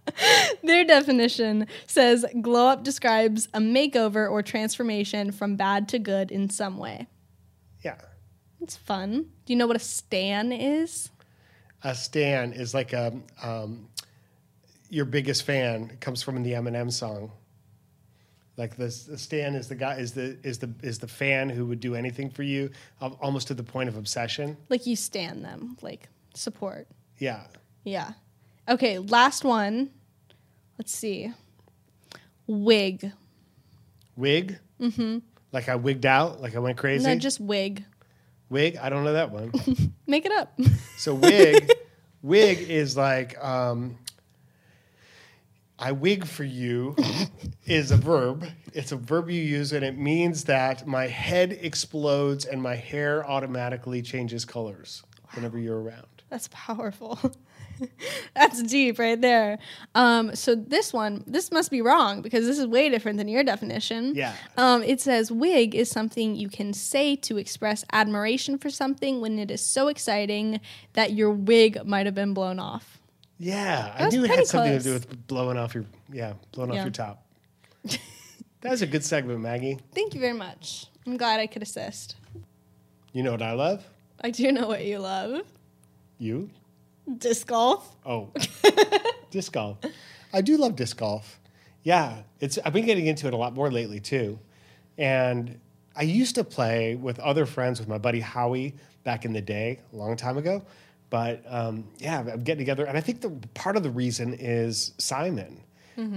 Their 0.62 0.84
definition 0.84 1.66
says 1.86 2.26
glow 2.40 2.68
up 2.68 2.82
describes 2.82 3.48
a 3.54 3.60
makeover 3.60 4.30
or 4.30 4.42
transformation 4.42 5.30
from 5.30 5.56
bad 5.56 5.88
to 5.90 5.98
good 5.98 6.30
in 6.30 6.50
some 6.50 6.78
way. 6.78 7.06
Yeah. 7.84 7.98
It's 8.60 8.76
fun. 8.76 9.26
Do 9.44 9.52
you 9.52 9.56
know 9.56 9.66
what 9.66 9.76
a 9.76 9.80
stan 9.80 10.52
is? 10.52 11.10
A 11.82 11.94
stan 11.94 12.52
is 12.52 12.74
like 12.74 12.92
a 12.92 13.12
um, 13.42 13.88
your 14.88 15.04
biggest 15.04 15.44
fan 15.44 15.90
It 15.92 16.00
comes 16.00 16.22
from 16.22 16.42
the 16.42 16.52
Eminem 16.52 16.92
song. 16.92 17.32
Like 18.56 18.76
the, 18.76 18.84
the 19.08 19.16
stan 19.16 19.54
is 19.54 19.68
the 19.68 19.74
guy 19.74 19.96
is 19.96 20.12
the 20.12 20.36
is 20.42 20.58
the 20.58 20.70
is 20.82 20.98
the 20.98 21.08
fan 21.08 21.48
who 21.48 21.66
would 21.66 21.80
do 21.80 21.94
anything 21.94 22.30
for 22.30 22.42
you, 22.42 22.70
almost 23.00 23.48
to 23.48 23.54
the 23.54 23.62
point 23.62 23.88
of 23.88 23.96
obsession. 23.96 24.56
Like 24.68 24.86
you 24.86 24.94
stan 24.94 25.42
them, 25.42 25.76
like 25.80 26.08
support. 26.34 26.86
Yeah. 27.18 27.44
Yeah. 27.84 28.12
Okay, 28.68 28.98
last 28.98 29.44
one. 29.44 29.90
Let's 30.78 30.94
see. 30.94 31.32
Wig. 32.46 33.12
Wig. 34.16 34.58
Mm-hmm. 34.80 35.18
Like 35.52 35.68
I 35.68 35.76
wigged 35.76 36.06
out. 36.06 36.40
Like 36.40 36.54
I 36.54 36.58
went 36.58 36.76
crazy. 36.76 37.06
No, 37.06 37.14
just 37.16 37.40
wig. 37.40 37.84
wig. 38.50 38.76
I 38.76 38.88
don't 38.88 39.04
know 39.04 39.14
that 39.14 39.30
one. 39.30 39.52
Make 40.06 40.26
it 40.26 40.32
up. 40.32 40.58
So 40.98 41.14
wig, 41.14 41.70
wig 42.22 42.58
is 42.58 42.96
like 42.96 43.42
um, 43.42 43.96
I 45.82 45.90
wig 45.90 46.24
for 46.26 46.44
you 46.44 46.94
is 47.66 47.90
a 47.90 47.96
verb. 47.96 48.46
It's 48.72 48.92
a 48.92 48.96
verb 48.96 49.28
you 49.28 49.42
use, 49.42 49.72
and 49.72 49.84
it 49.84 49.98
means 49.98 50.44
that 50.44 50.86
my 50.86 51.08
head 51.08 51.58
explodes 51.60 52.44
and 52.44 52.62
my 52.62 52.76
hair 52.76 53.28
automatically 53.28 54.00
changes 54.00 54.44
colors 54.44 55.02
whenever 55.32 55.58
you're 55.58 55.82
around. 55.82 56.06
That's 56.30 56.48
powerful. 56.52 57.18
That's 58.34 58.62
deep 58.62 59.00
right 59.00 59.20
there. 59.20 59.58
Um, 59.96 60.36
so 60.36 60.54
this 60.54 60.92
one, 60.92 61.24
this 61.26 61.50
must 61.50 61.72
be 61.72 61.82
wrong 61.82 62.22
because 62.22 62.46
this 62.46 62.60
is 62.60 62.66
way 62.68 62.88
different 62.88 63.18
than 63.18 63.26
your 63.26 63.42
definition. 63.42 64.14
Yeah. 64.14 64.36
Um, 64.56 64.84
it 64.84 65.00
says 65.00 65.32
wig 65.32 65.74
is 65.74 65.90
something 65.90 66.36
you 66.36 66.48
can 66.48 66.72
say 66.74 67.16
to 67.16 67.38
express 67.38 67.84
admiration 67.92 68.56
for 68.56 68.70
something 68.70 69.20
when 69.20 69.36
it 69.36 69.50
is 69.50 69.60
so 69.66 69.88
exciting 69.88 70.60
that 70.92 71.12
your 71.12 71.32
wig 71.32 71.84
might 71.84 72.06
have 72.06 72.14
been 72.14 72.34
blown 72.34 72.60
off. 72.60 73.00
Yeah, 73.42 73.92
I 73.98 74.08
knew 74.08 74.22
it 74.22 74.30
had 74.30 74.46
something 74.46 74.70
close. 74.70 74.84
to 74.84 74.88
do 74.88 74.92
with 74.92 75.26
blowing 75.26 75.58
off 75.58 75.74
your 75.74 75.84
yeah, 76.12 76.34
blowing 76.52 76.70
off 76.70 76.76
your 76.76 76.90
top. 76.90 77.26
that 77.82 78.70
was 78.70 78.82
a 78.82 78.86
good 78.86 79.04
segment, 79.04 79.40
Maggie. 79.40 79.80
Thank 79.92 80.14
you 80.14 80.20
very 80.20 80.32
much. 80.32 80.86
I'm 81.04 81.16
glad 81.16 81.40
I 81.40 81.48
could 81.48 81.60
assist. 81.60 82.14
You 83.12 83.24
know 83.24 83.32
what 83.32 83.42
I 83.42 83.52
love? 83.54 83.84
I 84.22 84.30
do 84.30 84.52
know 84.52 84.68
what 84.68 84.84
you 84.84 85.00
love. 85.00 85.42
You? 86.18 86.50
Disc 87.18 87.48
golf. 87.48 87.96
Oh, 88.06 88.30
disc 89.32 89.52
golf. 89.52 89.78
I 90.32 90.40
do 90.40 90.56
love 90.56 90.76
disc 90.76 90.96
golf. 90.96 91.40
Yeah, 91.82 92.22
it's. 92.38 92.60
I've 92.64 92.72
been 92.72 92.86
getting 92.86 93.06
into 93.06 93.26
it 93.26 93.34
a 93.34 93.36
lot 93.36 93.54
more 93.54 93.72
lately 93.72 93.98
too, 93.98 94.38
and 94.96 95.58
I 95.96 96.02
used 96.02 96.36
to 96.36 96.44
play 96.44 96.94
with 96.94 97.18
other 97.18 97.44
friends 97.44 97.80
with 97.80 97.88
my 97.88 97.98
buddy 97.98 98.20
Howie 98.20 98.76
back 99.02 99.24
in 99.24 99.32
the 99.32 99.42
day, 99.42 99.80
a 99.92 99.96
long 99.96 100.14
time 100.14 100.38
ago. 100.38 100.62
But 101.12 101.44
um, 101.46 101.84
yeah, 101.98 102.20
I'm 102.20 102.42
getting 102.42 102.60
together, 102.64 102.86
and 102.86 102.96
I 102.96 103.02
think 103.02 103.20
the 103.20 103.28
part 103.52 103.76
of 103.76 103.82
the 103.82 103.90
reason 103.90 104.32
is 104.32 104.94
Simon, 104.96 105.60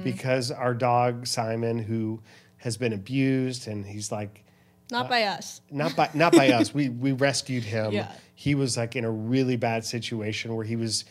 because 0.05 0.51
our 0.51 0.73
dog 0.73 1.27
Simon, 1.27 1.77
who 1.79 2.21
has 2.59 2.77
been 2.77 2.93
abused, 2.93 3.67
and 3.67 3.85
he's 3.85 4.09
like 4.09 4.45
Not 4.89 5.09
by 5.09 5.23
us. 5.23 5.59
not 5.69 5.97
by 5.97 6.09
not 6.13 6.31
by 6.31 6.47
us. 6.53 6.73
We 6.73 6.87
we 6.87 7.11
rescued 7.11 7.63
him. 7.63 7.91
Yeah. 7.91 8.09
He 8.35 8.55
was 8.55 8.77
like 8.77 8.95
in 8.95 9.03
a 9.03 9.11
really 9.11 9.57
bad 9.57 9.83
situation 9.83 10.55
where 10.55 10.63
he 10.65 10.77
was 10.77 11.03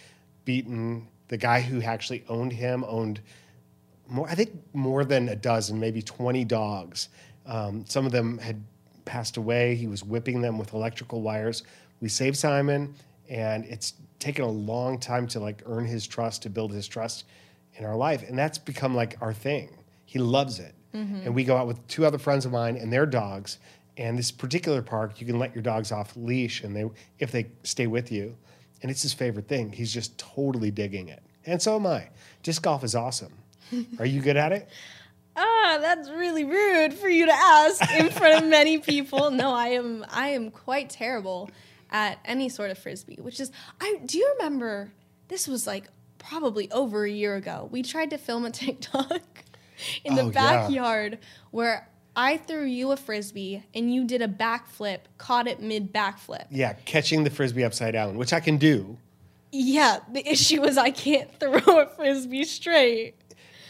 beaten. 0.46 1.08
The 1.28 1.36
guy 1.36 1.60
who 1.60 1.82
actually 1.82 2.24
owned 2.26 2.54
him 2.54 2.84
owned 2.88 3.20
more. 4.08 4.26
I 4.30 4.34
think 4.34 4.50
more 4.72 5.04
than 5.04 5.28
a 5.28 5.36
dozen, 5.36 5.78
maybe 5.78 6.00
twenty 6.00 6.46
dogs. 6.46 7.10
Um, 7.44 7.84
some 7.86 8.06
of 8.06 8.12
them 8.12 8.38
had 8.38 8.64
passed 9.04 9.36
away. 9.36 9.74
He 9.74 9.86
was 9.86 10.02
whipping 10.02 10.40
them 10.40 10.56
with 10.56 10.72
electrical 10.72 11.20
wires. 11.20 11.64
We 12.00 12.08
saved 12.08 12.38
Simon, 12.38 12.94
and 13.28 13.64
it's 13.64 13.94
taken 14.18 14.44
a 14.44 14.48
long 14.50 14.98
time 14.98 15.26
to 15.28 15.40
like 15.40 15.62
earn 15.66 15.86
his 15.86 16.06
trust, 16.06 16.42
to 16.42 16.50
build 16.50 16.72
his 16.72 16.86
trust 16.88 17.24
in 17.76 17.84
our 17.84 17.96
life, 17.96 18.28
and 18.28 18.38
that's 18.38 18.58
become 18.58 18.94
like 18.94 19.16
our 19.20 19.32
thing. 19.32 19.76
He 20.04 20.18
loves 20.18 20.58
it, 20.60 20.74
and 21.24 21.34
we 21.34 21.44
go 21.44 21.56
out 21.56 21.66
with 21.66 21.86
two 21.88 22.06
other 22.06 22.18
friends 22.18 22.46
of 22.46 22.52
mine 22.52 22.76
and 22.76 22.92
their 22.92 23.06
dogs. 23.06 23.58
And 23.96 24.18
this 24.18 24.32
particular 24.32 24.82
park, 24.82 25.20
you 25.20 25.26
can 25.26 25.38
let 25.38 25.54
your 25.54 25.62
dogs 25.62 25.92
off 25.92 26.16
leash, 26.16 26.62
and 26.62 26.74
they 26.74 26.84
if 27.18 27.30
they 27.32 27.46
stay 27.62 27.86
with 27.86 28.10
you, 28.12 28.36
and 28.82 28.90
it's 28.90 29.02
his 29.02 29.12
favorite 29.12 29.48
thing. 29.48 29.72
He's 29.72 29.92
just 29.92 30.16
totally 30.18 30.70
digging 30.70 31.08
it, 31.08 31.22
and 31.46 31.60
so 31.60 31.76
am 31.76 31.86
I. 31.86 32.08
Disc 32.42 32.62
golf 32.62 32.84
is 32.84 32.94
awesome. 32.94 33.32
Are 33.98 34.06
you 34.06 34.20
good 34.20 34.36
at 34.36 34.52
it? 34.52 34.68
Ah, 35.36 35.78
that's 35.80 36.08
really 36.10 36.44
rude 36.44 36.94
for 36.94 37.08
you 37.08 37.26
to 37.26 37.32
ask 37.32 37.92
in 37.94 38.10
front 38.10 38.44
of 38.44 38.48
many 38.48 38.78
people. 38.78 39.30
No, 39.30 39.52
I 39.52 39.68
am 39.68 40.04
I 40.08 40.28
am 40.28 40.50
quite 40.50 40.90
terrible 40.90 41.50
at 41.94 42.18
any 42.24 42.48
sort 42.50 42.70
of 42.72 42.76
frisbee, 42.76 43.16
which 43.22 43.38
is 43.40 43.50
I 43.80 44.00
do 44.04 44.18
you 44.18 44.34
remember 44.36 44.90
this 45.28 45.46
was 45.48 45.64
like 45.66 45.84
probably 46.18 46.70
over 46.72 47.04
a 47.04 47.10
year 47.10 47.36
ago. 47.36 47.68
We 47.70 47.82
tried 47.82 48.10
to 48.10 48.18
film 48.18 48.44
a 48.44 48.50
TikTok 48.62 49.22
in 50.04 50.16
the 50.16 50.22
Oh, 50.22 50.26
yeah. 50.26 50.30
backyard 50.32 51.18
where 51.52 51.88
I 52.16 52.36
threw 52.36 52.64
you 52.64 52.90
a 52.92 52.96
frisbee 52.96 53.62
and 53.74 53.92
you 53.94 54.04
did 54.04 54.22
a 54.22 54.28
backflip, 54.28 55.00
caught 55.18 55.46
it 55.46 55.60
mid 55.60 55.92
backflip. 55.92 56.46
Yeah, 56.50 56.72
catching 56.84 57.24
the 57.24 57.30
frisbee 57.30 57.64
upside 57.64 57.92
down, 57.92 58.16
which 58.18 58.32
I 58.32 58.40
can 58.40 58.56
do. 58.56 58.98
Yeah, 59.52 60.00
the 60.12 60.28
issue 60.28 60.64
is 60.64 60.76
I 60.76 60.90
can't 60.90 61.30
throw 61.40 61.80
a 61.80 61.86
frisbee 61.86 62.44
straight. 62.44 63.14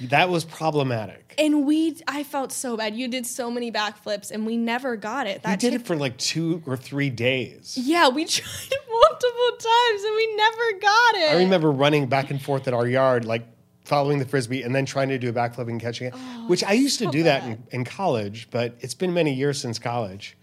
That 0.02 0.28
was 0.28 0.44
problematic. 0.44 1.34
And 1.38 1.66
we, 1.66 1.96
I 2.06 2.22
felt 2.22 2.52
so 2.52 2.76
bad. 2.76 2.94
You 2.94 3.08
did 3.08 3.26
so 3.26 3.50
many 3.50 3.72
backflips, 3.72 4.30
and 4.30 4.46
we 4.46 4.56
never 4.56 4.96
got 4.96 5.26
it. 5.26 5.42
That 5.42 5.50
We 5.50 5.56
did 5.56 5.70
Tik- 5.72 5.80
it 5.80 5.86
for 5.86 5.96
like 5.96 6.16
two 6.16 6.62
or 6.66 6.76
three 6.76 7.10
days. 7.10 7.76
Yeah, 7.80 8.08
we 8.08 8.24
tried 8.26 8.44
multiple 8.90 9.56
times 9.58 10.04
and 10.04 10.16
we 10.16 10.36
never 10.36 10.78
got 10.80 11.14
it. 11.16 11.30
I 11.32 11.38
remember 11.38 11.70
running 11.70 12.06
back 12.06 12.30
and 12.30 12.40
forth 12.40 12.68
at 12.68 12.74
our 12.74 12.86
yard, 12.86 13.24
like 13.24 13.46
following 13.84 14.18
the 14.18 14.24
frisbee 14.24 14.62
and 14.62 14.74
then 14.74 14.86
trying 14.86 15.08
to 15.08 15.18
do 15.18 15.28
a 15.28 15.32
backflip 15.32 15.68
and 15.68 15.80
catching 15.80 16.06
it, 16.08 16.14
which 16.46 16.64
I 16.64 16.72
used 16.72 16.98
to 17.00 17.04
Oh, 17.04 17.08
so 17.08 17.12
do 17.12 17.22
that 17.24 17.44
in, 17.44 17.62
in 17.70 17.84
college, 17.84 18.48
but 18.50 18.74
it's 18.80 18.94
been 18.94 19.12
many 19.12 19.34
years 19.34 19.60
since 19.60 19.78
college. 19.78 20.36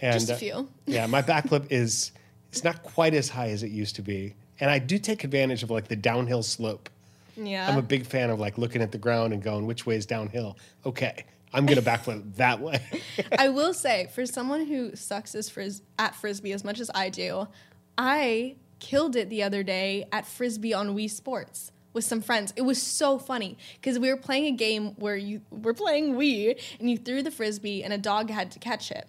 And, 0.00 0.14
Just 0.14 0.30
a 0.30 0.34
uh, 0.34 0.36
few. 0.36 0.68
yeah, 0.86 1.06
my 1.06 1.22
backflip 1.22 1.66
is 1.70 2.12
it's 2.50 2.62
not 2.62 2.82
quite 2.82 3.14
as 3.14 3.28
high 3.28 3.48
as 3.48 3.62
it 3.62 3.70
used 3.70 3.96
to 3.96 4.02
be, 4.02 4.34
and 4.60 4.70
I 4.70 4.78
do 4.78 4.98
take 4.98 5.24
advantage 5.24 5.62
of 5.62 5.70
like 5.70 5.88
the 5.88 5.96
downhill 5.96 6.42
slope. 6.42 6.88
Yeah. 7.36 7.68
I'm 7.68 7.78
a 7.78 7.82
big 7.82 8.06
fan 8.06 8.30
of 8.30 8.38
like 8.40 8.58
looking 8.58 8.82
at 8.82 8.92
the 8.92 8.98
ground 8.98 9.32
and 9.32 9.42
going, 9.42 9.66
which 9.66 9.86
way 9.86 9.96
is 9.96 10.06
downhill? 10.06 10.56
Okay, 10.86 11.24
I'm 11.52 11.66
gonna 11.66 11.82
backflip 11.82 12.34
that 12.36 12.60
way. 12.60 12.80
I 13.38 13.48
will 13.48 13.74
say, 13.74 14.08
for 14.14 14.26
someone 14.26 14.66
who 14.66 14.94
sucks 14.96 15.34
as 15.34 15.48
fris- 15.48 15.82
at 15.98 16.14
frisbee 16.14 16.52
as 16.52 16.64
much 16.64 16.80
as 16.80 16.90
I 16.94 17.08
do, 17.10 17.48
I 17.96 18.56
killed 18.80 19.16
it 19.16 19.30
the 19.30 19.42
other 19.42 19.62
day 19.62 20.06
at 20.12 20.26
frisbee 20.26 20.74
on 20.74 20.94
Wii 20.96 21.10
Sports. 21.10 21.70
with 21.92 22.04
some 22.04 22.20
friends. 22.20 22.52
It 22.56 22.62
was 22.62 22.82
so 22.82 23.18
funny 23.18 23.56
because 23.80 23.98
we 23.98 24.08
were 24.10 24.16
playing 24.16 24.46
a 24.46 24.56
game 24.56 24.94
where 24.96 25.16
you 25.16 25.40
were 25.50 25.74
playing 25.74 26.14
Wii 26.16 26.60
and 26.80 26.90
you 26.90 26.98
threw 26.98 27.22
the 27.22 27.30
frisbee 27.30 27.84
and 27.84 27.92
a 27.92 27.98
dog 27.98 28.30
had 28.30 28.50
to 28.52 28.58
catch 28.58 28.90
it. 28.90 29.08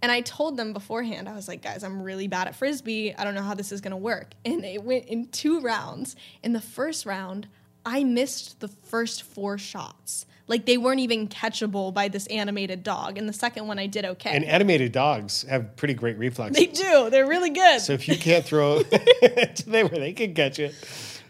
And 0.00 0.10
I 0.10 0.22
told 0.22 0.56
them 0.56 0.72
beforehand, 0.72 1.28
I 1.28 1.34
was 1.34 1.46
like, 1.46 1.62
guys, 1.62 1.84
I'm 1.84 2.02
really 2.02 2.26
bad 2.26 2.48
at 2.48 2.56
frisbee. 2.56 3.14
I 3.14 3.22
don't 3.22 3.34
know 3.36 3.42
how 3.42 3.54
this 3.54 3.70
is 3.70 3.80
gonna 3.82 3.96
work. 3.98 4.32
And 4.44 4.64
it 4.64 4.82
went 4.82 5.04
in 5.06 5.28
two 5.28 5.60
rounds. 5.60 6.16
In 6.42 6.54
the 6.54 6.60
first 6.60 7.04
round, 7.06 7.46
I 7.84 8.04
missed 8.04 8.60
the 8.60 8.68
first 8.68 9.22
four 9.22 9.58
shots. 9.58 10.26
Like 10.48 10.66
they 10.66 10.76
weren't 10.76 11.00
even 11.00 11.28
catchable 11.28 11.94
by 11.94 12.08
this 12.08 12.26
animated 12.26 12.82
dog. 12.82 13.16
And 13.16 13.28
the 13.28 13.32
second 13.32 13.66
one, 13.66 13.78
I 13.78 13.86
did 13.86 14.04
okay. 14.04 14.30
And 14.34 14.44
animated 14.44 14.92
dogs 14.92 15.42
have 15.44 15.76
pretty 15.76 15.94
great 15.94 16.18
reflexes. 16.18 16.56
they 16.56 16.66
do. 16.66 17.10
They're 17.10 17.26
really 17.26 17.50
good. 17.50 17.80
so 17.80 17.92
if 17.92 18.08
you 18.08 18.16
can't 18.16 18.44
throw 18.44 18.82
to 18.82 19.64
them 19.66 19.88
where 19.88 20.00
they 20.00 20.12
can 20.12 20.34
catch 20.34 20.58
it. 20.58 20.74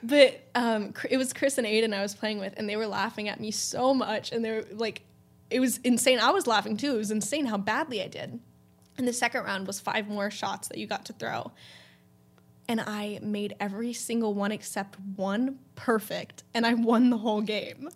But 0.02 0.40
um, 0.54 0.94
it 1.08 1.16
was 1.16 1.32
Chris 1.32 1.58
and 1.58 1.66
Aiden 1.66 1.94
I 1.94 2.02
was 2.02 2.14
playing 2.14 2.40
with, 2.40 2.54
and 2.56 2.68
they 2.68 2.74
were 2.76 2.88
laughing 2.88 3.28
at 3.28 3.38
me 3.38 3.52
so 3.52 3.94
much, 3.94 4.32
and 4.32 4.44
they 4.44 4.50
were 4.50 4.64
like, 4.72 5.02
it 5.48 5.60
was 5.60 5.78
insane. 5.78 6.18
I 6.18 6.30
was 6.30 6.46
laughing 6.46 6.76
too. 6.76 6.94
It 6.94 6.98
was 6.98 7.10
insane 7.12 7.46
how 7.46 7.58
badly 7.58 8.02
I 8.02 8.08
did. 8.08 8.40
And 8.98 9.06
the 9.06 9.12
second 9.12 9.44
round 9.44 9.66
was 9.66 9.78
five 9.78 10.08
more 10.08 10.30
shots 10.30 10.68
that 10.68 10.78
you 10.78 10.86
got 10.86 11.04
to 11.06 11.12
throw, 11.12 11.52
and 12.72 12.80
I 12.80 13.18
made 13.22 13.54
every 13.60 13.92
single 13.92 14.32
one 14.32 14.50
except 14.50 14.96
one 15.16 15.58
perfect, 15.74 16.42
and 16.54 16.64
I 16.66 16.72
won 16.72 17.10
the 17.10 17.18
whole 17.18 17.42
game. 17.42 17.90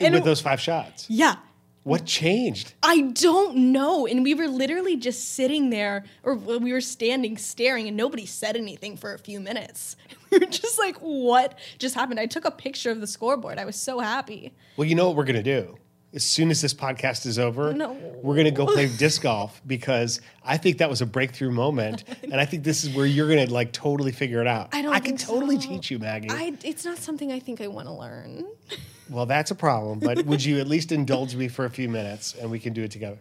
And 0.00 0.12
with 0.12 0.24
those 0.24 0.40
five 0.40 0.60
shots. 0.60 1.06
Yeah, 1.08 1.36
What 1.84 2.04
changed? 2.04 2.74
I 2.82 3.02
don't 3.12 3.56
know. 3.72 4.06
And 4.08 4.24
we 4.24 4.34
were 4.34 4.48
literally 4.48 4.96
just 4.96 5.34
sitting 5.34 5.70
there, 5.70 6.04
or 6.24 6.34
we 6.34 6.72
were 6.72 6.80
standing 6.80 7.38
staring, 7.38 7.86
and 7.86 7.96
nobody 7.96 8.26
said 8.26 8.56
anything 8.56 8.96
for 8.96 9.14
a 9.14 9.18
few 9.18 9.40
minutes. 9.40 9.96
We 10.30 10.36
were 10.40 10.44
just 10.44 10.78
like, 10.78 10.96
what 10.98 11.58
just 11.78 11.94
happened? 11.94 12.20
I 12.20 12.26
took 12.26 12.44
a 12.44 12.50
picture 12.50 12.90
of 12.90 13.00
the 13.00 13.06
scoreboard. 13.06 13.58
I 13.58 13.64
was 13.64 13.76
so 13.76 13.98
happy. 14.00 14.52
Well, 14.76 14.86
you 14.86 14.94
know 14.94 15.06
what 15.06 15.16
we're 15.16 15.24
going 15.24 15.42
to 15.42 15.62
do? 15.62 15.78
As 16.14 16.24
soon 16.24 16.50
as 16.50 16.62
this 16.62 16.72
podcast 16.72 17.26
is 17.26 17.38
over, 17.38 17.74
No. 17.74 17.92
we're 18.22 18.34
going 18.34 18.46
to 18.46 18.50
go 18.50 18.64
play 18.66 18.88
disc 18.96 19.20
golf 19.22 19.60
because 19.66 20.22
I 20.42 20.56
think 20.56 20.78
that 20.78 20.88
was 20.88 21.02
a 21.02 21.06
breakthrough 21.06 21.50
moment. 21.50 22.04
and 22.22 22.36
I 22.40 22.46
think 22.46 22.64
this 22.64 22.82
is 22.82 22.94
where 22.96 23.04
you're 23.04 23.28
going 23.28 23.46
to 23.46 23.52
like 23.52 23.72
totally 23.72 24.12
figure 24.12 24.40
it 24.40 24.46
out. 24.46 24.70
I 24.72 24.80
don't 24.80 24.92
I 24.94 25.00
can 25.00 25.18
think 25.18 25.20
totally 25.28 25.60
so. 25.60 25.68
teach 25.68 25.90
you, 25.90 25.98
Maggie. 25.98 26.30
I, 26.30 26.54
it's 26.64 26.86
not 26.86 26.96
something 26.96 27.30
I 27.30 27.38
think 27.40 27.60
I 27.60 27.66
want 27.66 27.88
to 27.88 27.92
learn. 27.92 28.46
well, 29.10 29.26
that's 29.26 29.50
a 29.50 29.54
problem. 29.54 29.98
But 29.98 30.24
would 30.24 30.42
you 30.42 30.58
at 30.60 30.66
least 30.66 30.92
indulge 30.92 31.34
me 31.36 31.46
for 31.46 31.66
a 31.66 31.70
few 31.70 31.90
minutes 31.90 32.34
and 32.40 32.50
we 32.50 32.58
can 32.58 32.72
do 32.72 32.82
it 32.84 32.90
together? 32.90 33.18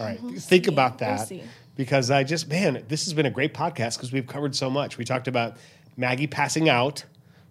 All 0.00 0.04
right. 0.04 0.18
Think 0.18 0.64
see. 0.64 0.72
about 0.72 1.00
We'll 1.00 1.10
that 1.10 1.28
see. 1.28 1.44
because 1.76 2.10
I 2.10 2.24
just, 2.24 2.48
man, 2.48 2.84
this 2.88 3.04
has 3.04 3.14
been 3.14 3.26
a 3.26 3.30
great 3.30 3.54
podcast 3.54 3.98
because 3.98 4.10
we've 4.12 4.26
covered 4.26 4.56
so 4.56 4.68
much. 4.68 4.98
We 4.98 5.04
talked 5.04 5.28
about 5.28 5.58
Maggie 5.96 6.26
passing 6.26 6.68
out. 6.68 7.04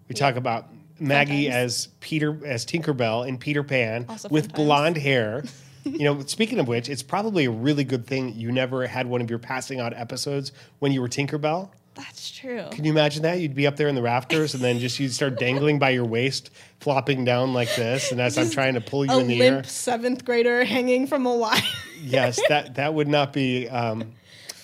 We 0.08 0.14
talk 0.14 0.36
about 0.36 0.68
Maggie 0.98 1.44
times. 1.44 1.54
as 1.54 1.88
Peter 2.00 2.44
as 2.46 2.64
Tinkerbell 2.64 3.26
in 3.26 3.38
Peter 3.38 3.62
Pan 3.62 4.06
Also 4.08 4.28
with 4.28 4.46
fun 4.46 4.54
times. 4.54 4.66
blonde 4.66 4.96
hair. 4.98 5.44
you 5.84 6.04
know, 6.04 6.20
speaking 6.22 6.58
of 6.58 6.66
which, 6.68 6.88
it's 6.88 7.02
probably 7.02 7.44
a 7.44 7.50
really 7.50 7.84
good 7.84 8.06
thing 8.06 8.34
you 8.34 8.50
never 8.50 8.86
had 8.86 9.06
one 9.06 9.20
of 9.20 9.30
your 9.30 9.38
passing 9.38 9.78
out 9.80 9.92
episodes 9.94 10.52
when 10.80 10.92
you 10.92 11.00
were 11.00 11.08
Tinkerbell. 11.08 11.70
That's 11.94 12.30
true. 12.30 12.64
Can 12.72 12.84
you 12.84 12.90
imagine 12.90 13.22
that? 13.22 13.40
You'd 13.40 13.54
be 13.54 13.66
up 13.66 13.76
there 13.76 13.88
in 13.88 13.94
the 13.94 14.02
rafters 14.02 14.52
and 14.52 14.62
then 14.62 14.78
just 14.78 15.00
you'd 15.00 15.14
start 15.14 15.38
dangling 15.38 15.78
by 15.78 15.90
your 15.90 16.04
waist, 16.04 16.50
flopping 16.80 17.24
down 17.24 17.54
like 17.54 17.74
this. 17.74 18.12
And 18.12 18.20
as 18.20 18.36
I'm 18.36 18.50
trying 18.50 18.74
to 18.74 18.82
pull 18.82 19.06
you 19.06 19.12
a 19.12 19.18
in 19.18 19.28
the 19.28 19.38
limp 19.38 19.56
air, 19.56 19.64
seventh 19.64 20.24
grader 20.24 20.64
hanging 20.64 21.06
from 21.06 21.24
a 21.24 21.34
wire. 21.34 21.58
yes, 22.02 22.38
that 22.48 22.74
that 22.74 22.92
would 22.92 23.08
not 23.08 23.32
be, 23.32 23.68
um, 23.68 24.12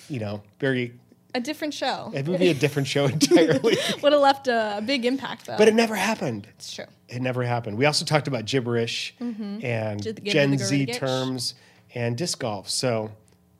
you 0.09 0.19
know, 0.19 0.43
very. 0.59 0.93
A 1.35 1.39
different 1.39 1.73
show. 1.73 2.11
It 2.13 2.27
would 2.27 2.39
be 2.39 2.49
a 2.49 2.53
different 2.53 2.87
show 2.87 3.05
entirely. 3.17 3.77
Would 4.03 4.13
have 4.13 4.21
left 4.21 4.47
a, 4.47 4.77
a 4.77 4.81
big 4.81 5.05
impact 5.05 5.45
though. 5.45 5.57
but 5.57 5.67
it 5.67 5.73
never 5.73 5.95
happened. 5.95 6.47
it's 6.49 6.73
true. 6.73 6.85
It 7.09 7.21
never 7.21 7.43
happened. 7.43 7.77
We 7.77 7.85
also 7.85 8.05
talked 8.05 8.27
about 8.27 8.45
gibberish 8.45 9.13
and 9.19 9.35
Mm-hmm. 9.35 9.97
Did 9.97 10.15
the 10.17 10.21
give 10.21 10.33
Gen 10.33 10.57
Z 10.57 10.85
terms 10.87 11.55
and 11.95 12.17
disc 12.17 12.39
golf. 12.39 12.69
So 12.69 13.11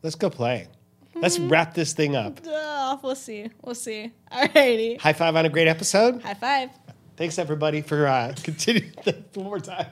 let's 0.02 0.16
go 0.16 0.30
play. 0.30 0.68
Let's 1.16 1.38
Mm-hmm. 1.38 1.50
wrap 1.50 1.74
this 1.76 1.94
thing 1.94 2.16
up. 2.16 2.40
Uh, 2.48 2.98
we'll 3.04 3.16
see. 3.16 3.50
We'll 3.62 3.76
see. 3.76 4.12
Alrighty. 4.32 5.00
High 5.00 5.14
five 5.14 5.36
on 5.36 5.46
a 5.46 5.50
great 5.50 5.68
episode. 5.68 6.22
High 6.24 6.34
five. 6.34 6.70
Thanks 7.16 7.38
everybody 7.38 7.82
for 7.82 8.08
uh, 8.08 8.34
continuing 8.44 8.92
that 9.06 9.36
one 9.36 9.46
more 9.46 9.60
time. 9.60 9.86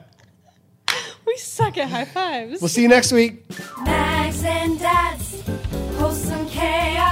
We 1.24 1.36
suck 1.36 1.78
at 1.78 1.88
high 1.88 2.04
fives. 2.04 2.60
We'll 2.60 2.68
see 2.68 2.82
you 2.82 2.88
next 2.88 3.12
week. 3.12 3.44
Max 3.84 4.42
and 4.42 4.76
Dad's 4.78 5.40
wholesome 5.96 6.48
chaos. 6.48 7.11